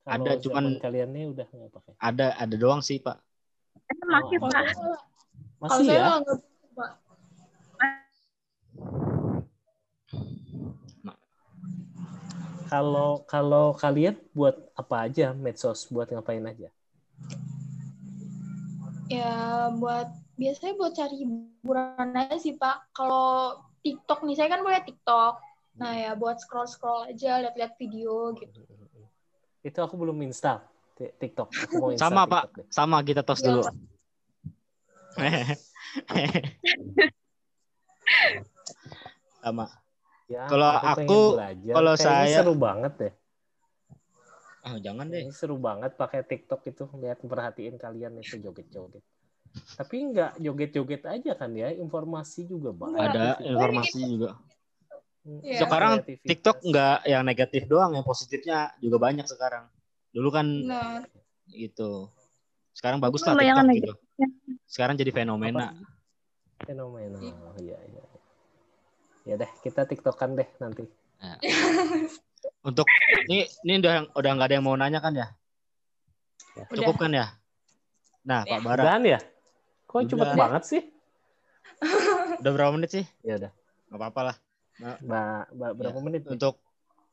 Kalau 0.00 0.14
Ada, 0.22 0.32
cuman- 0.38 0.78
kalian 0.78 1.10
nih 1.10 1.24
udah 1.28 1.46
nggak 1.46 1.72
pakai. 1.74 1.92
ada 1.98 2.26
ada 2.38 2.54
doang 2.54 2.78
sih 2.80 2.96
pak. 2.96 3.18
Masih 4.00 4.38
Oh, 4.38 4.46
Pak. 4.46 4.54
Kalau 4.54 4.96
Masih 5.60 5.84
saya 5.84 5.98
ya? 5.98 6.08
nggak 6.22 6.38
Pak. 6.70 6.90
Kalau 12.70 13.26
kalau 13.26 13.74
kalian 13.74 14.14
buat 14.30 14.54
apa 14.78 15.10
aja 15.10 15.34
medsos? 15.34 15.90
Buat 15.90 16.14
ngapain 16.14 16.46
aja? 16.46 16.70
Ya 19.10 19.66
buat 19.74 20.06
biasanya 20.38 20.78
buat 20.78 20.94
cari 20.94 21.26
hiburan 21.26 22.14
aja 22.14 22.38
sih 22.38 22.54
Pak. 22.54 22.94
Kalau 22.94 23.58
TikTok 23.82 24.22
nih, 24.22 24.38
saya 24.38 24.54
kan 24.54 24.62
punya 24.62 24.86
TikTok. 24.86 25.34
Nah 25.82 25.98
ya 25.98 26.14
buat 26.14 26.38
scroll-scroll 26.38 27.10
aja, 27.10 27.42
lihat-lihat 27.42 27.74
video 27.74 28.38
gitu. 28.38 28.62
Itu 29.66 29.82
aku 29.82 29.98
belum 29.98 30.22
install 30.30 30.62
Ti- 30.94 31.10
TikTok. 31.18 31.50
Aku 31.66 31.74
mau 31.82 31.90
install 31.90 32.06
Sama 32.06 32.22
pak, 32.30 32.46
TikTok 32.46 32.54
deh. 32.54 32.66
sama 32.70 33.02
kita 33.02 33.26
tos 33.26 33.42
Iya, 33.42 33.46
dulu. 33.50 33.66
Pak. 33.66 33.74
sama. 39.42 39.66
Ya, 40.30 40.46
Kalau 40.46 40.70
aku- 40.70 41.34
belajar. 41.34 41.74
kalau 41.74 41.94
saya- 41.98 42.38
seru 42.38 42.54
banget 42.54 42.92
deh. 43.02 43.12
Ah 44.62 44.78
jangan 44.78 45.10
deh. 45.10 45.26
Ini 45.26 45.34
seru 45.34 45.58
banget 45.58 45.98
pakai 45.98 46.22
TikTok 46.22 46.62
itu 46.70 46.86
lihat 47.02 47.18
perhatiin 47.18 47.74
kalian 47.74 48.14
itu 48.22 48.38
joget-joget. 48.38 49.02
Tapi 49.74 49.96
nggak 50.14 50.38
joget-joget 50.38 51.02
aja 51.10 51.32
kan 51.34 51.50
ya, 51.50 51.74
informasi 51.74 52.46
juga 52.46 52.70
banyak. 52.70 53.10
Ada 53.10 53.42
informasi 53.42 54.00
juga. 54.06 54.38
Iya. 55.42 55.66
Sekarang. 55.66 55.92
TikTok 56.06 56.62
nggak 56.62 56.98
yang 57.10 57.22
negatif 57.26 57.66
doang, 57.66 57.98
yang 57.98 58.06
positifnya 58.06 58.70
juga 58.78 59.02
banyak 59.02 59.26
sekarang. 59.26 59.66
Dulu 60.14 60.30
kan 60.30 60.46
Nah, 60.46 61.02
gitu. 61.50 62.06
Sekarang 62.70 63.02
bagus 63.02 63.26
lah 63.26 63.34
TikTok 63.34 63.66
gitu. 63.74 63.92
Sekarang 64.70 64.94
jadi 64.94 65.10
fenomena. 65.10 65.74
fenomena. 66.62 67.18
Iya, 67.58 67.80
iya. 67.82 68.04
Ya 69.28 69.34
deh, 69.36 69.50
kita 69.60 69.84
TikTokan 69.84 70.36
deh 70.36 70.48
nanti. 70.58 70.84
Untuk 72.64 72.88
ini 73.28 73.44
ini 73.64 73.72
udah 73.80 74.12
udah 74.16 74.30
nggak 74.36 74.48
ada 74.48 74.54
yang 74.56 74.64
mau 74.64 74.76
nanya 74.76 75.00
kan 75.00 75.12
ya? 75.12 75.28
udah. 76.56 76.66
Cukup 76.72 76.96
kan 76.96 77.12
ya? 77.12 77.26
Nah, 78.24 78.44
Pak 78.44 78.60
Bara, 78.64 78.82
Udahan 78.84 79.02
ya? 79.04 79.20
Kok 79.88 79.96
Udah. 79.96 80.08
cepet 80.12 80.30
banget 80.36 80.62
sih? 80.64 80.82
udah 82.40 82.52
berapa 82.52 82.72
menit 82.76 82.90
sih? 82.92 83.04
Ya 83.24 83.40
udah. 83.40 83.50
Nggak 83.90 83.98
apa-apa 84.00 84.20
lah. 84.32 84.36
Mbak, 84.80 85.40
berapa 85.76 85.98
Ya, 86.00 86.04
menit? 86.04 86.20
nih? 86.24 86.32
Untuk 86.36 86.54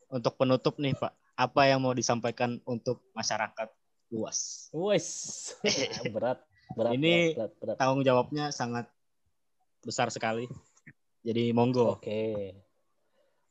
untuk 0.08 0.32
penutup 0.40 0.74
nih, 0.80 0.96
Pak. 0.96 1.12
Apa 1.38 1.68
yang 1.68 1.84
mau 1.84 1.92
disampaikan 1.92 2.58
untuk 2.64 3.04
masyarakat 3.12 3.68
luas? 4.10 4.68
Wes. 4.72 5.08
berat, 6.14 6.40
berat, 6.72 6.92
Ini- 6.96 7.36
berat, 7.36 7.36
berat, 7.36 7.52
berat. 7.60 7.76
Tanggung 7.76 8.02
jawabnya 8.04 8.48
sangat 8.50 8.88
besar 9.84 10.08
sekali. 10.08 10.48
Jadi 11.28 11.52
monggo. 11.52 12.00
Oke. 12.00 12.56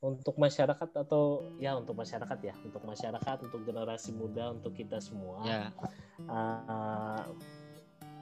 Untuk 0.02 0.38
masyarakat 0.42 0.90
atau 1.06 1.54
ya 1.62 1.78
untuk 1.78 1.94
masyarakat 1.98 2.38
ya, 2.42 2.54
untuk 2.66 2.82
masyarakat, 2.86 3.38
untuk 3.46 3.62
generasi 3.66 4.14
muda, 4.14 4.54
untuk 4.54 4.74
kita 4.74 4.98
semua. 4.98 5.46
Ya, 5.46 5.70
Uh, 6.18 7.22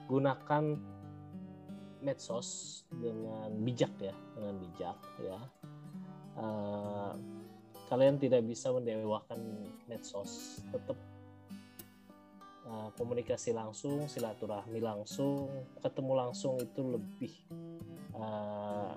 gunakan 0.04 0.76
medsos 2.04 2.84
dengan 2.92 3.48
bijak 3.64 3.88
ya 3.96 4.12
dengan 4.36 4.60
bijak 4.60 5.00
ya 5.16 5.40
Eh, 6.36 7.12
kalian 7.88 8.20
tidak 8.20 8.44
bisa 8.44 8.68
mendewakan 8.68 9.40
medsos 9.88 10.60
tetap 10.68 10.98
eh, 12.68 12.88
komunikasi 13.00 13.56
langsung 13.56 14.04
silaturahmi 14.04 14.84
langsung 14.84 15.48
ketemu 15.80 16.12
langsung 16.12 16.60
itu 16.60 16.82
lebih 16.84 17.32
eh, 18.20 18.92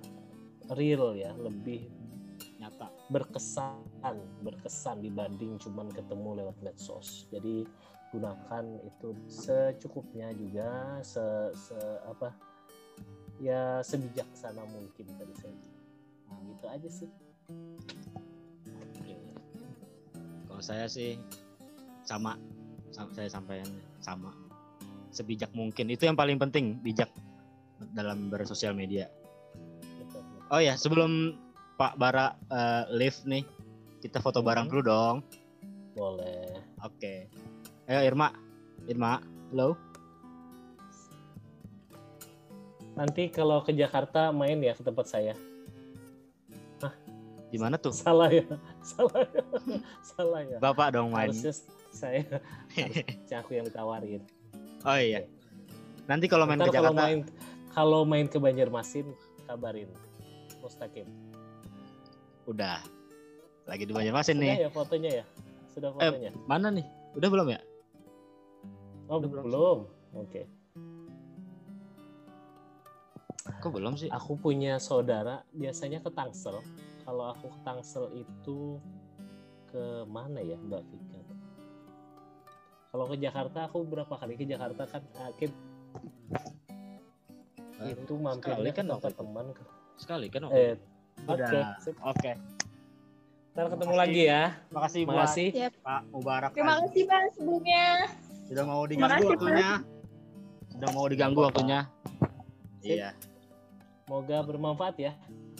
real 0.76 1.18
ya 1.18 1.34
lebih 1.38 1.90
nyata 2.60 2.92
berkesan 3.10 4.18
berkesan 4.44 5.02
dibanding 5.02 5.58
cuman 5.58 5.90
ketemu 5.92 6.44
lewat 6.44 6.58
medsos 6.62 7.26
jadi 7.32 7.66
gunakan 8.10 8.66
itu 8.82 9.14
secukupnya 9.30 10.34
juga 10.34 10.98
se, 11.06 11.22
se- 11.54 12.02
apa 12.10 12.34
ya 13.38 13.80
sebijaksana 13.86 14.66
mungkin 14.66 15.06
tadi 15.16 15.34
saya 15.38 15.56
nah, 16.28 16.40
gitu 16.44 16.66
aja 16.68 16.90
sih. 16.90 17.10
Kalau 20.50 20.62
saya 20.66 20.86
sih 20.92 21.16
sama, 22.04 22.36
Sam- 22.92 23.14
saya 23.16 23.30
sampaikan 23.32 23.70
sama 24.04 24.34
sebijak 25.10 25.50
mungkin 25.58 25.90
itu 25.90 26.06
yang 26.06 26.18
paling 26.18 26.38
penting 26.38 26.78
bijak 26.82 27.10
dalam 27.96 28.30
bersosial 28.30 28.76
media. 28.76 29.08
Oh 30.50 30.60
ya 30.60 30.74
sebelum 30.74 31.38
Pak 31.76 31.96
Bara 31.96 32.34
eh, 32.50 32.84
live 32.92 33.20
nih 33.26 33.44
kita 34.00 34.20
foto 34.20 34.40
bareng 34.40 34.68
Mhm. 34.68 34.72
dulu 34.72 34.82
dong. 34.84 35.18
boleh 35.92 36.56
Oke. 36.80 37.28
Ayo 37.86 38.08
Irma, 38.08 38.32
Irma, 38.86 39.20
halo. 39.52 39.76
nanti 42.96 43.28
kalau 43.28 43.60
ke 43.60 43.72
Jakarta 43.72 44.28
main 44.30 44.60
ya 44.60 44.72
ke 44.72 44.84
tempat 44.84 45.08
saya 45.08 45.32
Di 47.50 47.58
mana 47.58 47.76
tuh? 47.76 47.90
salah 47.90 48.30
ya 48.30 48.44
salah 48.94 49.24
ya 49.24 49.42
salah 50.14 50.42
ya 50.46 50.58
Bapak 50.60 50.94
dong 50.94 51.10
main. 51.10 51.32
harusnya 51.32 51.50
saya 51.90 52.22
harusnya 52.76 53.38
aku 53.40 53.52
yang 53.56 53.66
ditawarin 53.66 54.22
Oh 54.82 54.96
iya. 54.96 55.26
Nanti 56.06 56.28
kalau 56.28 56.44
main 56.44 56.56
Ntar 56.56 56.70
ke 56.70 56.72
kalau 56.72 56.92
Jakarta, 56.92 57.04
main 57.04 57.20
kalau 57.72 58.02
main 58.04 58.28
ke 58.28 58.38
Banjarmasin 58.38 59.12
kabarin 59.44 59.90
Mustaqim 60.60 61.08
udah. 62.45 62.82
Lagi 63.65 63.86
di 63.86 63.93
Banjarmasin 63.93 64.36
sudah 64.36 64.45
nih. 64.50 64.58
ya 64.65 64.69
fotonya 64.69 65.12
ya 65.22 65.26
sudah 65.69 65.89
Eh, 65.95 66.10
fotonya 66.10 66.32
mana 66.45 66.67
nih? 66.69 66.86
Udah 67.13 67.30
belum 67.30 67.48
ya? 67.50 67.60
oh 69.06 69.17
udah 69.17 69.30
belum 69.30 69.43
belum 69.45 69.78
oke 70.15 70.41
Kok 73.60 73.72
belum 73.74 73.93
sih? 73.95 74.08
aku 74.08 74.38
punya 74.38 74.78
saudara 74.78 75.41
biasanya 75.52 76.00
ke 76.00 76.10
Tangsel 76.10 76.62
kalau 77.04 77.30
aku 77.30 77.50
ke 77.50 77.60
Tangsel 77.62 78.06
itu 78.13 78.78
ke 79.67 80.06
mana 80.06 80.39
ya 80.39 80.56
Mbak 80.56 80.82
Vika 80.86 81.22
kalau 82.89 83.06
ke 83.06 83.15
Jakarta 83.17 83.65
aku 83.65 83.82
berapa 83.84 84.10
kali 84.12 84.34
ke 84.34 84.45
Jakarta 84.45 84.86
kan 84.86 85.02
akhir 85.22 85.50
itu 87.82 88.13
mampirnya 88.15 88.69
sekali 88.69 88.69
kan 88.72 88.86
ke 88.89 89.10
itu. 89.10 89.17
teman 89.17 89.48
ke 89.52 89.63
Sekali 90.00 90.28
kan? 90.28 90.48
waktu 90.48 90.58
eh 90.58 90.74
oke 91.22 91.60
sip. 91.80 91.96
Oke. 92.02 92.32
ntar 93.50 93.66
ketemu 93.68 93.82
Makasih. 93.84 94.00
lagi 94.00 94.22
ya 94.24 94.44
Makasih 94.70 95.02
buat 95.04 95.16
makasih 95.20 95.48
Pak 95.78 96.02
Mubarak. 96.10 96.52
Terima 96.54 96.74
kasih 96.80 97.04
Pak 97.04 97.22
sebelumnya. 97.34 97.86
Sudah 98.46 98.64
mau 98.64 98.82
diganggu 98.84 99.12
kasih, 99.12 99.28
Pak. 99.28 99.36
waktunya. 99.36 99.70
Sudah 100.70 100.90
mau 100.90 101.06
diganggu 101.06 101.40
waktunya. 101.44 101.80
Sip. 102.80 102.96
Iya. 102.96 103.10
semoga 104.02 104.38
bermanfaat 104.42 104.96
ya 104.98 105.14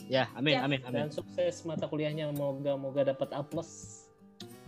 Ya, 0.08 0.26
amin, 0.32 0.52
Ya. 0.52 0.66
amin, 0.66 0.80
amin. 0.82 0.98
dan 0.98 1.10
sukses 1.12 1.62
mata 1.62 1.86
kuliahnya 1.86 2.32
moga 2.32 2.74
moga 2.74 3.06
dapat 3.06 3.30
A 3.30 3.44
plus 3.44 4.02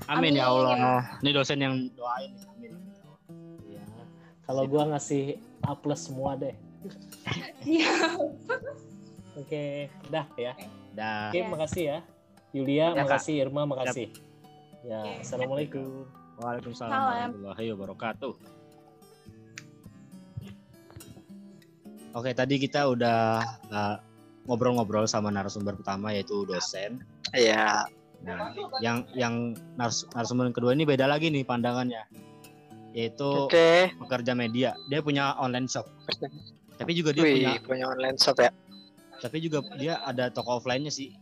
Amin 0.05 0.35
ya 0.35 0.47
Amin. 0.47 0.79
Allah. 0.79 1.03
Ini 1.19 1.31
dosen 1.33 1.59
yang 1.59 1.75
doain. 1.93 2.31
Amin. 2.53 2.79
ya 3.67 3.83
kalau 4.45 4.67
gua 4.67 4.87
ngasih 4.89 5.35
A 5.63 5.73
plus 5.73 6.05
semua 6.05 6.37
deh 6.37 6.55
Iya. 7.65 7.91
oke 9.35 9.62
dah 10.09 10.27
ya 10.37 10.53
Dah. 10.92 11.33
Oke, 11.33 11.40
Ya. 11.40 11.49
makasih 11.49 11.85
ya. 11.88 11.99
Yulia, 12.53 12.77
Ya, 12.77 12.88
Kak. 12.92 13.01
makasih. 13.09 13.35
Irma, 13.40 13.64
makasih. 13.64 14.12
Ya, 14.85 15.01
Oke. 15.01 15.25
assalamualaikum. 15.25 16.05
Waalaikumsalam 16.37 16.92
Salam. 16.92 17.09
warahmatullahi 17.33 17.66
wabarakatuh. 17.73 18.33
Oke, 22.12 22.37
tadi 22.37 22.61
kita 22.61 22.92
udah 22.92 23.40
uh, 23.73 23.97
ngobrol-ngobrol 24.45 25.09
sama 25.09 25.33
narasumber 25.33 25.73
pertama 25.73 26.12
yaitu 26.12 26.45
dosen. 26.45 27.01
Iya. 27.33 27.88
Nah, 28.21 28.53
yang 28.85 29.09
yang 29.16 29.57
nars- 29.75 30.05
narasumber 30.12 30.53
kedua 30.53 30.77
ini 30.77 30.85
beda 30.85 31.09
lagi 31.09 31.33
nih 31.33 31.49
pandangannya. 31.49 32.05
Yaitu 32.92 33.49
Oke. 33.49 33.97
pekerja 33.97 34.37
media. 34.37 34.77
Dia 34.92 35.01
punya 35.01 35.33
online 35.40 35.64
shop. 35.64 35.88
Tapi 36.77 36.92
juga 36.92 37.16
dia 37.16 37.25
punya 37.25 37.53
Wih, 37.57 37.64
punya 37.64 37.85
online 37.88 38.21
shop 38.21 38.37
ya. 38.37 38.53
Tapi 39.23 39.39
juga 39.39 39.63
dia 39.79 40.03
ada 40.03 40.29
toko 40.35 40.59
offline-nya 40.59 40.91
sih. 40.91 41.15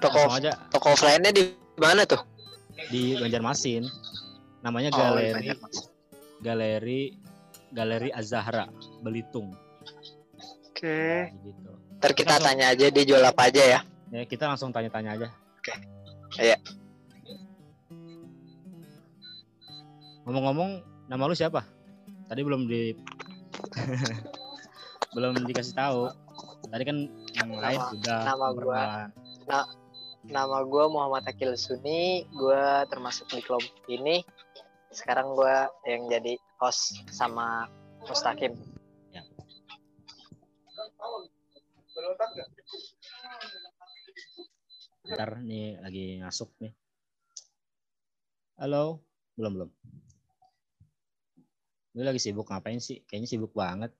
Toko 0.00 0.32
aja 0.32 0.56
toko 0.72 0.96
offline-nya 0.96 1.30
di 1.36 1.52
mana 1.76 2.08
tuh? 2.08 2.24
di 2.90 3.14
Banjarmasin. 3.14 3.86
Namanya 4.64 4.90
Oh, 4.96 4.98
Galeri. 5.14 5.52
Galeri 6.42 7.00
Galeri 7.70 8.10
Azahra 8.10 8.66
Belitung. 9.04 9.54
Oke. 10.70 11.30
Gitu. 11.30 11.70
Ntar 12.00 12.12
kita 12.12 12.36
Langsung. 12.36 12.46
tanya 12.50 12.64
aja 12.74 12.86
dia 12.90 13.04
jual 13.06 13.22
apa 13.22 13.46
aja 13.48 13.62
ya. 13.62 13.80
Ya, 14.10 14.22
kita 14.26 14.46
langsung 14.46 14.70
tanya-tanya 14.74 15.10
aja. 15.16 15.28
Oke. 15.58 15.74
Iya. 16.38 16.58
Ngomong-ngomong, 20.24 20.80
nama 21.10 21.28
lu 21.28 21.36
siapa? 21.36 21.62
Tadi 22.26 22.40
belum 22.40 22.64
di 22.64 22.96
belum 25.14 25.46
dikasih 25.46 25.74
tahu. 25.78 26.10
Tadi 26.68 26.82
kan 26.82 26.98
yang 27.38 27.50
lain 27.54 27.80
sudah 27.94 28.18
nama 28.26 28.46
gua. 28.50 28.58
perkenalan. 28.58 29.10
Nama 30.24 30.58
gue 30.64 30.84
Muhammad 30.88 31.28
Akil 31.28 31.52
Suni. 31.54 32.24
Gue 32.32 32.64
termasuk 32.88 33.28
di 33.28 33.44
kelompok 33.44 33.84
ini. 33.92 34.24
Sekarang 34.88 35.36
gue 35.36 35.56
yang 35.84 36.08
jadi 36.08 36.34
host 36.58 37.04
sama 37.12 37.68
Mustaqim. 38.08 38.56
Ntar 45.04 45.30
nih 45.44 45.76
lagi 45.84 46.06
masuk 46.24 46.48
nih. 46.64 46.72
Halo, 48.56 49.04
belum 49.36 49.52
belum. 49.60 49.70
Lu 51.94 52.02
lagi 52.02 52.18
sibuk 52.18 52.48
ngapain 52.48 52.80
sih? 52.80 53.04
Kayaknya 53.04 53.28
sibuk 53.28 53.52
banget. 53.52 53.92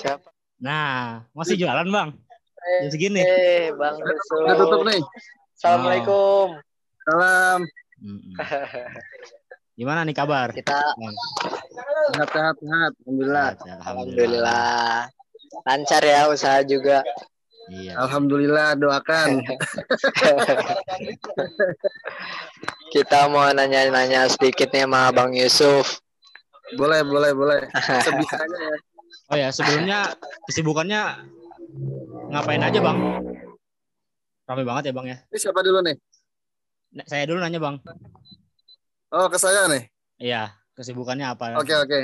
Siapa? 0.00 0.28
Nah, 0.58 1.26
masih 1.36 1.54
jualan 1.60 1.86
bang? 1.86 2.10
Jam 2.82 2.90
segini. 2.90 3.22
Eh, 3.22 3.70
Bang 3.72 3.96
Yusuf. 3.96 4.42
Udah 4.44 4.56
tutup 4.58 4.82
nih. 4.84 5.00
Assalamualaikum. 5.56 6.46
Salam. 7.06 7.60
Mm-mm. 7.98 8.34
Gimana 9.78 10.02
nih 10.02 10.14
kabar? 10.14 10.50
Kita 10.52 10.92
Bang? 10.98 11.14
Sehat, 12.12 12.28
sehat, 12.34 12.56
sehat. 12.58 12.92
Alhamdulillah. 13.06 13.48
Alhamdulillah. 13.54 13.78
alhamdulillah 13.86 15.16
lancar 15.64 16.02
ya 16.04 16.28
usaha 16.28 16.60
juga. 16.64 17.02
Iya. 17.68 18.00
Alhamdulillah 18.00 18.80
doakan. 18.80 19.44
Kita 22.94 23.28
mau 23.28 23.44
nanya-nanya 23.52 24.24
sedikit 24.32 24.72
nih 24.72 24.88
sama 24.88 25.12
Bang 25.12 25.36
Yusuf. 25.36 26.00
Boleh, 26.76 27.00
boleh, 27.06 27.30
boleh. 27.32 27.60
Sebisanya 28.06 28.58
ya. 28.58 28.76
Oh 29.28 29.36
ya, 29.36 29.48
sebelumnya 29.52 30.16
kesibukannya 30.48 31.00
ngapain 32.32 32.64
aja 32.64 32.80
bang? 32.80 32.98
Ramai 34.48 34.64
banget 34.64 34.88
ya 34.88 34.92
bang 34.96 35.06
ya. 35.12 35.18
Ini 35.28 35.38
siapa 35.40 35.60
dulu 35.60 35.84
nih? 35.84 35.96
Nah, 36.96 37.04
saya 37.04 37.28
dulu 37.28 37.38
nanya 37.40 37.60
bang. 37.60 37.76
Oh, 39.12 39.28
ke 39.28 39.36
saya 39.36 39.68
nih. 39.68 39.88
Iya, 40.20 40.56
kesibukannya 40.76 41.26
apa? 41.28 41.60
Oke, 41.60 41.76
oke. 41.76 41.98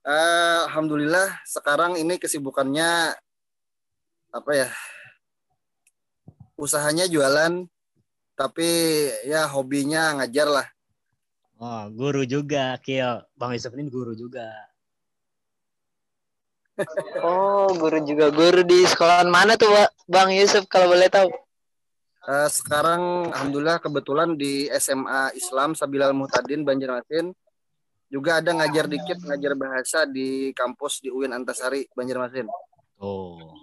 Eh, 0.00 0.60
Alhamdulillah 0.70 1.42
sekarang 1.46 1.98
ini 1.98 2.16
kesibukannya 2.16 3.14
apa 4.30 4.50
ya? 4.54 4.68
Usahanya 6.54 7.10
jualan, 7.10 7.66
tapi 8.38 8.68
ya 9.26 9.50
hobinya 9.50 10.22
ngajar 10.22 10.48
lah. 10.48 10.66
Oh, 11.60 11.92
guru 11.92 12.24
juga, 12.24 12.72
Kil. 12.80 13.20
Bang 13.36 13.52
Yusuf 13.52 13.76
ini 13.76 13.92
guru 13.92 14.16
juga. 14.16 14.48
Oh, 17.20 17.68
guru 17.76 18.00
juga 18.00 18.32
guru 18.32 18.64
di 18.64 18.88
sekolahan 18.88 19.28
mana 19.28 19.60
tuh, 19.60 19.68
Ba- 19.68 19.92
Bang 20.08 20.32
Yusuf 20.32 20.64
kalau 20.72 20.96
boleh 20.96 21.12
tahu? 21.12 21.28
Eh, 22.24 22.48
sekarang 22.48 23.28
alhamdulillah 23.28 23.76
kebetulan 23.76 24.40
di 24.40 24.72
SMA 24.72 25.36
Islam 25.36 25.76
Sabilal 25.76 26.16
Muhtadin 26.16 26.64
Banjarmasin 26.64 27.32
Juga 28.10 28.42
ada 28.42 28.50
ngajar 28.50 28.90
dikit, 28.90 29.22
ngajar 29.22 29.54
bahasa 29.54 30.02
di 30.02 30.50
kampus 30.50 30.98
di 30.98 31.14
UIN 31.14 31.30
Antasari, 31.30 31.86
Banjarmasin. 31.94 32.48
Oh, 32.98 33.59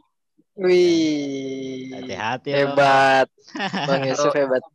Wih, 0.57 1.93
hati-hati 1.93 2.49
loh. 2.49 2.73
hebat. 2.73 3.27
Bang 3.89 4.01
Yusuf 4.09 4.33
hebat. 4.33 4.65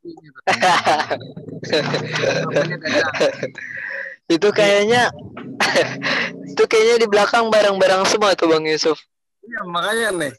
Itu 4.30 4.48
kayaknya 4.54 5.10
itu 6.54 6.64
kayaknya 6.70 6.96
di 7.02 7.08
belakang 7.10 7.50
barang-barang 7.50 8.06
semua 8.06 8.38
tuh 8.38 8.46
Bang 8.46 8.62
Yusuf. 8.62 8.94
Iya, 9.42 9.60
makanya 9.66 10.08
nih. 10.14 10.32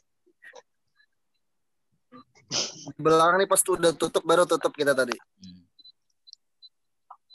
Belakang 2.96 3.36
nih 3.44 3.48
pas 3.48 3.60
udah 3.68 3.92
tutup 3.92 4.24
baru 4.24 4.48
tutup 4.48 4.72
kita 4.72 4.96
tadi. 4.96 5.12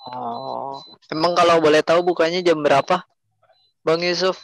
Oh, 0.10 0.82
emang 1.14 1.38
kalau 1.38 1.62
boleh 1.62 1.86
tahu 1.86 2.02
bukanya 2.02 2.42
jam 2.42 2.58
berapa? 2.58 3.06
Bang 3.86 4.02
Yusuf? 4.02 4.42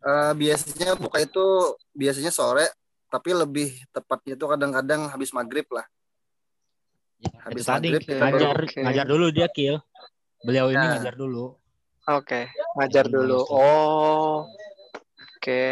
Eh, 0.00 0.32
biasanya 0.36 0.96
buka 0.96 1.20
itu 1.20 1.76
biasanya 1.96 2.28
sore, 2.28 2.68
tapi 3.10 3.34
lebih 3.34 3.68
tepatnya 3.90 4.38
itu 4.38 4.46
kadang-kadang 4.46 5.10
habis 5.10 5.34
maghrib 5.34 5.66
lah. 5.68 5.84
Ya, 7.20 7.30
Habis 7.44 7.66
tadi 7.66 7.90
maghrib 7.92 8.02
kita 8.06 8.24
ngajar 8.24 8.56
Oke. 8.64 8.80
ngajar 8.80 9.06
dulu 9.10 9.26
dia 9.28 9.48
kill. 9.50 9.76
Beliau 10.40 10.72
ini 10.72 10.80
Ya. 10.80 10.90
ngajar 10.96 11.14
dulu. 11.18 11.58
Oke, 12.08 12.48
ngajar 12.80 13.04
Bang 13.06 13.14
dulu. 13.20 13.38
Yusuf. 13.44 13.52
Oh, 13.52 14.36
oke. 15.36 15.64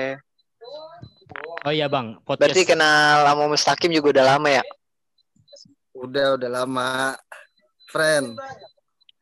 Oh 1.67 1.73
iya 1.73 1.89
bang, 1.89 2.17
Berarti 2.25 2.63
podcast 2.63 2.69
kenal 2.69 3.25
sama 3.27 3.45
Mustaqim 3.49 3.91
juga 3.91 4.21
udah 4.21 4.25
lama 4.37 4.49
ya? 4.51 4.63
Udah 5.97 6.27
udah 6.39 6.51
lama. 6.53 6.89
Friend. 7.89 8.37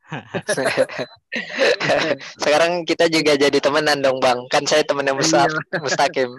Sekarang 2.41 2.87
kita 2.87 3.11
juga 3.11 3.35
jadi 3.35 3.59
temenan 3.59 3.99
dong 3.99 4.23
Bang. 4.23 4.47
Kan 4.47 4.63
saya 4.63 4.83
temennya 4.87 5.15
Musta 5.15 5.47
Mustaqim. 5.83 6.31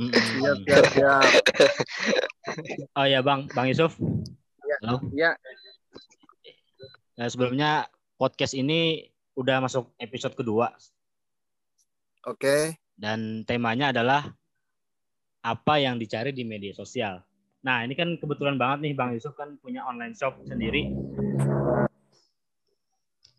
Mm-mm. 0.00 0.64
Siap, 0.64 0.64
siap, 0.64 0.84
siap. 0.96 1.22
Oh 2.98 3.06
iya 3.06 3.22
bang, 3.22 3.46
bang 3.54 3.70
Yusuf. 3.70 3.94
Iya. 4.66 4.76
Halo. 4.82 4.96
Iya. 5.14 5.30
Nah, 7.16 7.26
sebelumnya 7.30 7.86
podcast 8.18 8.58
ini 8.58 9.06
udah 9.38 9.64
masuk 9.64 9.94
episode 9.96 10.36
kedua 10.36 10.74
Oke. 12.28 12.76
dan 12.92 13.48
temanya 13.48 13.94
adalah 13.94 14.28
apa 15.42 15.74
yang 15.80 15.96
dicari 15.96 16.30
di 16.30 16.44
media 16.44 16.76
sosial. 16.76 17.24
Nah 17.62 17.86
ini 17.86 17.94
kan 17.94 18.18
kebetulan 18.18 18.58
banget 18.58 18.90
nih 18.90 18.94
bang 18.94 19.10
Yusuf 19.16 19.34
kan 19.38 19.58
punya 19.58 19.86
online 19.86 20.14
shop 20.14 20.38
sendiri. 20.46 20.90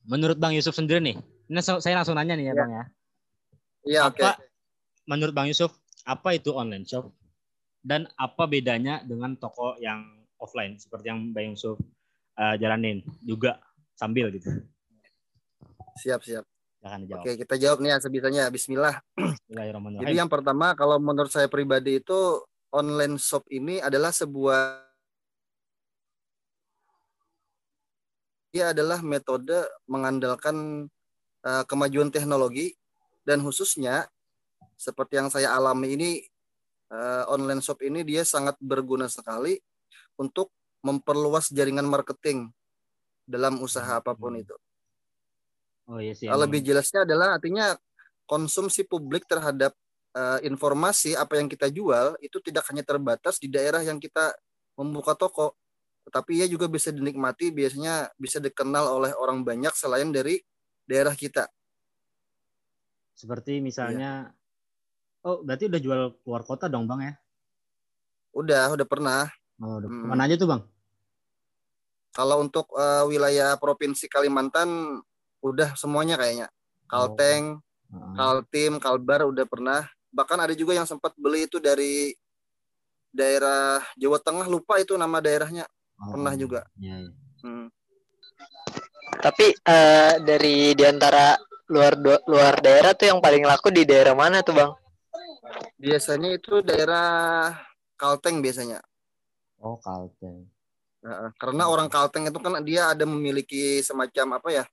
Menurut 0.03 0.35
bang 0.35 0.53
Yusuf 0.55 0.75
sendiri 0.75 0.99
nih, 0.99 1.15
ini 1.47 1.59
saya 1.63 1.95
langsung 1.95 2.15
nanya 2.19 2.35
nih 2.35 2.51
ya 2.51 2.53
Iya. 2.53 2.59
bang 2.59 2.71
ya. 2.71 2.83
Iya, 3.83 4.01
oke. 4.07 4.19
apa 4.23 4.31
menurut 5.03 5.33
bang 5.35 5.47
Yusuf 5.51 5.71
apa 6.07 6.35
itu 6.35 6.55
online 6.55 6.87
shop 6.87 7.11
dan 7.83 8.07
apa 8.15 8.47
bedanya 8.47 9.03
dengan 9.03 9.35
toko 9.35 9.75
yang 9.79 10.03
offline 10.39 10.79
seperti 10.79 11.11
yang 11.11 11.31
bang 11.35 11.51
Yusuf 11.55 11.79
uh, 12.39 12.55
jalanin 12.59 13.03
juga 13.23 13.59
sambil 13.95 14.31
gitu. 14.35 14.47
Siap, 15.99 16.19
siap. 16.23 16.43
Silahkan 16.79 16.99
dijawab. 17.05 17.23
Oke, 17.23 17.31
kita 17.39 17.55
jawab 17.59 17.77
nih 17.79 17.91
ya 17.95 17.97
sebisanya. 18.03 18.43
Bismillah. 18.51 18.95
Bismillahirrahmanirrahim. 19.15 20.03
Jadi 20.03 20.15
yang 20.19 20.31
pertama 20.31 20.75
kalau 20.75 20.99
menurut 20.99 21.31
saya 21.31 21.47
pribadi 21.47 22.03
itu 22.03 22.43
online 22.73 23.15
shop 23.21 23.45
ini 23.53 23.79
adalah 23.79 24.09
sebuah 24.11 24.83
Ia 28.53 28.69
adalah 28.69 29.01
metode 29.01 29.65
mengandalkan 29.89 30.87
eh, 31.41 31.63
kemajuan 31.65 32.13
teknologi 32.13 32.77
dan 33.25 33.41
khususnya 33.41 34.05
seperti 34.77 35.17
yang 35.17 35.33
saya 35.33 35.57
alami 35.57 35.97
ini 35.97 36.11
eh, 36.93 37.23
online 37.27 37.65
shop 37.65 37.81
ini 37.81 38.05
dia 38.05 38.21
sangat 38.21 38.53
berguna 38.61 39.09
sekali 39.09 39.57
untuk 40.21 40.53
memperluas 40.85 41.49
jaringan 41.49 41.89
marketing 41.89 42.53
dalam 43.25 43.57
usaha 43.57 43.97
apa 43.97 44.13
pun 44.13 44.37
itu. 44.37 44.53
Oh 45.89 45.99
iya 45.99 46.13
sih. 46.13 46.29
Kalau 46.29 46.45
emang. 46.45 46.53
lebih 46.53 46.61
jelasnya 46.61 47.09
adalah 47.09 47.39
artinya 47.39 47.73
konsumsi 48.29 48.85
publik 48.85 49.25
terhadap 49.25 49.73
eh, 50.13 50.39
informasi 50.45 51.17
apa 51.17 51.41
yang 51.41 51.49
kita 51.49 51.73
jual 51.73 52.13
itu 52.21 52.37
tidak 52.37 52.69
hanya 52.69 52.85
terbatas 52.85 53.41
di 53.41 53.49
daerah 53.49 53.81
yang 53.81 53.97
kita 53.97 54.35
membuka 54.77 55.17
toko, 55.17 55.57
tetapi 56.03 56.43
ia 56.43 56.47
juga 56.51 56.67
bisa 56.67 56.91
dinikmati 56.91 57.51
biasanya 57.51 58.11
bisa 58.19 58.39
dikenal 58.43 59.01
oleh 59.01 59.11
orang 59.15 59.41
banyak 59.41 59.71
selain 59.75 60.11
dari 60.11 60.39
daerah 60.83 61.15
kita. 61.15 61.47
Seperti 63.15 63.59
Iya. 63.59 63.63
misalnya 63.63 64.11
Oh, 65.23 65.39
berarti 65.39 65.71
udah 65.71 65.79
jual 65.79 66.01
keluar 66.19 66.43
kota 66.43 66.67
dong, 66.67 66.83
Bang 66.83 66.99
ya? 66.99 67.15
Udah, 68.35 68.75
udah 68.75 68.83
pernah. 68.83 69.31
Oh, 69.55 69.79
udah. 69.79 69.87
Hmm. 69.87 70.11
Mana 70.11 70.27
aja 70.27 70.35
tuh, 70.35 70.51
Bang? 70.51 70.67
Kalau 72.11 72.43
untuk 72.43 72.67
eh, 72.75 73.03
wilayah 73.07 73.55
provinsi 73.55 74.11
Kalimantan 74.11 74.99
udah 75.39 75.79
semuanya 75.79 76.19
kayaknya. 76.19 76.51
Kalteng, 76.91 77.63
Heeh. 77.87 78.13
Kaltim, 78.19 78.83
Kalbar 78.83 79.23
udah 79.23 79.47
pernah. 79.47 79.87
Bahkan 80.11 80.43
ada 80.43 80.53
juga 80.53 80.75
yang 80.75 80.83
sempat 80.83 81.15
beli 81.15 81.47
itu 81.47 81.57
dari 81.63 82.11
daerah 83.15 83.79
Jawa 83.95 84.19
Tengah 84.19 84.51
lupa 84.51 84.75
itu 84.83 84.99
nama 84.99 85.23
daerahnya. 85.23 85.63
Oh, 86.03 86.19
Pernah 86.19 86.33
juga. 86.35 86.67
Iya, 86.75 87.07
iya. 87.07 87.11
Hmm. 87.43 87.67
Tapi 89.23 89.55
eh, 89.55 90.13
dari 90.19 90.75
di 90.75 90.83
antara 90.83 91.35
luar 91.71 91.95
luar 92.27 92.59
daerah 92.59 92.91
tuh 92.91 93.07
yang 93.07 93.19
paling 93.23 93.47
laku 93.47 93.71
di 93.71 93.87
daerah 93.87 94.11
mana 94.11 94.43
tuh 94.43 94.55
Bang? 94.55 94.71
Biasanya 95.79 96.35
itu 96.35 96.59
daerah 96.59 97.51
Kalteng 97.95 98.43
biasanya. 98.43 98.83
Oh, 99.63 99.79
Kalteng. 99.79 100.49
Heeh, 101.03 101.29
Karena 101.39 101.67
orang 101.71 101.87
Kalteng 101.87 102.27
itu 102.27 102.39
kan 102.39 102.59
dia 102.63 102.91
ada 102.91 103.03
memiliki 103.07 103.79
semacam 103.79 104.39
apa 104.39 104.49
ya 104.51 104.63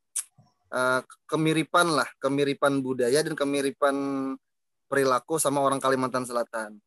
eh, 0.74 1.00
kemiripan 1.30 1.94
lah, 1.94 2.08
kemiripan 2.18 2.82
budaya 2.82 3.22
dan 3.22 3.38
kemiripan 3.38 3.94
perilaku 4.90 5.38
sama 5.38 5.62
orang 5.62 5.78
Kalimantan 5.78 6.26
Selatan 6.26 6.82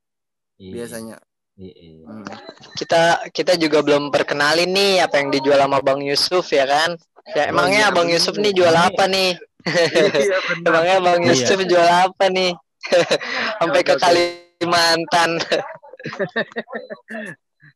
Iya, 0.59 0.71
biasanya. 0.79 1.17
Iya, 1.53 1.73
iya. 1.75 2.05
Hmm. 2.09 2.25
Kita 2.73 3.01
kita 3.29 3.53
juga 3.55 3.85
belum 3.85 4.09
perkenalin 4.09 4.67
nih 4.67 5.05
apa 5.05 5.21
yang 5.21 5.29
dijual 5.29 5.61
sama 5.61 5.79
Bang 5.79 6.01
Yusuf 6.01 6.49
ya 6.49 6.65
kan? 6.65 6.97
Ya 7.31 7.47
Oh, 7.47 7.51
emangnya 7.53 7.87
iya, 7.87 7.95
Bang. 7.95 8.09
Yusuf 8.09 8.35
nih 8.35 8.51
jual 8.51 8.73
apa 8.73 9.03
nih? 9.05 9.37
Iya 9.63 10.37
benar. 10.49 10.65
Emangnya 10.65 10.97
Bang 10.99 11.19
Iya. 11.21 11.29
Yusuf 11.31 11.59
jual 11.63 11.85
apa 11.87 12.25
nih? 12.27 12.51
Sampai 13.61 13.81
ke. 13.81 13.93
Kalimantan. 13.95 15.29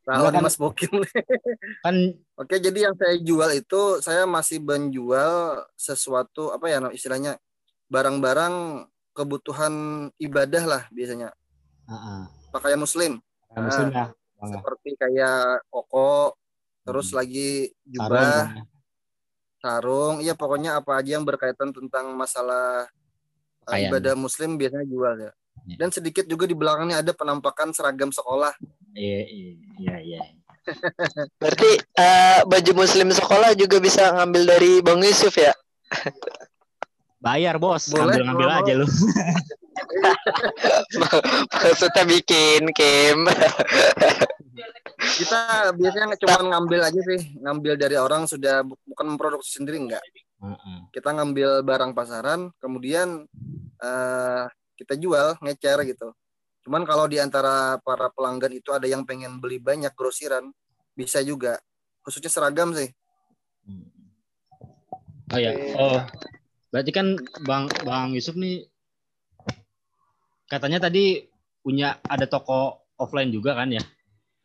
Salah 0.03 0.31
Kan- 0.31 0.43
Mas 0.43 0.55
Bokin. 0.55 1.03
Kan 1.79 1.95
Oke, 2.33 2.57
jadi 2.57 2.87
yang 2.87 2.95
saya 2.95 3.15
jual 3.17 3.49
itu 3.51 3.81
saya 3.99 4.23
masih 4.23 4.59
menjual 4.59 5.31
sesuatu 5.75 6.49
apa 6.49 6.67
ya 6.67 6.79
istilahnya 6.89 7.35
barang-barang 7.87 8.83
kebutuhan 9.11 9.73
ibadah 10.17 10.63
lah 10.65 10.81
biasanya. 10.89 11.31
heeh. 11.85 12.21
Pakaian 12.49 12.77
muslim 12.77 13.19
Kayak 13.57 13.65
Muslim 13.73 13.87
ya, 13.89 14.05
ya. 14.05 14.47
seperti 14.53 14.89
kayak 15.01 15.39
koko, 15.73 16.37
terus 16.85 17.07
Hmm. 17.09 17.17
lagi 17.17 17.49
jubah, 17.89 18.09
Bang, 18.13 18.45
ya. 18.53 18.63
sarung, 19.57 20.15
iya 20.21 20.33
pokoknya 20.37 20.77
apa 20.77 21.01
aja 21.01 21.17
yang 21.17 21.25
berkaitan 21.25 21.73
tentang 21.73 22.13
masalah 22.13 22.85
uh, 22.85 23.65
Pakaian. 23.65 23.89
ibadah 23.89 24.13
muslim 24.13 24.61
biasanya 24.61 24.85
jual 24.85 25.15
ya. 25.17 25.31
Iya. 25.65 25.75
Dan 25.81 25.89
sedikit 25.89 26.29
juga 26.29 26.45
di 26.45 26.53
belakangnya 26.53 27.01
ada 27.01 27.11
penampakan 27.17 27.73
seragam 27.73 28.13
sekolah. 28.13 28.53
Iya, 28.93 29.21
iya, 29.25 29.51
iya, 29.81 29.95
iya. 30.05 30.19
Berarti 31.41 31.69
eh, 31.81 32.39
baju 32.45 32.71
muslim 32.77 33.09
sekolah 33.09 33.57
juga 33.57 33.81
bisa 33.81 34.13
ngambil 34.13 34.43
dari 34.45 34.71
Bang 34.85 35.01
Yusuf 35.01 35.33
ya? 35.33 35.51
Bayar, 37.17 37.57
Bos. 37.57 37.89
Boleh, 37.89 38.21
Ngambil-ngambil 38.21 38.47
kalau 38.47 38.61
aja 38.61 38.73
lu. 38.77 38.87
Maksudnya 41.51 42.03
bikin 42.07 42.63
Kim. 42.73 43.27
Kita 44.97 45.71
biasanya 45.77 46.17
cuma 46.17 46.39
ngambil 46.41 46.81
aja 46.89 47.01
sih, 47.01 47.37
ngambil 47.37 47.73
dari 47.77 47.97
orang 47.97 48.25
sudah 48.25 48.65
bu- 48.65 48.79
bukan 48.85 49.05
memproduksi 49.13 49.61
sendiri 49.61 49.77
enggak. 49.77 50.01
Heeh. 50.41 50.77
Kita 50.93 51.13
ngambil 51.13 51.61
barang 51.61 51.91
pasaran, 51.93 52.49
kemudian 52.57 53.25
eh, 53.81 54.43
kita 54.77 54.97
jual, 54.97 55.37
ngecer 55.41 55.85
gitu. 55.85 56.13
Cuman 56.65 56.83
kalau 56.83 57.07
di 57.07 57.21
antara 57.21 57.79
para 57.79 58.11
pelanggan 58.11 58.51
itu 58.53 58.73
ada 58.73 58.85
yang 58.89 59.05
pengen 59.07 59.39
beli 59.39 59.61
banyak 59.61 59.93
grosiran, 59.93 60.49
bisa 60.97 61.21
juga. 61.21 61.61
Khususnya 62.03 62.29
seragam 62.29 62.73
sih. 62.73 62.89
Oh 65.33 65.39
ya. 65.39 65.51
Oh. 65.75 66.01
Berarti 66.71 66.91
kan 66.91 67.15
Bang 67.47 67.71
Bang 67.87 68.11
Yusuf 68.11 68.35
nih 68.35 68.67
katanya 70.47 70.87
tadi 70.87 71.27
punya 71.61 71.99
ada 72.07 72.25
toko 72.25 72.87
offline 72.97 73.29
juga 73.29 73.53
kan 73.55 73.69
ya? 73.71 73.83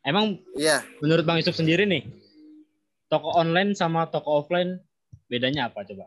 Emang 0.02 0.42
Iya, 0.58 0.82
menurut 0.98 1.22
Bang 1.22 1.38
Yusuf 1.38 1.54
sendiri 1.54 1.86
nih, 1.86 2.02
toko 3.06 3.30
online 3.38 3.78
sama 3.78 4.10
toko 4.10 4.42
offline 4.42 4.82
bedanya 5.30 5.70
apa 5.70 5.86
coba? 5.86 6.06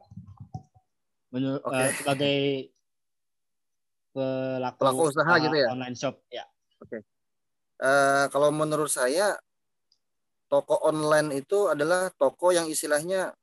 menurut 1.36 1.60
Oke. 1.68 1.76
eh, 1.76 1.92
sebagai 2.00 2.38
pelaku, 4.16 4.80
Pelaku 4.80 5.04
usaha 5.12 5.34
eh, 5.36 5.42
gitu 5.44 5.56
ya? 5.60 5.68
online 5.68 5.98
shop 6.00 6.16
ya 6.32 6.48
Eh, 7.76 8.26
kalau 8.32 8.56
menurut 8.56 8.88
saya 8.88 9.36
toko 10.48 10.80
online 10.88 11.44
itu 11.44 11.68
adalah 11.68 12.08
toko 12.16 12.56
yang 12.56 12.72
istilahnya 12.72 13.36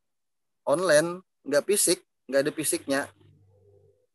online, 0.65 1.21
nggak 1.45 1.69
fisik, 1.69 2.01
nggak 2.25 2.41
ada 2.49 2.53
fisiknya. 2.57 3.01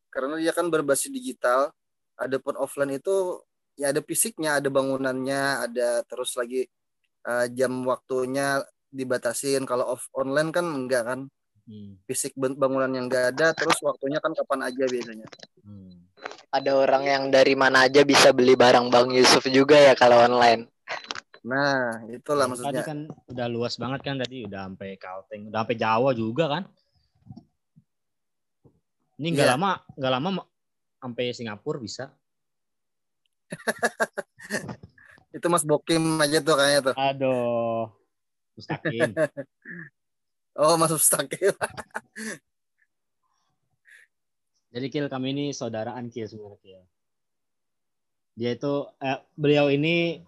Karena 0.09 0.41
dia 0.41 0.49
kan 0.57 0.73
berbasis 0.73 1.13
digital. 1.13 1.69
Adapun 2.17 2.57
offline 2.57 2.97
itu 2.97 3.41
ya 3.77 3.93
ada 3.93 4.01
fisiknya, 4.01 4.57
ada 4.57 4.69
bangunannya, 4.73 5.69
ada 5.69 6.01
terus 6.03 6.33
lagi 6.33 6.65
eh, 7.23 7.45
jam 7.53 7.85
waktunya 7.85 8.61
dibatasin. 8.89 9.63
Kalau 9.63 9.93
off 9.93 10.09
online 10.13 10.49
kan 10.49 10.65
enggak 10.65 11.03
kan, 11.05 11.21
Hmm, 11.67 11.99
fisik 12.07 12.31
bangunan 12.39 12.87
yang 12.87 13.11
nggak 13.11 13.35
ada, 13.35 13.51
terus 13.51 13.75
waktunya 13.83 14.23
kan 14.23 14.31
kapan 14.31 14.71
aja 14.71 14.87
biasanya. 14.87 15.27
hmm. 15.67 15.99
Ada 16.47 16.71
orang 16.79 17.03
yang 17.03 17.23
dari 17.27 17.59
mana 17.59 17.91
aja 17.91 18.07
bisa 18.07 18.31
beli 18.31 18.55
barang 18.55 18.87
Bang 18.87 19.11
Yusuf 19.11 19.43
juga 19.51 19.75
ya 19.75 19.91
kalau 19.91 20.23
online. 20.23 20.71
Nah, 21.43 22.07
itulah 22.07 22.47
Tadi 22.47 22.55
maksudnya. 22.55 22.83
kan 22.87 22.99
udah 23.27 23.47
luas 23.51 23.75
banget 23.75 23.99
kan 23.99 24.15
tadi 24.15 24.47
udah 24.47 24.71
sampai 24.71 24.95
Kalteng 24.95 25.51
udah 25.51 25.59
sampai 25.59 25.75
Jawa 25.75 26.09
juga 26.15 26.45
kan 26.47 26.63
ini 29.19 29.27
nggak 29.35 29.47
Iya. 29.47 29.53
lama 29.59 29.71
nggak 29.99 30.11
lama 30.15 30.29
ma- 30.39 30.47
sampai 30.97 31.33
Singapura 31.33 31.79
bisa 31.81 32.13
Itu 35.35 35.47
Mas 35.51 35.61
Bokim 35.67 36.17
aja 36.23 36.39
tuh 36.41 36.55
kayaknya 36.57 36.81
tuh. 36.91 36.95
aduh 36.97 37.93
Mustaqim 38.57 39.13
Oh, 40.57 40.73
Mas 40.73 40.89
Mustaqim. 40.89 41.53
Jadi 44.73 44.87
Kil 44.89 45.05
kami 45.05 45.29
ini 45.37 45.45
saudaraan 45.53 46.09
Kil 46.09 46.25
sebenarnya 46.25 46.57
Kil. 46.65 46.81
Dia 48.33 48.57
itu 48.57 48.89
eh, 48.97 49.21
beliau 49.37 49.69
ini 49.69 50.25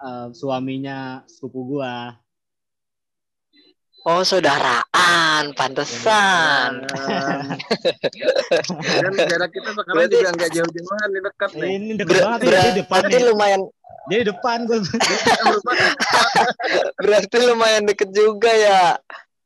eh, 0.00 0.28
suaminya 0.32 1.28
sepupu 1.28 1.76
gua. 1.76 2.16
Oh, 4.06 4.22
saudaraan, 4.22 5.50
pantesan. 5.52 6.86
Dan 8.78 9.12
jarak 9.18 9.50
kita 9.50 9.68
sekarang 9.74 9.96
Berarti- 9.98 10.16
juga 10.16 10.30
nggak 10.30 10.50
jauh-jauhan, 10.54 11.08
ini 11.10 11.20
dekat 11.20 11.50
nih. 11.52 11.68
Ini 11.68 11.92
deket 11.98 12.08
Ber- 12.08 12.22
banget 12.22 12.38
ber- 12.38 12.46
dia 12.46 12.60
di 12.62 12.72
depan 12.76 13.00
berarti 13.02 13.12
nih. 13.12 13.24
lumayan 13.26 13.60
Dia 14.06 14.18
di 14.22 14.26
depan 14.30 14.56
gua. 14.62 14.78
berarti 17.02 17.36
lumayan 17.42 17.82
deket 17.84 18.10
juga 18.12 18.50
ya. 18.54 18.82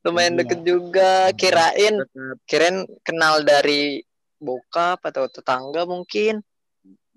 Lumayan 0.02 0.32
Iya. 0.32 0.38
deket 0.44 0.61
juga. 0.62 1.12
Kirain 1.32 1.94
Dekat. 1.96 2.36
kirain 2.44 2.76
kenal 3.00 3.34
dari 3.40 4.04
bokap 4.36 5.00
atau 5.00 5.24
tetangga 5.26 5.84
mungkin. 5.84 6.44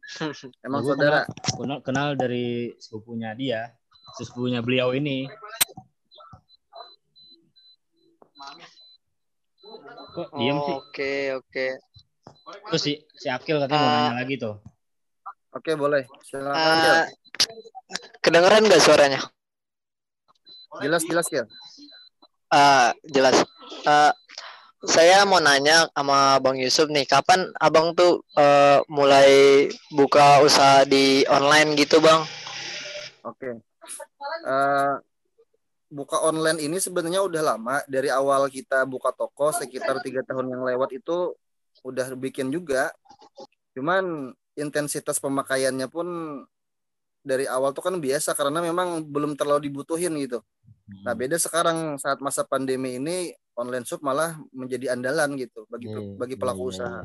Emang 0.66 0.82
saudara. 0.82 1.28
kenal, 1.52 1.80
kenal 1.84 2.08
dari 2.16 2.72
sepupunya 2.80 3.32
dia, 3.36 3.72
sepupunya 4.16 4.60
beliau 4.60 4.92
ini. 4.92 5.28
Kok 10.14 10.30
diem 10.38 10.58
sih? 10.60 10.76
Oke, 10.76 11.14
oke. 11.36 11.66
Terus 12.70 12.82
si, 12.82 12.94
si 13.14 13.28
Akil 13.28 13.58
katanya 13.58 13.80
mau 13.80 13.88
Ah. 13.88 13.98
nanya 14.08 14.16
lagi 14.22 14.36
tuh. 14.38 14.56
Oke, 15.52 15.72
boleh. 15.74 16.06
Silakan. 16.22 16.58
Eh, 16.58 17.06
kedengeran 18.20 18.64
nggak 18.64 18.78
suaranya? 18.80 19.20
Jelas-jelas, 20.80 21.26
Gil. 21.30 21.46
Eh, 22.50 22.90
jelas. 23.08 23.42
Eh, 23.84 24.12
saya 24.84 25.24
mau 25.24 25.40
nanya 25.40 25.88
sama 25.90 26.38
Bang 26.42 26.58
Yusuf 26.58 26.90
nih, 26.90 27.06
kapan 27.06 27.50
Abang 27.58 27.94
tuh 27.94 28.22
eh, 28.34 28.82
mulai 28.90 29.66
buka 29.90 30.42
usaha 30.42 30.84
di 30.84 31.22
online 31.26 31.74
gitu, 31.74 32.02
Bang? 32.02 32.26
Oke. 33.24 33.62
Eh, 34.44 34.94
buka 35.94 36.18
online 36.26 36.58
ini 36.66 36.82
sebenarnya 36.82 37.22
udah 37.22 37.42
lama. 37.54 37.76
Dari 37.86 38.10
awal 38.10 38.50
kita 38.50 38.90
buka 38.90 39.14
toko 39.14 39.54
sekitar 39.54 40.02
tiga 40.02 40.26
tahun 40.26 40.50
yang 40.50 40.66
lewat 40.66 40.98
itu 40.98 41.38
udah 41.86 42.18
bikin 42.18 42.50
juga. 42.50 42.90
Cuman 43.78 44.34
intensitas 44.58 45.22
pemakaiannya 45.22 45.86
pun 45.86 46.08
dari 47.24 47.48
awal 47.48 47.72
tuh 47.72 47.86
kan 47.86 47.96
biasa 48.02 48.34
karena 48.36 48.60
memang 48.60 49.06
belum 49.06 49.38
terlalu 49.38 49.70
dibutuhin 49.72 50.18
gitu. 50.20 50.42
Nah, 51.08 51.16
beda 51.16 51.40
sekarang 51.40 51.96
saat 51.96 52.20
masa 52.20 52.44
pandemi 52.44 53.00
ini 53.00 53.32
online 53.56 53.88
shop 53.88 54.04
malah 54.04 54.36
menjadi 54.52 54.92
andalan 54.98 55.40
gitu 55.40 55.64
bagi 55.72 55.88
Iya, 55.88 56.20
bagi 56.20 56.36
iya, 56.36 56.42
pelaku 56.44 56.64
iya, 56.68 56.72
usaha. 56.76 57.02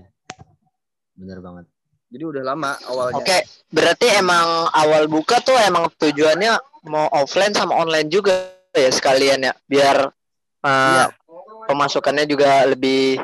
Bener 1.15 1.39
banget. 1.39 1.65
Jadi 2.09 2.25
udah 2.25 2.43
lama 2.43 2.73
awalnya. 2.89 3.21
Oke, 3.21 3.39
berarti 3.71 4.07
emang 4.19 4.67
awal 4.75 5.07
buka 5.07 5.39
tuh 5.45 5.55
emang 5.61 5.93
tujuannya 5.95 6.57
mau 6.89 7.07
offline 7.15 7.55
sama 7.55 7.79
online 7.79 8.09
juga 8.11 8.58
ya 8.79 8.91
sekalian 8.91 9.43
ya, 9.43 9.53
biar 9.67 9.97
eh, 10.63 10.71
Iya. 10.71 11.07
pemasukannya 11.67 12.25
juga 12.25 12.65
lebih 12.65 13.21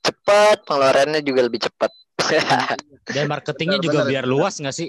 cepat, 0.00 0.62
pengeluarannya 0.68 1.20
juga 1.24 1.40
lebih 1.48 1.64
cepat. 1.64 1.90
Dan 3.14 3.28
marketingnya 3.28 3.80
Benar, 3.80 3.86
juga 3.88 3.98
benar. 4.04 4.10
biar 4.12 4.24
luas 4.24 4.54
nggak 4.60 4.76
sih? 4.76 4.88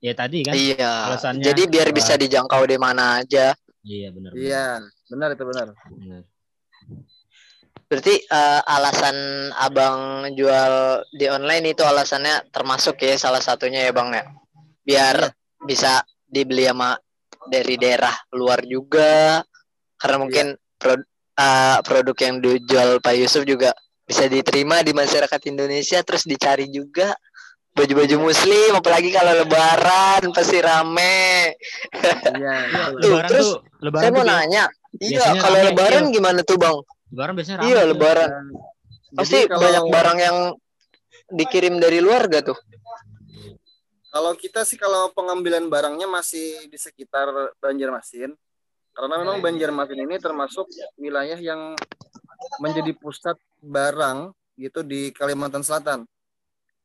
Ya 0.00 0.12
tadi 0.16 0.42
kan? 0.42 0.54
iya. 0.56 1.12
alasannya, 1.12 1.44
Jadi 1.44 1.62
biar 1.68 1.88
eh, 1.90 1.94
bisa 1.94 2.14
dijangkau 2.16 2.62
di 2.64 2.76
mana 2.76 3.20
aja. 3.20 3.52
Iya 3.80 4.08
benar. 4.12 4.30
Iya, 4.36 4.66
benar 5.08 5.28
itu 5.34 5.44
benar. 5.44 5.66
benar. 5.88 6.22
Berarti 7.90 8.14
eh, 8.22 8.60
alasan 8.70 9.16
abang 9.58 10.30
jual 10.38 11.02
di 11.10 11.26
online 11.26 11.74
itu 11.74 11.82
alasannya 11.82 12.48
termasuk 12.54 13.02
ya 13.02 13.18
salah 13.18 13.42
satunya 13.42 13.88
ya 13.88 13.92
bang 13.92 14.08
ya, 14.14 14.24
biar 14.86 15.16
Iya. 15.26 15.34
bisa 15.66 15.92
dibeli 16.24 16.64
sama 16.70 16.94
dari 17.50 17.74
daerah 17.74 18.14
luar 18.32 18.62
juga, 18.62 19.42
karena 19.98 20.16
mungkin 20.16 20.46
pro- 20.78 21.04
eh, 21.34 21.78
produk 21.82 22.16
yang 22.16 22.36
dijual 22.38 23.02
Pak 23.02 23.14
Yusuf 23.18 23.42
juga 23.42 23.74
bisa 24.06 24.26
diterima 24.26 24.80
di 24.80 24.90
masyarakat 24.90 25.40
Indonesia, 25.46 25.98
terus 26.02 26.22
dicari 26.24 26.66
juga 26.66 27.10
baju-baju 27.70 28.26
muslim, 28.26 28.70
apalagi 28.74 29.10
kalau 29.10 29.34
Lebaran 29.36 30.22
pasti 30.30 30.58
rame. 30.58 31.54
Iya. 31.94 32.54
betul. 32.94 32.98
Tuh, 33.02 33.10
Lebaran 33.10 33.28
terus 33.30 33.46
tuh, 33.46 33.58
lebaran 33.80 34.02
Saya 34.02 34.10
mau 34.10 34.24
nanya, 34.26 34.64
iya 34.98 35.22
kalau 35.38 35.58
rame, 35.58 35.66
Lebaran 35.70 36.04
iya. 36.06 36.14
gimana 36.14 36.40
tuh 36.42 36.56
bang? 36.58 36.76
Lebaran 37.10 37.32
biasanya 37.34 37.56
rame. 37.58 37.66
Iya 37.66 37.78
tuh. 37.78 37.88
Lebaran. 37.94 38.30
Jadi 38.30 39.16
Pasti 39.18 39.38
kalau- 39.46 39.62
banyak 39.62 39.84
barang 39.90 40.18
yang 40.18 40.36
dikirim 41.30 41.74
dari 41.78 41.98
luar 42.02 42.26
gak 42.26 42.42
tuh? 42.46 42.58
Kalau 44.10 44.34
kita 44.34 44.66
sih 44.66 44.74
kalau 44.74 45.14
pengambilan 45.14 45.70
barangnya 45.70 46.10
masih 46.10 46.66
di 46.66 46.74
sekitar 46.74 47.30
Banjarmasin. 47.62 48.34
Karena 48.90 49.14
memang 49.22 49.38
Banjarmasin 49.38 50.02
ini 50.02 50.18
termasuk 50.18 50.66
wilayah 50.98 51.38
yang 51.38 51.78
menjadi 52.58 52.90
pusat 52.98 53.38
barang 53.62 54.34
gitu 54.58 54.82
di 54.82 55.14
Kalimantan 55.14 55.62
Selatan. 55.62 56.02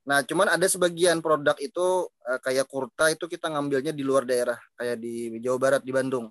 Nah, 0.05 0.21
cuman 0.21 0.53
ada 0.53 0.69
sebagian 0.69 1.17
produk 1.17 1.57
itu 1.57 2.05
eh, 2.29 2.37
kayak 2.37 2.69
kurta 2.69 3.09
itu 3.09 3.25
kita 3.25 3.49
ngambilnya 3.49 3.89
di 3.89 4.05
luar 4.05 4.21
daerah, 4.21 4.61
kayak 4.77 5.01
di 5.01 5.41
Jawa 5.41 5.57
Barat 5.57 5.81
di 5.81 5.89
Bandung. 5.89 6.29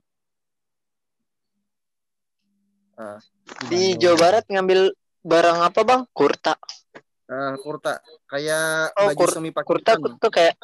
Nah, 2.94 3.18
Di 3.66 3.98
Jawa 3.98 4.14
Barat 4.14 4.44
ngambil 4.46 4.94
barang 5.26 5.58
apa 5.66 5.80
bang? 5.82 6.00
Kurta. 6.14 6.54
Eh, 7.24 7.54
kurta 7.62 7.98
kayak 8.28 8.92
Oh, 8.96 9.08
baju 9.12 9.18
kur- 9.18 9.34
semi 9.34 9.50
Kurta 9.50 9.96
Pakistan. 9.96 10.20
tuh 10.20 10.30
kayak. 10.32 10.54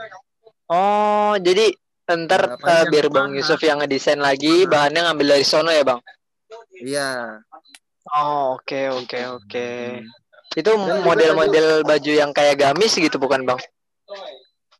Oh 0.70 1.34
jadi 1.40 1.72
ntar 2.10 2.42
Nah, 2.42 2.54
eh, 2.54 2.58
panjang 2.58 2.90
biar 2.90 3.06
bang. 3.10 3.28
Yusuf 3.38 3.60
yang 3.62 3.78
ngedesain 3.80 4.18
lagi 4.18 4.66
bahannya 4.66 5.00
ngambil 5.06 5.26
dari 5.38 5.44
sono 5.46 5.70
ya 5.70 5.82
bang? 5.86 6.00
Iya. 6.74 7.10
Oh 8.10 8.58
oke 8.58 8.80
oke 9.04 9.18
oke. 9.38 9.68
Itu 10.58 10.70
Dan 10.74 10.82
juga 10.82 11.06
model-model 11.06 11.86
baju 11.86 12.10
yang 12.10 12.34
kayak 12.34 12.58
gamis 12.58 12.98
gitu 12.98 13.16
bukan 13.22 13.46
bang? 13.46 13.60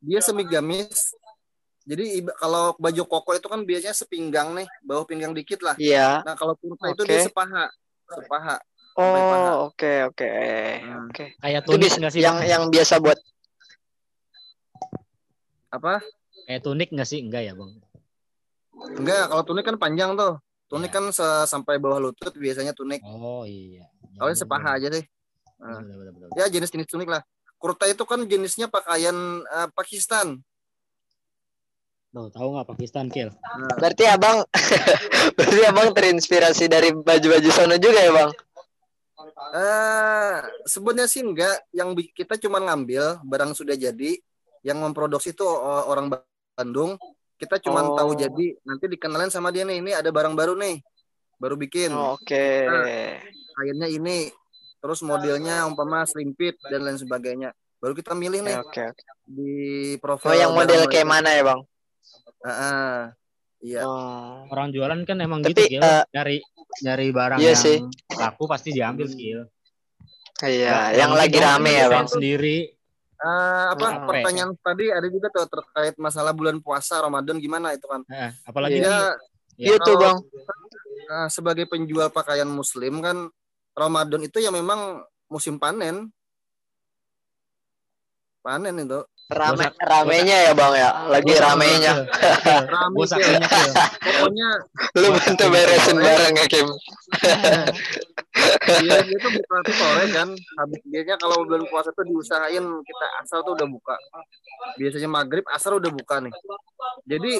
dia 0.01 0.19
semi 0.19 0.43
gamis. 0.49 1.15
Jadi 1.87 2.23
kalau 2.39 2.75
baju 2.77 3.03
koko 3.07 3.31
itu 3.35 3.47
kan 3.47 3.63
biasanya 3.63 3.95
sepinggang 3.95 4.55
nih, 4.55 4.67
bawah 4.83 5.07
pinggang 5.07 5.31
dikit 5.31 5.63
lah. 5.63 5.75
Iya. 5.79 6.23
Nah 6.27 6.35
kalau 6.35 6.55
kurta 6.59 6.91
itu 6.91 7.03
Oke. 7.03 7.11
dia 7.15 7.23
sepaha, 7.25 7.67
sepaha. 8.11 8.57
Oh 8.97 9.71
oke 9.71 9.93
oke 10.07 10.31
Hmm. 10.81 11.09
oke. 11.09 11.25
Kayak 11.37 11.63
tunik 11.65 11.93
nggak 11.93 12.11
sih? 12.11 12.21
yang 12.21 12.37
Bang? 12.37 12.47
yang 12.47 12.63
biasa 12.69 12.99
buat 12.99 13.19
Apa? 15.71 16.03
Kayak 16.45 16.63
tunik 16.63 16.89
nggak 16.91 17.07
sih? 17.07 17.23
Enggak 17.23 17.43
ya 17.45 17.53
bang? 17.55 17.71
Enggak, 18.97 19.25
kalau 19.29 19.43
tunik 19.45 19.65
kan 19.65 19.77
panjang 19.77 20.11
tuh. 20.15 20.41
Tunik 20.67 20.91
Iya. 20.91 20.97
kan 20.99 21.05
sampai 21.45 21.79
bawah 21.79 21.99
lutut 22.01 22.31
biasanya 22.33 22.73
tunik. 22.73 23.03
Oh 23.03 23.43
iya. 23.43 23.87
Kalau 24.17 24.31
ini 24.31 24.39
sepaha 24.39 24.71
aja 24.75 24.89
sih. 24.89 25.05
Nah, 25.59 25.79
Bener, 25.79 25.95
bener, 25.95 26.13
bener. 26.17 26.29
ya 26.35 26.47
jenis-jenis 26.49 26.89
tunik 26.89 27.07
lah. 27.07 27.23
Kurta 27.55 27.85
itu 27.85 28.03
kan 28.03 28.25
jenisnya 28.25 28.67
pakaian 28.67 29.15
eh, 29.45 29.69
Pakistan. 29.71 30.41
Tuh, 32.11 32.27
tahu 32.27 32.49
nggak 32.51 32.67
Pakistan 32.67 33.07
Kil? 33.07 33.31
Nah, 33.31 33.71
Berarti 33.79 34.03
abang, 34.03 34.43
berarti 35.39 35.63
abang 35.63 35.95
terinspirasi 35.95 36.67
dari 36.67 36.91
baju-baju 36.91 37.51
sono 37.53 37.79
juga 37.79 38.01
ya 38.01 38.11
bang? 38.11 38.31
Eh, 39.51 40.37
sebenarnya 40.69 41.09
sih 41.09 41.25
enggak. 41.25 41.65
Yang 41.73 42.13
kita 42.13 42.37
cuma 42.37 42.61
ngambil 42.61 43.19
barang 43.25 43.53
sudah 43.57 43.75
jadi, 43.75 44.21
yang 44.61 44.79
memproduksi 44.85 45.33
itu 45.33 45.43
o- 45.43 45.87
orang 45.89 46.13
Bandung. 46.55 47.01
Kita 47.41 47.57
cuma 47.57 47.81
Oh. 47.81 47.97
tahu 47.97 48.13
jadi, 48.13 48.53
nanti 48.69 48.85
dikenalin 48.85 49.33
sama 49.33 49.49
dia 49.49 49.65
nih, 49.65 49.81
ini 49.81 49.97
ada 49.97 50.13
barang 50.13 50.37
baru 50.37 50.53
nih, 50.61 50.85
baru 51.41 51.57
bikin. 51.57 51.89
Oh, 51.97 52.21
Oke. 52.21 52.69
Kainnya 53.57 53.89
ini, 53.89 54.29
terus 54.85 55.01
modelnya 55.01 55.65
umpama 55.65 56.05
slim 56.05 56.37
fit 56.37 56.61
dan 56.69 56.85
lain 56.85 57.01
sebagainya. 57.01 57.57
Baru 57.81 57.97
kita 57.97 58.13
milih 58.13 58.45
nih 58.45 58.61
Oke. 58.61 58.93
oke. 58.93 59.03
di 59.25 59.97
Oh, 59.97 59.99
profil. 60.05 60.37
yang 60.37 60.53
barang 60.53 60.69
model 60.69 60.83
kayak 60.93 61.09
mana 61.09 61.31
ya, 61.33 61.43
Bang? 61.49 61.61
Ah, 62.45 62.51
ah. 62.51 62.97
Iya. 63.61 63.85
Oh. 63.85 64.49
Orang 64.49 64.73
jualan 64.73 65.05
kan 65.05 65.21
emang 65.21 65.45
Tapi, 65.45 65.53
gitu, 65.53 65.77
Gil. 65.77 65.83
eh, 65.83 66.03
Nyari 66.11 66.37
nyari 66.81 67.07
barang 67.11 67.39
iya 67.39 67.53
yang 67.53 67.59
sih. 67.59 67.77
laku 68.15 68.45
pasti 68.47 68.71
diambil, 68.71 69.07
Gil. 69.07 69.45
Iya, 70.41 70.97
yang 70.97 71.13
mungkin 71.13 71.21
lagi 71.21 71.39
rame 71.39 71.69
ya, 71.69 71.85
desain 71.85 71.93
Bang. 71.93 72.09
Sendiri. 72.09 72.59
Eh, 73.21 73.65
apa 73.69 73.87
Hmm. 73.93 74.07
pertanyaan 74.09 74.51
tadi 74.57 74.89
ada 74.89 75.05
juga 75.07 75.29
tuh 75.29 75.45
terkait 75.45 75.93
masalah 75.95 76.33
bulan 76.33 76.57
puasa 76.59 76.97
Ramadan 76.97 77.37
gimana 77.37 77.77
itu 77.77 77.85
kan? 77.85 78.01
Eh, 78.09 78.33
apalagi 78.43 78.81
Ya, 78.81 79.13
Iya 79.61 79.77
tuh, 79.77 80.01
kalau- 80.01 80.01
Bang. 80.01 80.19
Nah, 81.05 81.27
sebagai 81.29 81.69
penjual 81.69 82.09
pakaian 82.09 82.49
muslim 82.49 83.05
kan 83.05 83.29
Ramadan 83.77 84.25
itu 84.25 84.41
ya 84.41 84.49
memang 84.49 85.05
musim 85.29 85.61
panen. 85.61 86.09
Panen 88.41 88.73
itu. 88.79 89.01
Rame 89.31 89.63
Bosak- 89.63 89.79
ramenya 89.79 90.37
ya, 90.51 90.53
Bang 90.53 90.75
ya. 90.75 90.91
Lagi 91.07 91.33
ramenya. 91.39 91.93
Rame 92.67 92.99
sakunya, 93.07 93.39
Gil. 93.47 93.73
Pokoknya 94.03 94.49
Lu 94.99 95.09
bantu 95.15 95.45
beresin 95.49 95.97
barang 96.03 96.35
ya, 96.35 96.47
Kim. 96.51 96.67
dia 98.81 98.99
itu 99.07 99.29
buka 99.31 99.57
tuh 99.67 99.75
sore 99.75 100.05
kan. 100.11 100.29
Habis 100.35 100.81
biasanya 100.87 101.17
kalau 101.19 101.47
bulan 101.47 101.63
puasa 101.71 101.95
tuh 101.95 102.07
diusahain 102.07 102.63
kita 102.63 103.07
asal 103.23 103.47
tuh 103.47 103.55
udah 103.55 103.69
buka. 103.71 103.95
Biasanya 104.79 105.07
maghrib 105.07 105.47
asar 105.47 105.79
udah 105.79 105.91
buka 105.95 106.19
nih. 106.23 106.35
Jadi 107.07 107.33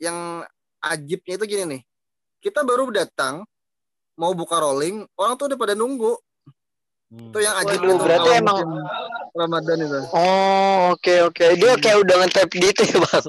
yang 0.00 0.44
ajibnya 0.84 1.34
itu 1.40 1.44
gini 1.48 1.64
nih. 1.76 1.82
Kita 2.44 2.60
baru 2.60 2.92
datang 2.92 3.42
mau 4.16 4.32
buka 4.32 4.60
rolling, 4.60 5.04
orang 5.16 5.34
tuh 5.36 5.48
udah 5.48 5.58
pada 5.58 5.72
nunggu. 5.72 6.16
Hmm. 7.06 7.30
Itu 7.30 7.38
yang 7.38 7.54
ajib 7.62 7.80
Waduh, 7.80 7.86
itu 7.86 8.02
berarti 8.02 8.28
emang- 8.34 8.60
Ramadan 9.36 9.78
itu. 9.78 10.00
Oh, 10.10 10.96
oke 10.96 11.14
oke. 11.28 11.44
Dia 11.60 11.76
kayak 11.76 11.98
udah 12.02 12.16
ngetap 12.24 12.48
gitu 12.50 12.82
ya, 12.82 12.98
Bang. 13.04 13.26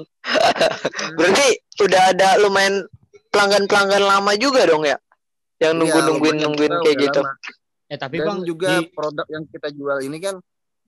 Berarti 1.20 1.46
udah 1.84 2.02
ada 2.16 2.28
lumayan 2.40 2.88
pelanggan-pelanggan 3.28 4.02
lama 4.02 4.32
juga 4.40 4.64
dong 4.64 4.88
ya? 4.88 4.96
Yang 5.60 5.72
Iya, 5.74 5.78
nunggu-nungguin 5.78 6.32
lumayan 6.32 6.48
nungguin 6.48 6.72
kayak 6.80 6.96
gitu. 6.98 7.20
lama. 7.20 7.36
Eh 7.88 7.98
tapi 8.00 8.16
Dan 8.18 8.26
Bang, 8.26 8.38
juga 8.42 8.68
di- 8.80 8.88
produk 8.88 9.26
yang 9.28 9.44
kita 9.46 9.68
jual 9.68 9.98
ini 10.00 10.16
kan 10.16 10.36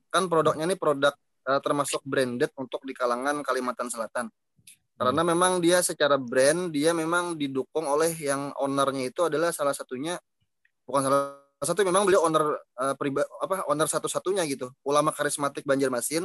kan 0.08 0.24
produknya 0.24 0.64
ini 0.64 0.76
produk 0.76 1.12
eh, 1.40 1.60
termasuk 1.60 2.00
branded 2.02 2.50
untuk 2.56 2.80
di 2.82 2.92
kalangan 2.92 3.44
Kalimantan 3.44 3.92
Selatan. 3.92 4.32
Karena 4.96 5.20
memang 5.20 5.60
dia 5.60 5.80
secara 5.80 6.16
brand 6.16 6.68
dia 6.68 6.92
memang 6.92 7.32
didukung 7.32 7.84
oleh 7.84 8.12
yang 8.16 8.52
ownernya 8.56 9.08
itu 9.08 9.24
adalah 9.24 9.48
salah 9.48 9.72
satunya 9.72 10.16
bukan 10.84 11.00
salah 11.04 11.40
satu 11.60 11.84
memang 11.84 12.08
beliau 12.08 12.24
owner 12.24 12.56
eh, 12.56 12.94
priba, 12.96 13.20
apa 13.40 13.68
owner 13.68 13.84
satu-satunya 13.84 14.48
gitu. 14.48 14.72
Ulama 14.80 15.12
karismatik 15.12 15.68
Banjarmasin 15.68 16.24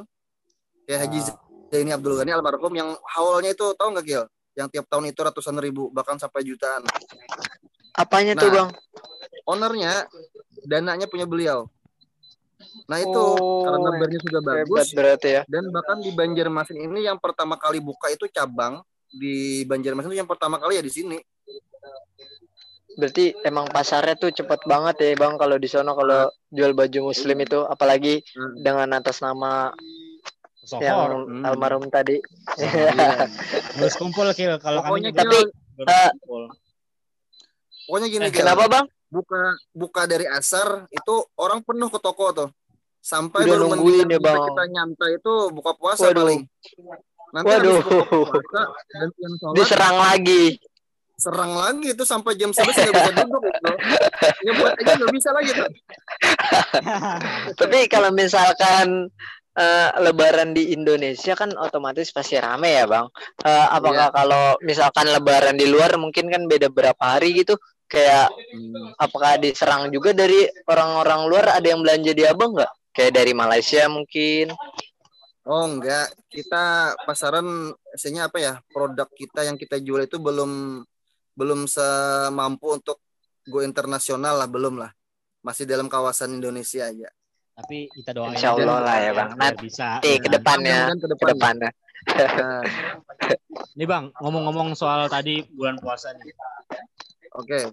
kayak 0.87 0.99
Haji 1.07 1.19
Ah. 1.27 1.35
Zaini 1.65 1.91
Abdul 1.91 2.15
Ghani 2.15 2.31
almarhum 2.31 2.71
yang 2.77 2.93
haulnya 3.17 3.51
itu 3.51 3.73
tahu 3.75 3.89
nggak 3.91 4.05
Gil? 4.05 4.23
Yang 4.55 4.67
tiap 4.71 4.85
tahun 4.87 5.11
itu 5.11 5.19
ratusan 5.19 5.57
ribu 5.59 5.91
bahkan 5.91 6.15
sampai 6.15 6.45
jutaan. 6.47 6.85
Apanya 7.91 8.37
tuh, 8.37 8.47
Nah, 8.47 8.53
Bang? 8.53 8.69
Ownernya 9.49 10.07
dananya 10.63 11.09
punya 11.09 11.27
beliau. 11.27 11.67
Nah 12.87 13.01
itu 13.01 13.11
Oh, 13.17 13.65
karena 13.67 13.89
brandnya 13.97 14.21
sudah 14.23 14.41
bagus 14.45 14.87
berarti 14.95 15.29
ya. 15.31 15.41
dan 15.49 15.67
bahkan 15.73 15.99
di 15.99 16.13
Banjarmasin 16.15 16.79
ini 16.79 17.03
yang 17.03 17.19
pertama 17.19 17.59
kali 17.59 17.81
buka 17.83 18.07
itu 18.13 18.29
cabang 18.31 18.79
di 19.11 19.65
Banjarmasin 19.67 20.11
itu 20.13 20.19
yang 20.21 20.29
pertama 20.29 20.61
kali 20.61 20.79
ya 20.79 20.83
di 20.85 20.93
sini. 20.93 21.17
Berarti 22.95 23.35
emang 23.41 23.67
pasarnya 23.67 24.15
tuh 24.15 24.31
cepet 24.31 24.63
banget 24.63 24.95
ya, 24.97 25.09
Bang, 25.15 25.35
kalau 25.35 25.55
di 25.55 25.67
sono 25.67 25.91
kalau 25.93 26.25
jual 26.47 26.71
baju 26.71 27.11
muslim 27.11 27.37
itu 27.37 27.59
apalagi 27.61 28.23
Hmm. 28.31 28.55
dengan 28.57 28.87
atas 28.95 29.19
nama 29.19 29.75
Sohor. 30.61 30.81
yang 30.81 30.99
Hmm. 31.27 31.43
almarhum 31.43 31.85
tadi. 31.87 32.17
Iya. 32.55 33.27
Harus 33.77 33.95
kumpul, 33.95 34.31
Gil. 34.31 34.55
Kalau 34.57 34.79
Pokoknya 34.81 35.11
kami 35.11 35.27
Tapi, 35.27 35.39
kumpul. 35.77 36.43
Pokoknya 37.85 38.07
gini 38.09 38.23
Eh, 38.23 38.31
Gil, 38.31 38.39
Kenapa, 38.41 38.63
Bang? 38.65 38.85
buka 39.05 39.41
buka 39.71 40.01
dari 40.05 40.25
asar 40.25 40.87
itu 40.89 41.15
orang 41.35 41.61
penuh 41.61 41.87
ke 41.87 41.99
toko 41.99 42.25
tuh. 42.33 42.49
Sampai 42.97 43.45
Udah 43.45 43.53
baru 43.53 43.65
nungguin 43.69 44.07
ya, 44.07 44.17
Bang. 44.17 44.39
kita 44.41 44.63
nyantai 44.65 45.11
itu 45.19 45.33
buka 45.51 45.77
puasa 45.77 46.09
Waduh. 46.09 46.25
paling. 46.25 46.41
Nanti 47.29 47.51
Waduh. 47.51 47.79
puasa 47.85 48.61
dan 48.89 49.07
yang 49.19 49.33
sholat 49.37 49.53
Diserang 49.53 49.97
lagi. 49.99 50.57
Serang 51.15 51.55
lagi 51.55 51.95
itu 51.95 52.03
sampai 52.03 52.35
jam 52.35 52.51
11 52.51 52.75
nggak 52.75 52.91
bisa 52.91 53.11
duduk 53.23 53.43
itu. 53.47 53.71
Nyebuat 54.51 54.73
aja 54.83 54.93
nggak 54.99 55.13
bisa 55.15 55.29
lagi 55.31 55.51
tuh. 55.55 55.69
Tapi 57.59 57.79
kalau 57.87 58.11
misalkan 58.11 59.07
eh, 59.55 59.89
Lebaran 60.03 60.51
di 60.51 60.75
Indonesia 60.75 61.33
kan 61.33 61.55
otomatis 61.55 62.11
pasti 62.11 62.35
rame 62.35 62.75
ya 62.75 62.85
bang. 62.85 63.07
Eh, 63.47 63.67
apakah 63.71 64.11
kalau 64.11 64.59
misalkan 64.61 65.07
Lebaran 65.07 65.55
di 65.55 65.65
luar 65.71 65.95
mungkin 65.95 66.27
kan 66.27 66.43
beda 66.51 66.67
berapa 66.67 66.99
hari 66.99 67.43
gitu? 67.43 67.55
Kayak 67.87 68.33
apakah 68.99 69.39
diserang 69.39 69.93
juga 69.93 70.11
dari 70.11 70.43
orang-orang 70.67 71.21
luar 71.29 71.45
ada 71.55 71.67
yang 71.69 71.79
belanja 71.79 72.11
di 72.11 72.23
abang 72.27 72.51
nggak? 72.59 72.71
Kayak 72.91 73.23
dari 73.23 73.31
Malaysia 73.31 73.87
mungkin? 73.87 74.51
Oh 75.45 75.61
enggak, 75.69 76.09
kita 76.25 76.97
pasaran 77.05 77.69
isinya 77.93 78.25
apa 78.25 78.41
ya? 78.41 78.53
Produk 78.65 79.05
kita 79.13 79.45
yang 79.45 79.61
kita 79.61 79.77
jual 79.77 80.09
itu 80.09 80.17
belum 80.17 80.81
belum 81.35 81.67
semampu 81.67 82.73
untuk 82.79 82.97
go 83.45 83.61
internasional 83.61 84.39
lah, 84.41 84.49
belum 84.49 84.79
lah. 84.81 84.91
Masih 85.45 85.69
dalam 85.69 85.85
kawasan 85.85 86.41
Indonesia 86.41 86.89
aja. 86.89 87.11
Tapi 87.55 87.87
kita 87.93 88.11
doain 88.11 88.33
Insya 88.35 88.51
Allah 88.57 88.79
lah 88.81 88.97
ya, 88.99 89.11
Bang. 89.15 89.29
Nanti 89.37 89.55
bisa. 89.63 90.01
Nanti 90.01 90.09
ya 90.11 90.17
ke 90.17 90.27
kan? 90.27 90.33
depannya, 90.33 90.79
ke 90.89 90.97
ke 90.97 91.07
depan. 91.13 91.27
depannya. 91.35 91.71
Nah, 92.05 92.63
Nih 93.75 93.87
Bang, 93.87 94.11
ngomong-ngomong 94.19 94.75
soal 94.75 95.07
tadi 95.07 95.43
bulan 95.55 95.79
puasa 95.79 96.11
nih. 96.15 96.35
Oke, 97.35 97.67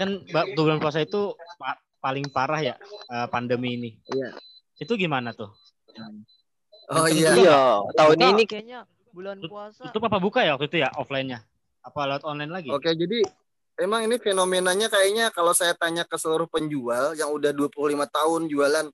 Kan 0.00 0.24
waktu 0.32 0.56
bulan 0.56 0.80
puasa 0.80 1.04
itu 1.04 1.36
pa- 1.60 1.80
paling 2.00 2.28
parah 2.32 2.60
ya 2.60 2.74
eh, 3.12 3.26
pandemi 3.28 3.76
ini. 3.76 3.90
Iya. 4.08 4.32
Itu 4.80 4.96
gimana 4.96 5.36
tuh? 5.36 5.52
Oh 6.92 7.08
Kenceng 7.08 7.16
iya. 7.16 7.30
juga 7.32 7.40
Iya, 7.40 7.62
tahun 7.96 8.18
ini 8.36 8.44
kayaknya 8.44 8.78
bulan 9.12 9.36
puasa. 9.44 9.88
Tutup 9.88 10.04
apa 10.08 10.18
buka 10.20 10.40
ya 10.44 10.56
waktu 10.56 10.68
itu 10.68 10.78
ya 10.84 10.88
offline-nya? 10.96 11.44
Apa 11.84 12.08
lewat 12.08 12.24
online 12.24 12.52
lagi? 12.52 12.68
Oke, 12.72 12.96
jadi 12.96 13.20
emang 13.76 14.08
ini 14.08 14.16
fenomenanya 14.16 14.88
kayaknya 14.88 15.28
kalau 15.28 15.52
saya 15.52 15.76
tanya 15.76 16.08
ke 16.08 16.16
seluruh 16.16 16.48
penjual 16.48 17.12
yang 17.12 17.28
udah 17.28 17.52
25 17.52 17.76
tahun 18.08 18.42
jualan, 18.48 18.86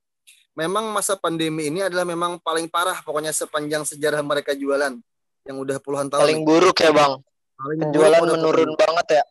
memang 0.59 0.91
masa 0.91 1.15
pandemi 1.15 1.71
ini 1.71 1.87
adalah 1.87 2.03
memang 2.03 2.43
paling 2.43 2.67
parah 2.67 2.99
pokoknya 3.07 3.31
sepanjang 3.31 3.87
sejarah 3.87 4.21
mereka 4.27 4.59
jualan 4.59 4.99
yang 5.47 5.57
udah 5.57 5.79
puluhan 5.79 6.11
tahun. 6.11 6.27
Paling 6.27 6.43
buruk 6.43 6.77
ya 6.83 6.91
bang. 6.91 7.15
Paling 7.61 7.79
udah 7.95 8.21
menurun 8.27 8.73
banget 8.75 9.23
ya. 9.23 9.25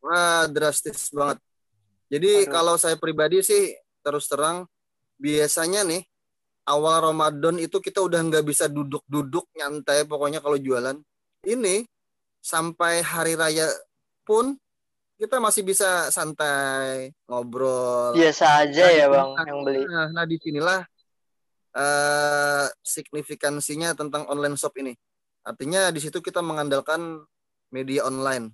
Wah, 0.00 0.44
drastis 0.48 1.12
banget. 1.12 1.38
Jadi 2.08 2.44
Aduh. 2.44 2.52
kalau 2.52 2.74
saya 2.80 2.96
pribadi 2.96 3.44
sih 3.44 3.72
terus 4.04 4.28
terang 4.28 4.68
biasanya 5.16 5.84
nih 5.88 6.04
awal 6.68 7.12
Ramadan 7.12 7.56
itu 7.60 7.80
kita 7.80 8.04
udah 8.04 8.20
nggak 8.20 8.44
bisa 8.44 8.68
duduk-duduk 8.68 9.48
nyantai 9.56 10.08
pokoknya 10.08 10.40
kalau 10.40 10.56
jualan. 10.56 10.96
Ini 11.44 11.84
sampai 12.44 13.00
hari 13.00 13.40
raya 13.40 13.64
pun 14.28 14.60
kita 15.16 15.40
masih 15.40 15.64
bisa 15.64 16.12
santai 16.12 17.16
ngobrol. 17.24 18.12
Biasa 18.12 18.68
aja 18.68 18.84
ya 18.92 19.08
bang 19.08 19.32
yang 19.48 19.64
beli. 19.64 19.80
Nah, 19.88 20.12
nah 20.12 20.24
di 20.28 20.36
sinilah 20.36 20.84
eh 21.74 22.66
signifikansinya 22.84 23.96
tentang 23.96 24.28
online 24.28 24.60
shop 24.60 24.76
ini. 24.76 24.92
Artinya 25.40 25.88
di 25.88 26.04
situ 26.04 26.20
kita 26.20 26.44
mengandalkan 26.44 27.24
media 27.72 28.04
online. 28.04 28.52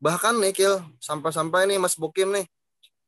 Bahkan 0.00 0.40
nih 0.40 0.54
Kil, 0.54 0.74
sampai-sampai 1.02 1.68
nih 1.68 1.78
Mas 1.82 1.98
Bukim 1.98 2.30
nih, 2.30 2.46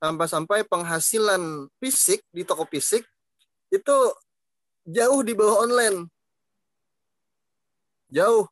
sampai-sampai 0.02 0.66
penghasilan 0.66 1.70
fisik 1.78 2.20
di 2.34 2.42
toko 2.42 2.66
fisik 2.66 3.06
itu 3.70 3.96
jauh 4.84 5.20
di 5.22 5.32
bawah 5.32 5.64
online. 5.64 6.10
Jauh. 8.10 8.50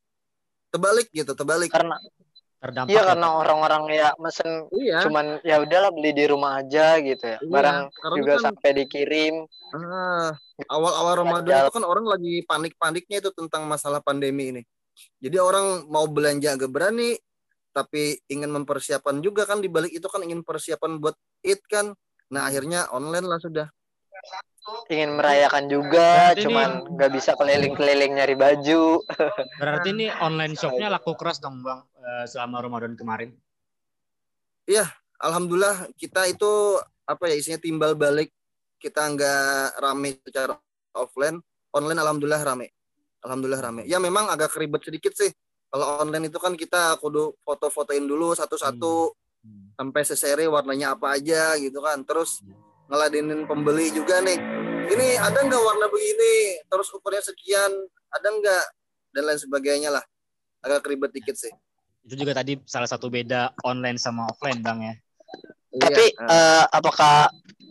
Terbalik 0.78 1.08
gitu, 1.10 1.32
terbalik. 1.34 1.70
Karena 1.74 1.98
Terdampak 2.58 2.90
iya 2.90 3.02
ya, 3.02 3.08
karena 3.14 3.28
orang-orang 3.38 3.82
ya 3.94 4.08
mesen 4.18 4.66
Iya. 4.74 5.06
cuman 5.06 5.38
ya 5.46 5.62
udahlah 5.62 5.94
beli 5.94 6.10
di 6.10 6.26
rumah 6.26 6.58
aja 6.58 6.98
gitu 6.98 7.22
ya. 7.22 7.38
Iya, 7.38 7.50
Barang 7.54 7.86
karena 7.94 8.16
juga 8.18 8.32
kan- 8.34 8.44
sampai 8.50 8.70
dikirim. 8.82 9.34
Ah, 9.78 10.34
awal-awal 10.66 11.22
Ramadan 11.22 11.46
Jalan. 11.54 11.62
itu 11.62 11.72
kan 11.78 11.84
orang 11.86 12.06
lagi 12.10 12.34
panik-paniknya 12.42 13.16
itu 13.22 13.30
tentang 13.30 13.62
masalah 13.70 14.02
pandemi 14.02 14.50
ini. 14.50 14.62
Jadi 15.22 15.38
orang 15.38 15.86
mau 15.86 16.10
belanja 16.10 16.58
agak 16.58 16.66
berani, 16.66 17.14
tapi 17.70 18.18
ingin 18.26 18.50
mempersiapkan 18.50 19.22
juga 19.22 19.46
kan 19.46 19.62
di 19.62 19.70
balik 19.70 19.94
itu 19.94 20.10
kan 20.10 20.26
ingin 20.26 20.42
persiapan 20.42 20.98
buat 20.98 21.14
Id 21.46 21.62
kan. 21.70 21.94
Nah 22.34 22.42
akhirnya 22.42 22.90
online 22.90 23.22
lah 23.22 23.38
sudah. 23.38 23.70
Ingin 24.88 25.16
merayakan 25.16 25.64
juga 25.68 26.32
Berarti 26.32 26.42
cuman 26.48 26.68
nggak 26.96 27.10
bisa 27.12 27.30
keliling-keliling 27.36 28.12
nyari 28.16 28.34
baju 28.34 29.02
Berarti 29.60 29.88
ini 29.92 30.06
online 30.22 30.54
shopnya 30.56 30.88
laku 30.88 31.16
keras 31.18 31.40
dong 31.42 31.60
bang 31.60 31.80
eh, 32.00 32.24
selama 32.28 32.64
Ramadan 32.64 32.96
kemarin. 32.96 33.32
Alhamdulillah 35.18 35.90
kita 35.98 36.30
itu 36.30 36.78
apa 37.02 37.26
ya 37.26 37.34
isinya 37.34 37.58
timbal 37.58 37.98
balik 37.98 38.30
kita 38.78 39.02
nggak 39.02 39.82
rame 39.82 40.22
secara 40.22 40.54
offline, 40.94 41.42
online 41.74 41.98
alhamdulillah 41.98 42.42
rame. 42.46 42.70
Alhamdulillah 43.26 43.58
rame. 43.58 43.82
Ya 43.90 43.98
memang 43.98 44.30
agak 44.30 44.54
ribet 44.54 44.86
sedikit 44.86 45.10
sih. 45.18 45.34
Kalau 45.68 46.06
online 46.06 46.30
itu 46.30 46.38
kan 46.38 46.54
kita 46.54 46.94
kudu 47.02 47.34
foto-fotoin 47.42 48.06
dulu 48.06 48.32
satu-satu 48.38 49.12
Hmm. 49.38 49.70
sampai 49.78 50.02
seseri 50.02 50.50
warnanya 50.50 50.98
apa 50.98 51.14
aja 51.14 51.54
gitu 51.62 51.78
kan. 51.78 52.02
Terus 52.02 52.42
ngeladenin 52.88 53.44
pembeli 53.44 53.92
juga 53.92 54.18
nih. 54.20 54.38
Ini 54.88 55.06
ada 55.20 55.38
nggak 55.38 55.62
warna 55.62 55.86
begini? 55.86 56.64
Terus 56.64 56.88
ukurannya 56.90 57.20
sekian, 57.22 57.72
ada 58.08 58.28
nggak? 58.28 58.64
Dan 59.12 59.22
lain 59.24 59.40
sebagainya 59.40 59.90
lah. 59.90 60.04
Agak 60.60 60.88
ribet 60.88 61.12
dikit 61.12 61.36
sih. 61.36 61.52
Itu 62.02 62.16
juga 62.16 62.32
tadi 62.32 62.56
salah 62.64 62.88
satu 62.88 63.06
beda 63.06 63.52
online 63.62 63.96
sama 63.96 64.26
offline 64.26 64.60
bang 64.60 64.80
ya. 64.82 64.94
tapi 65.68 66.10
Iya. 66.10 66.26
eh, 66.26 66.64
apakah 66.72 67.28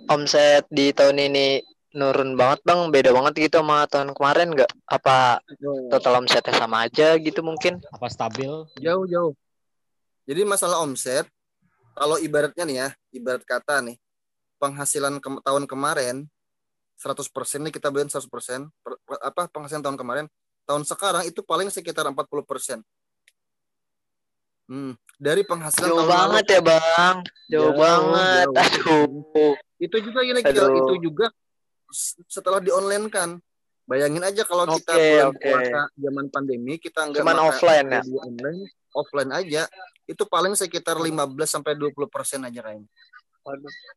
omset 0.08 0.64
di 0.70 0.94
tahun 0.94 1.18
ini 1.20 1.60
nurun 1.92 2.38
banget 2.38 2.62
bang 2.62 2.88
beda 2.88 3.10
banget 3.10 3.50
gitu 3.50 3.60
sama 3.60 3.90
tahun 3.90 4.14
kemarin 4.14 4.54
nggak 4.54 4.70
apa 4.86 5.42
total 5.90 6.22
omsetnya 6.22 6.54
sama 6.54 6.86
aja 6.86 7.18
gitu 7.18 7.42
mungkin 7.42 7.82
Apa 7.90 8.08
stabil? 8.08 8.48
jauh 8.78 9.04
jauh 9.10 9.34
jadi 10.24 10.46
masalah 10.46 10.80
omset 10.80 11.26
kalau 11.98 12.22
ibaratnya 12.22 12.64
nih 12.64 12.78
ya 12.78 12.90
ibarat 13.12 13.42
kata 13.44 13.82
nih 13.82 13.98
penghasilan 14.58 15.22
ke- 15.22 15.42
tahun 15.46 15.64
kemarin 15.70 16.26
100% 16.98 17.62
nih 17.62 17.74
kita 17.74 17.94
beliin 17.94 18.10
100% 18.10 18.70
per- 18.82 19.00
apa 19.22 19.46
penghasilan 19.54 19.86
tahun 19.86 19.98
kemarin 19.98 20.26
tahun 20.66 20.84
sekarang 20.84 21.24
itu 21.30 21.46
paling 21.46 21.70
sekitar 21.70 22.10
40% 22.10 22.82
hmm, 24.68 24.94
dari 25.22 25.46
penghasilan 25.46 25.90
jauh 25.94 25.98
tahun 26.02 26.10
lalu 26.10 26.14
banget 26.18 26.46
ya 26.50 26.62
bang 26.66 27.18
jauh, 27.48 27.64
Jauh, 27.72 27.78
banget 27.78 28.46
jauh. 28.50 28.58
aduh 28.58 29.54
itu 29.78 29.98
juga 30.02 30.20
ini 30.26 30.42
Aduh. 30.42 30.74
itu 30.74 30.94
juga 31.06 31.30
setelah 32.28 32.60
di 32.60 32.74
online 32.74 33.08
kan 33.14 33.38
bayangin 33.88 34.20
aja 34.26 34.44
kalau 34.44 34.68
kita 34.68 34.92
Oke, 35.00 35.06
bulan 35.08 35.30
oke. 35.32 35.40
puasa 35.40 35.80
zaman 35.96 36.26
pandemi 36.28 36.76
kita 36.76 37.08
nggak 37.08 37.22
Cuman 37.24 37.38
offline 37.40 37.88
ya? 37.88 38.02
online 38.04 38.60
offline 38.92 39.32
aja 39.32 39.64
itu 40.10 40.24
paling 40.28 40.58
sekitar 40.58 40.98
15 41.00 41.14
sampai 41.48 41.78
20 41.78 41.94
persen 42.12 42.42
aja 42.44 42.60
kayaknya 42.60 42.90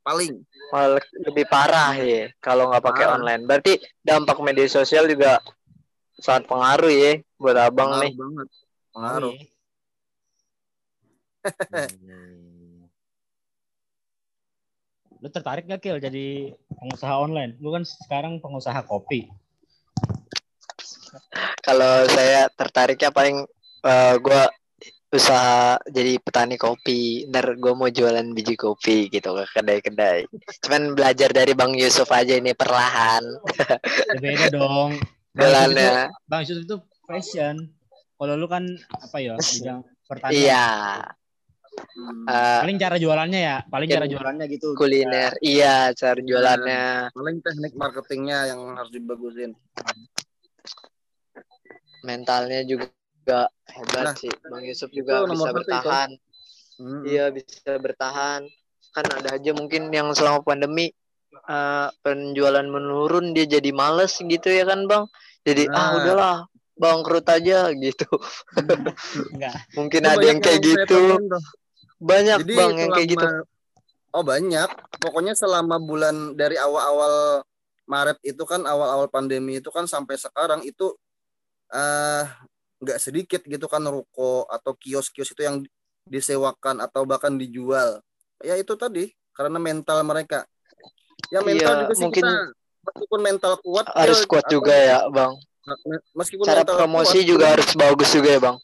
paling 0.06 0.32
malah 0.70 1.02
lebih 1.26 1.44
parah 1.50 1.94
ya 1.98 2.30
kalau 2.38 2.70
nggak 2.70 2.84
pakai 2.84 3.04
Parah. 3.06 3.16
online 3.18 3.42
berarti 3.46 3.72
dampak 4.00 4.38
media 4.40 4.70
sosial 4.70 5.10
juga 5.10 5.42
sangat 6.20 6.46
pengaruh 6.46 6.92
ya 6.92 7.12
buat 7.40 7.56
abang 7.58 7.90
pengaruh 7.90 8.04
nih 8.06 8.12
banget 8.14 8.48
pengaruh 8.94 9.34
iya. 9.34 9.48
Lu 15.20 15.28
tertarik 15.28 15.68
gak 15.68 15.84
Kil 15.84 16.00
jadi 16.00 16.56
pengusaha 16.80 17.12
online? 17.20 17.52
Lu 17.60 17.76
kan 17.76 17.84
sekarang 17.84 18.40
pengusaha 18.40 18.80
kopi. 18.88 19.28
kalau 21.60 22.06
saya 22.08 22.46
tertariknya 22.54 23.10
paling 23.10 23.42
eh, 23.84 24.14
gua 24.22 24.48
usaha 25.10 25.76
jadi 25.90 26.22
petani 26.22 26.54
kopi. 26.54 27.26
Ntar 27.26 27.58
gue 27.58 27.72
mau 27.74 27.90
jualan 27.90 28.26
biji 28.30 28.54
kopi 28.54 29.10
gitu 29.10 29.34
ke 29.34 29.44
kedai-kedai. 29.58 30.26
Cuman 30.66 30.94
belajar 30.94 31.30
dari 31.34 31.52
bang 31.54 31.74
Yusuf 31.74 32.06
aja 32.14 32.38
ini 32.38 32.54
perlahan. 32.54 33.22
Ya 34.08 34.18
beda 34.18 34.46
dong. 34.54 34.90
Bang 35.30 35.46
Yusuf, 35.46 35.70
itu, 35.70 35.78
jalannya 35.78 35.90
Bang 36.26 36.40
Yusuf 36.42 36.58
itu 36.66 36.76
fashion. 37.06 37.56
Kalau 38.18 38.34
lu 38.34 38.46
kan 38.50 38.66
apa 38.90 39.16
ya 39.22 39.34
bidang 39.54 39.80
pertanian. 40.10 40.34
iya. 40.34 40.66
Hmm, 41.70 42.26
Paling 42.66 42.76
cara 42.82 42.98
jualannya 42.98 43.40
ya, 43.40 43.56
paling 43.70 43.88
cara 43.88 44.04
jualannya 44.10 44.44
gitu. 44.50 44.74
kuliner. 44.74 45.32
Iya 45.38 45.94
cara 45.94 46.18
jualannya. 46.18 47.14
Paling 47.14 47.36
teknik 47.46 47.72
marketingnya 47.78 48.50
yang 48.52 48.74
harus 48.74 48.90
dibagusin. 48.90 49.54
Mentalnya 52.02 52.66
juga 52.66 52.90
hebat 53.26 54.06
Nah, 54.10 54.14
sih 54.16 54.30
bang 54.30 54.64
Yusuf 54.66 54.90
juga 54.90 55.24
bisa 55.28 55.50
bertahan 55.52 56.10
Hmm, 56.80 57.04
Iya 57.04 57.28
bisa 57.28 57.76
bertahan. 57.76 58.48
Kan 58.96 59.04
ada 59.12 59.36
aja 59.36 59.52
mungkin 59.52 59.92
yang 59.92 60.16
selama 60.16 60.40
pandemi 60.40 60.88
eh, 61.30 61.88
penjualan 62.00 62.64
menurun 62.64 63.36
dia 63.36 63.44
jadi 63.44 63.68
males 63.76 64.16
gitu 64.16 64.48
ya 64.48 64.64
kan 64.64 64.88
bang. 64.88 65.04
Jadi 65.44 65.68
ah 65.68 65.76
Nah. 65.76 65.88
udahlah 66.00 66.36
bangkrut 66.80 67.28
aja 67.28 67.68
gitu. 67.76 68.08
Enggak. 69.36 69.54
Mungkin 69.76 70.00
itu 70.00 70.08
ada 70.08 70.24
yang 70.24 70.40
kayak 70.40 70.60
gitu. 70.64 71.00
Banyak 72.00 72.38
Jadi 72.48 72.56
bang 72.56 72.72
yang 72.80 72.90
kayak 72.96 73.08
gitu. 73.12 73.26
Oh 74.16 74.24
banyak. 74.24 74.68
Pokoknya 75.04 75.36
selama 75.36 75.76
bulan 75.76 76.32
dari 76.32 76.56
awal-awal 76.56 77.44
Maret 77.84 78.24
itu 78.24 78.40
kan 78.48 78.64
awal-awal 78.64 79.12
pandemi 79.12 79.60
itu 79.60 79.68
kan 79.68 79.84
sampai 79.84 80.16
sekarang 80.16 80.64
itu 80.64 80.96
eh 81.70 82.24
nggak 82.80 82.98
sedikit 82.98 83.40
gitu 83.44 83.66
kan 83.68 83.84
ruko 83.84 84.48
atau 84.48 84.72
kios-kios 84.72 85.30
itu 85.30 85.42
yang 85.44 85.60
disewakan 86.08 86.80
atau 86.80 87.04
bahkan 87.04 87.36
dijual. 87.36 88.00
Ya 88.40 88.56
itu 88.56 88.72
tadi 88.74 89.12
karena 89.36 89.60
mental 89.60 90.00
mereka. 90.02 90.48
Ya 91.28 91.44
mental 91.44 91.76
Iya, 91.76 91.80
juga 91.84 91.94
sih 91.94 92.04
mungkin 92.08 92.24
kita 92.24 92.56
meskipun 92.80 93.20
mental 93.20 93.52
kuat 93.60 93.86
Harus 93.92 94.24
ya, 94.24 94.26
kuat 94.26 94.44
juga 94.48 94.74
ya 94.74 94.98
bang. 95.12 95.32
Meskipun 96.16 96.44
Cara 96.48 96.64
mental 96.64 96.76
promosi 96.80 97.18
kuat, 97.20 97.28
juga 97.28 97.44
harus 97.52 97.68
bagus 97.76 98.08
juga 98.10 98.28
ya 98.32 98.40
bang. 98.40 98.56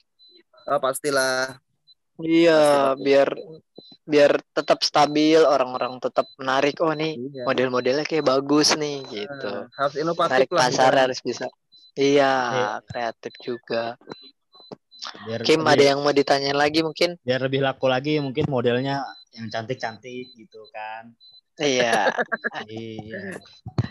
ah, 0.67 0.81
pastilah. 0.81 1.61
Iya 2.17 2.97
biar 2.97 3.29
biar 4.09 4.41
tetap 4.57 4.81
stabil 4.81 5.37
orang-orang 5.45 6.01
tetap 6.01 6.25
menarik. 6.41 6.81
Oh 6.81 6.91
nih 6.97 7.21
Iya. 7.21 7.45
model-modelnya 7.45 8.09
kayak 8.09 8.25
bagus 8.25 8.73
nih 8.75 9.05
gitu. 9.13 9.51
Nah, 9.53 9.69
harus 9.77 9.95
inovatif 10.01 10.49
lah. 10.49 10.61
pasar 10.65 10.91
kita. 10.97 11.03
harus 11.05 11.19
bisa. 11.21 11.47
Iya, 11.97 12.33
Iya. 12.53 12.69
kreatif 12.85 13.33
juga. 13.41 13.97
Biar 15.25 15.41
Kim 15.47 15.65
lebih, 15.65 15.73
ada 15.73 15.85
yang 15.95 15.99
mau 16.05 16.13
ditanyain 16.13 16.57
lagi 16.57 16.85
mungkin? 16.85 17.17
biar 17.25 17.41
lebih 17.41 17.65
laku 17.65 17.87
lagi 17.89 18.21
mungkin 18.21 18.45
modelnya 18.53 19.07
yang 19.33 19.49
cantik-cantik 19.49 20.29
gitu 20.37 20.61
kan. 20.73 21.13
Iya. 21.57 22.13
iya. 22.69 23.41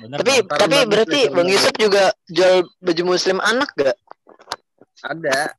Bener 0.05 0.17
tapi. 0.21 0.33
Taruh 0.45 0.59
tapi 0.61 0.77
berarti 0.85 1.19
nih, 1.25 1.33
Bang 1.33 1.49
Yusuf 1.49 1.73
juga 1.81 2.13
jual 2.29 2.67
baju 2.77 3.03
muslim 3.05 3.41
anak 3.41 3.69
gak? 3.73 3.97
Ada. 5.01 5.55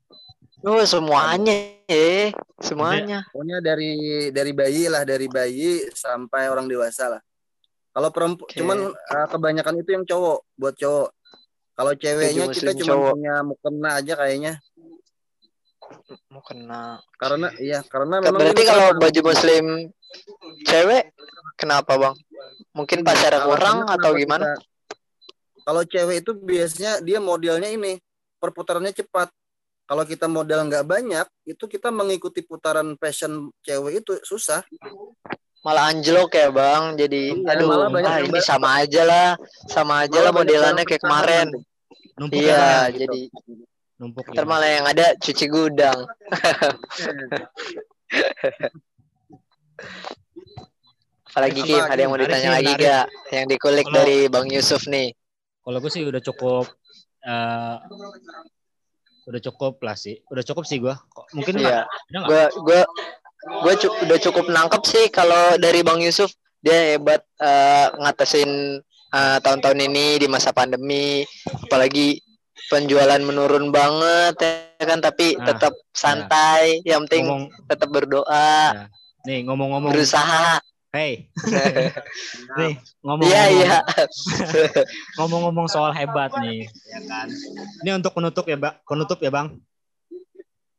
Oh 0.67 0.83
semuanya 0.87 1.79
eh 1.87 2.35
semuanya. 2.59 3.23
Pokoknya 3.31 3.59
dari 3.63 4.31
dari 4.35 4.53
bayi 4.55 4.91
lah, 4.91 5.03
dari 5.07 5.27
bayi 5.31 5.87
sampai 5.95 6.51
orang 6.51 6.67
dewasa 6.67 7.11
lah. 7.19 7.23
Kalau 7.97 8.11
perempuan, 8.13 8.45
Oke. 8.51 8.59
cuman 8.61 8.79
uh, 8.93 9.27
kebanyakan 9.31 9.81
itu 9.81 9.91
yang 9.97 10.05
cowok, 10.05 10.45
buat 10.59 10.75
cowok. 10.77 11.09
Kalau 11.77 11.93
ceweknya 11.93 12.45
kita 12.49 12.73
cuma 12.81 12.89
cowok. 12.97 13.13
punya 13.13 13.35
mukena 13.45 13.91
aja 14.01 14.15
kayaknya. 14.17 14.55
Mau 16.33 16.43
kena. 16.43 16.99
Karena 17.21 17.49
iya, 17.61 17.85
karena 17.87 18.19
Ke- 18.19 18.23
memang 18.27 18.41
Berarti 18.43 18.63
kalau 18.65 18.89
baju 18.97 19.21
muslim 19.23 19.65
cewek 20.65 21.03
kenapa 21.55 21.93
bang? 21.95 22.15
Mungkin 22.73 22.99
alasannya 23.05 23.41
kurang 23.45 23.79
atau 23.87 24.11
gimana? 24.17 24.45
kita- 24.57 24.65
Kalau 25.67 25.83
cewek 25.83 26.17
itu 26.23 26.33
biasanya 26.33 26.93
dia 27.03 27.19
modelnya 27.19 27.69
ini 27.71 27.99
perputarannya 28.39 28.95
cepat. 28.95 29.29
Kalau 29.87 30.03
kita 30.03 30.27
modal 30.27 30.67
nggak 30.67 30.83
banyak, 30.83 31.27
itu 31.47 31.65
kita 31.71 31.95
mengikuti 31.95 32.43
putaran 32.43 32.99
fashion 32.99 33.51
cewek 33.63 34.03
itu 34.03 34.19
susah. 34.27 34.67
Malah 35.67 35.91
anjlok 35.91 36.31
ya 36.31 36.49
bang. 36.55 36.95
Jadi 36.95 37.23
Iya, 37.43 37.51
aduh 37.51 37.67
malah 37.67 37.89
banyak 37.91 38.13
ah, 38.15 38.21
ini 38.23 38.39
sama 38.39 38.69
aja 38.79 39.03
lah, 39.03 39.29
sama 39.67 40.07
aja 40.07 40.15
Malah 40.23 40.31
lah 40.31 40.33
modelannya 40.39 40.85
kayak 40.87 41.03
kemarin. 41.03 41.47
Numpuk 42.15 42.39
Iya, 42.39 42.55
ya, 42.55 42.63
ya? 42.63 42.79
gitu. 42.87 42.99
jadi 43.03 43.21
numpuk. 43.99 44.25
ntar 44.31 44.45
ya. 44.45 44.49
malah 44.49 44.69
yang 44.71 44.87
ada 44.87 45.07
cuci 45.19 45.47
gudang. 45.51 45.99
Apalagi 51.27 51.61
Apa 51.61 51.69
Kim, 51.69 51.83
ada 51.85 52.01
yang 52.01 52.11
mau 52.15 52.21
ditanya 52.21 52.51
lagi 52.57 52.73
gak? 52.81 53.05
Yang 53.29 53.45
dikulik 53.53 53.85
Kalau- 53.85 53.97
dari 54.01 54.19
Bang 54.33 54.49
Yusuf 54.49 54.89
nih. 54.89 55.13
Kalau 55.67 55.79
gue 55.83 55.91
sih 55.91 56.07
udah 56.07 56.23
cukup 56.23 56.65
eh, 57.27 57.77
udah 59.27 59.41
cukup 59.43 59.75
lah 59.83 59.99
sih. 59.99 60.23
Udah 60.31 60.47
cukup 60.47 60.63
sih 60.65 60.79
gue. 60.79 60.95
Mungkin 61.35 61.59
Iya. 61.59 61.85
Gue 62.23 62.43
gue 62.55 62.81
gue 63.47 63.75
cu- 63.79 63.97
udah 64.03 64.19
cukup 64.19 64.47
nangkep 64.51 64.83
sih 64.85 65.05
kalau 65.09 65.55
dari 65.57 65.81
Bang 65.87 66.03
Yusuf 66.03 66.31
dia 66.59 66.99
hebat 66.99 67.23
eh, 67.39 67.87
ngatasin 67.95 68.83
eh, 69.15 69.39
tahun-tahun 69.39 69.79
ini 69.87 70.19
di 70.19 70.27
masa 70.27 70.51
pandemi, 70.51 71.23
apalagi 71.63 72.19
penjualan 72.67 73.23
menurun 73.23 73.71
banget 73.71 74.35
ya 74.43 74.85
kan, 74.85 74.99
tapi 74.99 75.39
Nah, 75.39 75.47
tetap 75.47 75.73
santai. 75.95 76.83
Yang 76.83 77.01
penting 77.07 77.25
ngomong 77.31 77.43
tetap 77.71 77.89
berdoa, 77.95 78.91
nih 79.23 79.47
ngomong-ngomong 79.47 79.95
berusaha. 79.95 80.59
Hey, 80.91 81.29
nih 82.59 82.73
ngomong 83.05 83.29
Iya 83.29 83.43
iya. 83.53 83.75
ngomong-ngomong 85.21 85.69
soal 85.69 85.93
hebat 85.93 86.33
nih, 86.41 86.65
ya 86.67 87.01
kan? 87.05 87.29
Ini 87.85 88.01
untuk 88.01 88.17
penutup 88.17 88.49
ya, 88.49 88.57
Bang. 88.57 88.75
Penutup 88.83 89.19
ya, 89.21 89.29
Bang. 89.31 89.61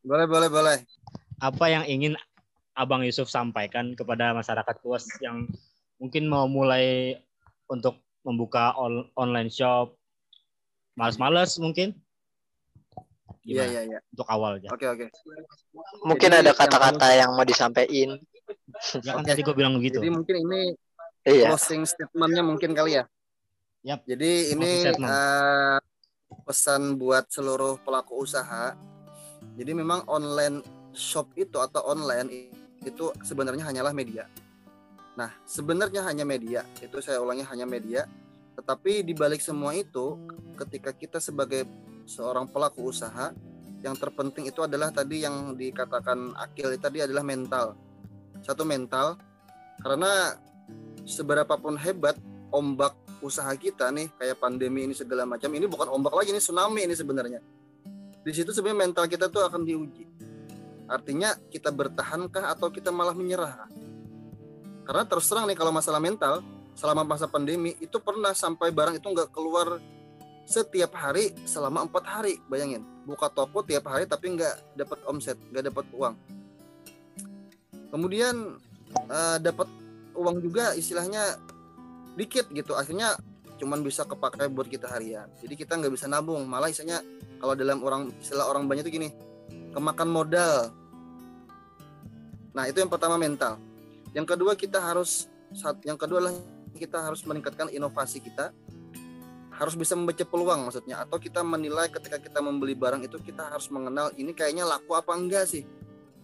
Boleh, 0.02 0.26
boleh, 0.26 0.50
boleh. 0.50 0.78
Apa 1.38 1.70
yang 1.70 1.86
ingin 1.86 2.18
Abang 2.78 3.02
Yusuf 3.02 3.26
sampaikan 3.26 3.98
kepada 3.98 4.38
masyarakat 4.38 4.76
luas 4.86 5.10
yang 5.18 5.50
mungkin 5.98 6.30
mau 6.30 6.46
mulai 6.46 7.18
untuk 7.66 7.98
membuka 8.22 8.78
on- 8.78 9.10
online 9.18 9.50
shop, 9.50 9.98
males-males 10.94 11.58
mungkin? 11.58 11.98
Iya, 13.48 13.64
iya, 13.66 13.82
iya. 13.88 14.00
Untuk 14.14 14.28
awal 14.30 14.62
aja. 14.62 14.70
Oke, 14.70 14.86
oke. 14.86 15.10
Mungkin 16.06 16.30
Jadi 16.30 16.40
ada 16.44 16.52
yang 16.54 16.60
kata-kata 16.60 17.08
yang 17.18 17.30
mau 17.34 17.48
disampaikan. 17.48 18.20
Ya 19.02 19.12
kan 19.16 19.24
Oke. 19.26 19.30
tadi 19.34 19.42
gue 19.42 19.56
bilang 19.56 19.74
begitu. 19.82 19.98
Jadi 20.00 20.12
mungkin 20.14 20.36
ini 20.48 20.62
Iya. 21.28 21.52
closing 21.52 21.84
statement-nya 21.84 22.44
mungkin 22.46 22.72
kali 22.72 23.02
ya. 23.02 23.04
Yap. 23.84 24.04
Jadi 24.08 24.56
ini 24.56 24.86
eh, 24.88 25.80
pesan 26.46 26.96
buat 26.96 27.28
seluruh 27.32 27.80
pelaku 27.84 28.24
usaha. 28.24 28.76
Jadi 29.56 29.72
memang 29.76 30.04
online 30.08 30.64
shop 30.96 31.32
itu 31.36 31.60
atau 31.60 31.84
online 31.88 32.52
itu 32.88 33.12
sebenarnya 33.22 33.68
hanyalah 33.68 33.92
media. 33.92 34.26
Nah, 35.18 35.34
sebenarnya 35.44 36.06
hanya 36.06 36.24
media. 36.24 36.62
Itu 36.80 37.02
saya 37.02 37.20
ulangi 37.20 37.44
hanya 37.46 37.66
media. 37.66 38.06
Tetapi 38.58 39.06
di 39.06 39.14
balik 39.14 39.42
semua 39.42 39.74
itu, 39.74 40.18
ketika 40.58 40.94
kita 40.94 41.18
sebagai 41.22 41.66
seorang 42.06 42.50
pelaku 42.50 42.90
usaha, 42.90 43.34
yang 43.86 43.94
terpenting 43.94 44.50
itu 44.50 44.66
adalah 44.66 44.90
tadi 44.90 45.22
yang 45.22 45.54
dikatakan 45.54 46.34
Akil 46.38 46.74
tadi 46.82 47.06
adalah 47.06 47.22
mental. 47.22 47.78
Satu 48.42 48.66
mental, 48.66 49.18
karena 49.82 50.38
seberapapun 51.06 51.78
hebat 51.78 52.18
ombak 52.50 52.96
usaha 53.22 53.50
kita 53.58 53.90
nih 53.90 54.08
kayak 54.18 54.38
pandemi 54.38 54.86
ini 54.86 54.94
segala 54.94 55.26
macam 55.26 55.50
ini 55.54 55.66
bukan 55.66 55.90
ombak 55.90 56.14
lagi 56.14 56.30
ini 56.32 56.42
tsunami 56.42 56.86
ini 56.86 56.94
sebenarnya 56.94 57.40
di 58.22 58.32
situ 58.34 58.54
sebenarnya 58.54 58.92
mental 58.92 59.06
kita 59.10 59.32
tuh 59.32 59.48
akan 59.48 59.66
diuji 59.66 60.06
artinya 60.88 61.36
kita 61.52 61.70
bertahankah 61.70 62.56
atau 62.56 62.72
kita 62.72 62.90
malah 62.90 63.14
menyerah? 63.14 63.68
Karena 64.88 65.04
terus 65.04 65.28
terang 65.28 65.46
nih 65.46 65.60
kalau 65.60 65.76
masalah 65.76 66.00
mental 66.00 66.40
selama 66.72 67.04
masa 67.04 67.28
pandemi 67.28 67.76
itu 67.84 68.00
pernah 68.00 68.32
sampai 68.32 68.72
barang 68.72 69.04
itu 69.04 69.08
nggak 69.12 69.36
keluar 69.36 69.84
setiap 70.48 70.96
hari 70.96 71.36
selama 71.44 71.84
empat 71.84 72.08
hari 72.08 72.40
bayangin. 72.48 72.88
Buka 73.04 73.28
toko 73.28 73.68
tiap 73.68 73.92
hari 73.92 74.08
tapi 74.08 74.32
nggak 74.32 74.80
dapat 74.80 75.00
omset 75.12 75.36
nggak 75.52 75.76
dapat 75.76 75.86
uang. 75.92 76.16
Kemudian 77.92 78.56
eh, 79.12 79.38
dapat 79.44 79.68
uang 80.16 80.40
juga 80.40 80.72
istilahnya 80.72 81.36
dikit 82.16 82.48
gitu 82.56 82.74
akhirnya 82.74 83.20
cuman 83.60 83.84
bisa 83.84 84.08
kepakai 84.08 84.48
buat 84.48 84.72
kita 84.72 84.88
harian. 84.88 85.28
Jadi 85.44 85.60
kita 85.60 85.76
nggak 85.76 85.92
bisa 85.92 86.08
nabung 86.08 86.48
malah 86.48 86.72
istilahnya 86.72 87.04
kalau 87.44 87.54
dalam 87.60 87.84
orang 87.84 88.08
istilah 88.24 88.48
orang 88.48 88.72
banyak 88.72 88.88
itu 88.88 89.04
gini 89.04 89.10
kemakan 89.78 90.10
modal. 90.10 90.74
Nah 92.58 92.66
itu 92.66 92.82
yang 92.82 92.90
pertama 92.90 93.22
mental. 93.22 93.62
Yang 94.18 94.34
kedua 94.34 94.58
kita 94.58 94.82
harus 94.82 95.30
yang 95.86 96.02
kedua 96.02 96.18
adalah 96.18 96.34
kita 96.74 96.98
harus 97.06 97.22
meningkatkan 97.30 97.70
inovasi 97.70 98.18
kita. 98.18 98.50
Harus 99.54 99.78
bisa 99.78 99.94
membaca 99.94 100.26
peluang 100.26 100.66
maksudnya. 100.66 101.06
Atau 101.06 101.22
kita 101.22 101.46
menilai 101.46 101.94
ketika 101.94 102.18
kita 102.18 102.42
membeli 102.42 102.74
barang 102.74 103.06
itu 103.06 103.22
kita 103.22 103.54
harus 103.54 103.70
mengenal 103.70 104.10
ini 104.18 104.34
kayaknya 104.34 104.66
laku 104.66 104.98
apa 104.98 105.14
enggak 105.14 105.46
sih? 105.46 105.62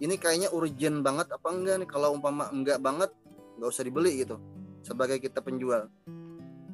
Ini 0.02 0.18
kayaknya 0.18 0.50
urgent 0.50 1.06
banget 1.06 1.30
apa 1.30 1.48
enggak 1.54 1.86
nih? 1.86 1.88
Kalau 1.90 2.10
umpama 2.10 2.50
enggak 2.50 2.82
banget 2.82 3.14
nggak 3.62 3.70
usah 3.70 3.86
dibeli 3.86 4.26
gitu. 4.26 4.42
Sebagai 4.82 5.22
kita 5.22 5.38
penjual. 5.38 5.86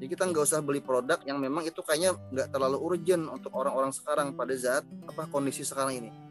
Jadi 0.00 0.08
kita 0.08 0.24
nggak 0.24 0.44
usah 0.48 0.64
beli 0.64 0.80
produk 0.80 1.20
yang 1.28 1.36
memang 1.36 1.68
itu 1.68 1.84
kayaknya 1.84 2.16
nggak 2.32 2.48
terlalu 2.48 2.80
urgent 2.80 3.28
untuk 3.28 3.52
orang-orang 3.52 3.92
sekarang 3.92 4.32
pada 4.32 4.56
saat 4.56 4.88
apa 5.04 5.28
kondisi 5.28 5.60
sekarang 5.60 6.00
ini 6.00 6.29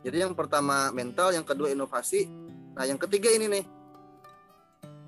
jadi 0.00 0.24
yang 0.24 0.32
pertama 0.32 0.88
mental 0.96 1.32
yang 1.36 1.44
kedua 1.44 1.72
inovasi. 1.72 2.24
Nah 2.72 2.84
yang 2.88 2.96
ketiga 2.96 3.28
ini 3.32 3.46
nih. 3.48 3.64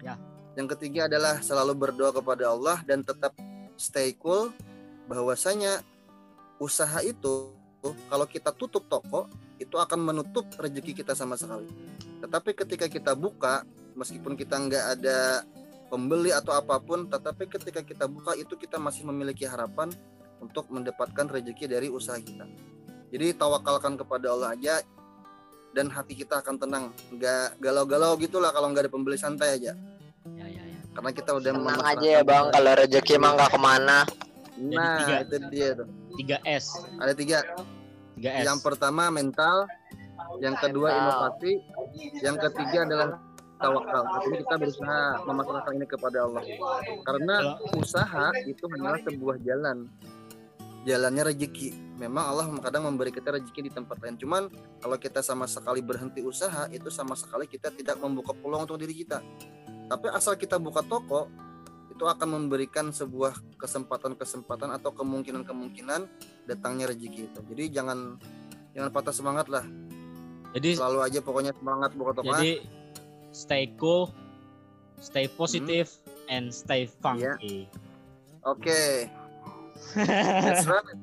Ya. 0.02 0.18
yang 0.58 0.68
ketiga 0.68 1.06
adalah 1.08 1.38
selalu 1.40 1.72
berdoa 1.78 2.12
kepada 2.12 2.52
Allah 2.52 2.82
dan 2.84 3.00
tetap 3.00 3.32
stay 3.80 4.12
cool. 4.20 4.52
Bahwasanya 5.08 5.80
usaha 6.60 7.00
itu 7.00 7.56
kalau 7.82 8.26
kita 8.28 8.52
tutup 8.52 8.84
toko 8.86 9.32
itu 9.56 9.80
akan 9.80 10.12
menutup 10.12 10.44
rezeki 10.60 10.92
kita 11.02 11.16
sama 11.16 11.40
sekali. 11.40 11.70
Tetapi 12.20 12.52
ketika 12.52 12.86
kita 12.90 13.16
buka 13.16 13.64
meskipun 13.96 14.36
kita 14.36 14.60
nggak 14.60 14.84
ada 15.00 15.46
pembeli 15.88 16.32
atau 16.36 16.52
apa 16.56 16.80
pun 16.80 17.08
tetapi 17.08 17.48
ketika 17.48 17.80
kita 17.84 18.04
buka 18.08 18.32
itu 18.36 18.56
kita 18.56 18.80
masih 18.80 19.04
memiliki 19.08 19.44
harapan 19.44 19.92
untuk 20.40 20.68
mendapatkan 20.72 21.28
rezeki 21.28 21.68
dari 21.68 21.92
usaha 21.92 22.16
kita 22.16 22.48
jadi 23.12 23.36
tawakalkan 23.36 23.94
kepada 23.94 24.32
Allah 24.32 24.56
aja 24.56 24.80
dan 25.72 25.88
hati 25.88 26.16
kita 26.16 26.40
akan 26.40 26.56
tenang 26.56 26.84
nggak 27.12 27.60
galau-galau 27.60 28.16
gitulah 28.16 28.50
kalau 28.50 28.72
nggak 28.72 28.88
ada 28.88 28.92
pembeli 28.92 29.16
santai 29.16 29.60
aja 29.60 29.76
Ya, 30.22 30.46
ya, 30.46 30.62
ya. 30.62 30.78
karena 30.94 31.10
kita 31.10 31.30
udah 31.34 31.50
Tenang 31.50 31.82
aja 31.82 32.08
ya 32.08 32.22
bang, 32.22 32.46
kita. 32.46 32.54
kalau 32.54 32.72
rezeki 32.78 33.12
emang 33.18 33.32
nggak 33.34 33.50
ke 33.50 33.58
mana. 33.58 33.98
nah 34.62 34.96
tiga. 35.02 35.16
itu 35.18 35.36
dia 35.50 35.68
tuh 35.74 35.88
3S. 36.14 36.64
ada 37.02 37.12
tiga 37.12 37.38
3S. 38.14 38.44
yang 38.46 38.58
pertama 38.62 39.10
mental 39.10 39.66
yang 40.38 40.54
kedua 40.54 40.88
Mental. 40.88 41.02
inovasi 41.02 41.52
yang 42.22 42.36
ketiga 42.38 42.78
adalah 42.86 43.08
tawakal 43.58 44.02
artinya 44.06 44.38
kita 44.46 44.54
berusaha 44.62 45.00
memasrahkan 45.26 45.72
ini 45.74 45.86
kepada 45.90 46.18
Allah 46.22 46.42
karena 47.02 47.36
usaha 47.74 48.26
itu 48.46 48.64
hanyalah 48.70 49.00
sebuah 49.02 49.36
jalan 49.42 49.90
jalannya 50.82 51.34
rezeki. 51.34 51.98
Memang 51.98 52.34
Allah 52.34 52.46
kadang 52.58 52.90
memberi 52.90 53.14
kita 53.14 53.34
rezeki 53.34 53.70
di 53.70 53.72
tempat 53.72 54.02
lain. 54.02 54.18
Cuman 54.18 54.50
kalau 54.82 54.96
kita 54.98 55.22
sama 55.22 55.46
sekali 55.46 55.80
berhenti 55.82 56.22
usaha 56.22 56.66
itu 56.70 56.90
sama 56.90 57.14
sekali 57.14 57.46
kita 57.46 57.70
tidak 57.70 57.98
membuka 58.02 58.34
peluang 58.34 58.66
untuk 58.66 58.82
diri 58.82 58.94
kita. 58.94 59.22
Tapi 59.86 60.06
asal 60.10 60.34
kita 60.34 60.58
buka 60.58 60.82
toko 60.82 61.30
itu 61.92 62.04
akan 62.08 62.28
memberikan 62.40 62.90
sebuah 62.90 63.60
kesempatan-kesempatan 63.60 64.74
atau 64.74 64.90
kemungkinan-kemungkinan 64.96 66.00
datangnya 66.50 66.90
rezeki 66.90 67.30
itu. 67.30 67.40
Jadi 67.54 67.64
jangan 67.70 68.18
jangan 68.74 68.90
patah 68.90 69.14
semangat 69.14 69.46
lah. 69.46 69.62
Jadi 70.52 70.76
selalu 70.76 70.98
aja 71.06 71.18
pokoknya 71.22 71.52
semangat 71.54 71.94
buka 71.94 72.20
toko 72.20 72.32
ah. 72.34 72.40
jadi 72.42 72.60
stay 73.32 73.72
cool, 73.80 74.12
stay 75.00 75.24
positive, 75.30 75.88
and 76.28 76.52
stay 76.52 76.84
funky. 76.84 77.68
oke 78.42 78.80
That's 79.96 80.66
right. 80.66 80.96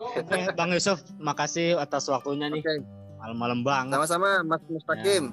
Oke, 0.00 0.40
Bang 0.56 0.72
Yusuf, 0.72 1.04
makasih 1.20 1.76
atas 1.76 2.08
waktunya 2.08 2.48
nih. 2.48 2.64
Oke, 2.64 2.74
Malam-malam 3.20 3.60
banget. 3.60 4.00
sama-sama 4.00 4.40
Mas 4.40 4.62
Mustaqim. 4.64 5.24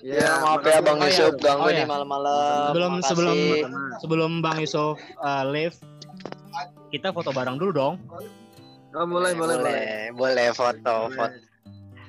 Ya, 0.00 0.40
maaf 0.40 0.64
ya 0.64 0.80
makasih 0.80 0.80
Bang 0.80 0.96
banyak. 0.96 1.12
Yusuf 1.12 1.32
ganggu 1.44 1.60
Oh, 1.60 1.68
ya. 1.68 1.76
nih 1.76 1.86
malam-malam. 1.86 2.64
Sebelum 2.72 2.92
Makasih. 2.96 3.08
sebelum 3.12 3.36
sebelum 4.00 4.32
Bang 4.40 4.58
Yusuf 4.64 4.96
uh, 5.20 5.44
live, 5.44 5.76
kita 6.88 7.12
foto 7.12 7.36
bareng 7.36 7.60
dulu 7.60 7.72
dong. 7.76 7.94
Oh, 8.96 9.04
boleh, 9.04 9.36
boleh, 9.36 9.56
boleh. 9.60 9.60
boleh, 9.60 9.92
boleh 10.16 10.48
foto, 10.56 11.12
foto. 11.12 11.36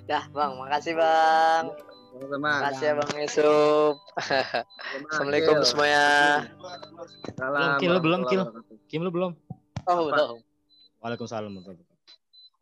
Dah, 0.08 0.24
Bang, 0.32 0.56
makasih 0.56 0.96
Bang. 0.96 1.76
Makasih 2.16 2.86
ya 2.88 2.94
Bang 2.96 3.12
Yusuf. 3.20 4.00
Assalamualaikum 5.12 5.60
semuanya. 5.68 6.06
Salam. 7.36 7.76
Belum, 7.76 7.80
Kil, 7.84 7.94
belum, 8.00 8.20
wabarakatuh. 8.24 8.88
Kim 8.88 9.02
lu 9.04 9.12
belum? 9.12 9.32
Oh, 9.84 10.08
belum. 10.08 10.40
Waalaikumsalam. 11.04 11.52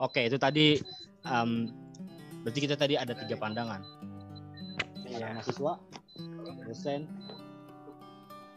Oke, 0.02 0.26
itu 0.26 0.42
tadi 0.42 0.82
um, 1.30 1.70
berarti 2.42 2.60
kita 2.66 2.74
tadi 2.74 2.98
ada 2.98 3.14
tiga 3.14 3.38
pandangan. 3.38 3.86
Iya. 5.06 5.38
mahasiswa, 5.38 5.78
dosen, 6.66 7.06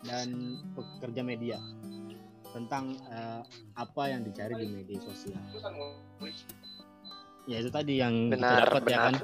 dan 0.09 0.57
pekerja 0.73 1.21
media 1.21 1.61
tentang 2.57 2.97
uh, 3.13 3.45
apa 3.77 4.03
yang 4.09 4.25
dicari 4.25 4.57
di 4.57 4.67
media 4.73 4.97
sosial. 5.05 5.45
Ya 7.47 7.63
itu 7.63 7.71
tadi 7.71 8.03
yang 8.03 8.35
Benar, 8.35 8.67
dapat 8.67 8.83
ya 8.91 8.99
kan. 9.07 9.15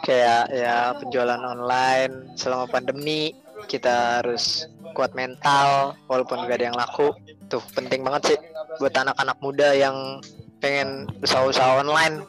Kayak 0.00 0.44
ya 0.48 0.76
penjualan 0.96 1.42
online 1.44 2.32
selama 2.40 2.64
pandemi 2.64 3.36
kita 3.68 4.24
harus 4.24 4.64
kuat 4.96 5.12
mental 5.12 5.92
walaupun 6.08 6.48
gak 6.48 6.56
ada 6.56 6.72
yang 6.72 6.78
laku. 6.78 7.12
Tuh 7.52 7.60
penting 7.76 8.00
banget 8.00 8.34
sih 8.34 8.38
buat 8.80 8.96
anak-anak 8.96 9.36
muda 9.44 9.76
yang 9.76 10.24
pengen 10.64 11.04
usaha-usaha 11.20 11.84
online. 11.84 12.24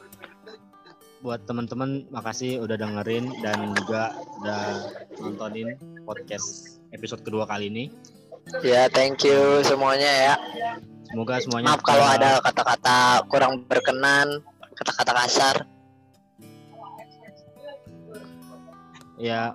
Buat 1.24 1.48
teman-teman 1.48 2.12
makasih 2.12 2.60
udah 2.60 2.76
dengerin 2.76 3.32
dan 3.40 3.72
juga 3.78 4.12
udah 4.42 4.64
nontonin 5.22 5.80
podcast 6.04 6.82
episode 6.92 7.24
kedua 7.24 7.48
kali 7.48 7.72
ini. 7.72 7.86
Ya, 8.66 8.92
thank 8.92 9.24
you 9.24 9.64
semuanya 9.64 10.12
ya. 10.12 10.36
Semoga 11.12 11.44
semuanya 11.44 11.66
Maaf 11.68 11.82
kalau 11.84 12.08
ada 12.08 12.40
kata-kata 12.40 12.98
kurang 13.28 13.68
berkenan, 13.68 14.40
kata-kata 14.74 15.12
kasar. 15.18 15.58
ya 19.22 19.54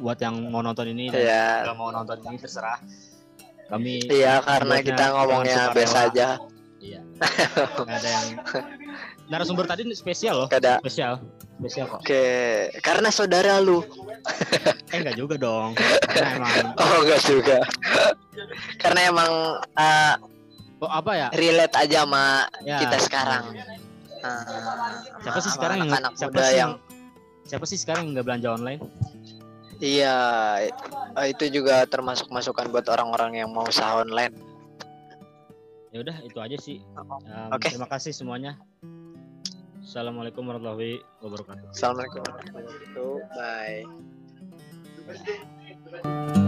buat 0.00 0.16
yang 0.16 0.48
mau 0.48 0.64
nonton 0.64 0.88
ini 0.88 1.12
dan 1.12 1.20
Iya. 1.20 1.46
nggak 1.68 1.76
mau 1.76 1.92
nonton 1.92 2.16
ini 2.22 2.40
terserah. 2.40 2.80
Kami 3.68 4.08
Iya, 4.08 4.40
karena 4.40 4.80
kita 4.80 5.04
ngomongnya 5.12 5.68
biasa 5.76 6.08
aja. 6.08 6.40
Iya. 6.80 7.04
Nggak 7.76 7.98
ada 8.00 8.08
yang 8.08 8.26
narasumber 9.30 9.68
tadi 9.68 9.84
spesial 9.92 10.46
loh, 10.46 10.48
spesial, 10.48 11.20
spesial 11.60 11.86
kok. 11.90 12.00
Oke, 12.00 12.24
karena 12.80 13.12
saudara 13.12 13.60
lu. 13.60 13.84
Eh 14.94 15.02
enggak 15.02 15.18
juga 15.18 15.34
dong. 15.36 15.74
Karena 16.14 16.30
emang 16.32 16.78
Oh, 16.78 16.98
enggak 17.04 17.20
juga. 17.26 17.58
karena 18.78 19.00
emang 19.06 19.30
uh, 19.76 20.14
oh, 20.82 20.90
apa 20.90 21.12
ya? 21.16 21.28
relate 21.32 21.74
aja 21.76 22.04
sama 22.04 22.46
Ya. 22.64 22.78
kita 22.82 22.96
sekarang. 23.00 23.44
Uh, 24.16 24.42
Siapa 25.22 25.38
sih 25.44 25.52
sekarang 25.54 25.76
yang 25.84 25.90
anak-anak 25.92 26.12
siapa 26.18 26.32
muda 26.34 26.44
sih 26.48 26.56
yang 26.58 26.72
siapa 27.46 27.64
sih 27.68 27.78
sekarang 27.78 28.02
yang 28.10 28.12
nggak 28.18 28.26
belanja 28.26 28.48
online? 28.52 28.82
Iya, 29.76 30.16
eh, 31.20 31.26
itu 31.36 31.52
juga 31.52 31.84
termasuk 31.84 32.32
masukan 32.32 32.72
buat 32.72 32.88
orang-orang 32.88 33.44
yang 33.44 33.52
mau 33.52 33.68
usaha 33.68 34.00
online. 34.00 34.32
Ya 35.92 36.00
udah 36.00 36.16
itu 36.24 36.38
aja 36.40 36.56
sih. 36.56 36.80
Um, 36.96 37.20
Oke. 37.52 37.68
Terima 37.72 37.88
kasih 37.88 38.16
semuanya. 38.16 38.56
Assalamualaikum 39.84 40.48
warahmatullahi 40.48 41.00
wabarakatuh. 41.20 41.72
Assalamualaikum 41.76 42.20
warahmatullahi 42.24 42.64
wabarakatuh. 42.64 43.84
Bye. 46.32 46.44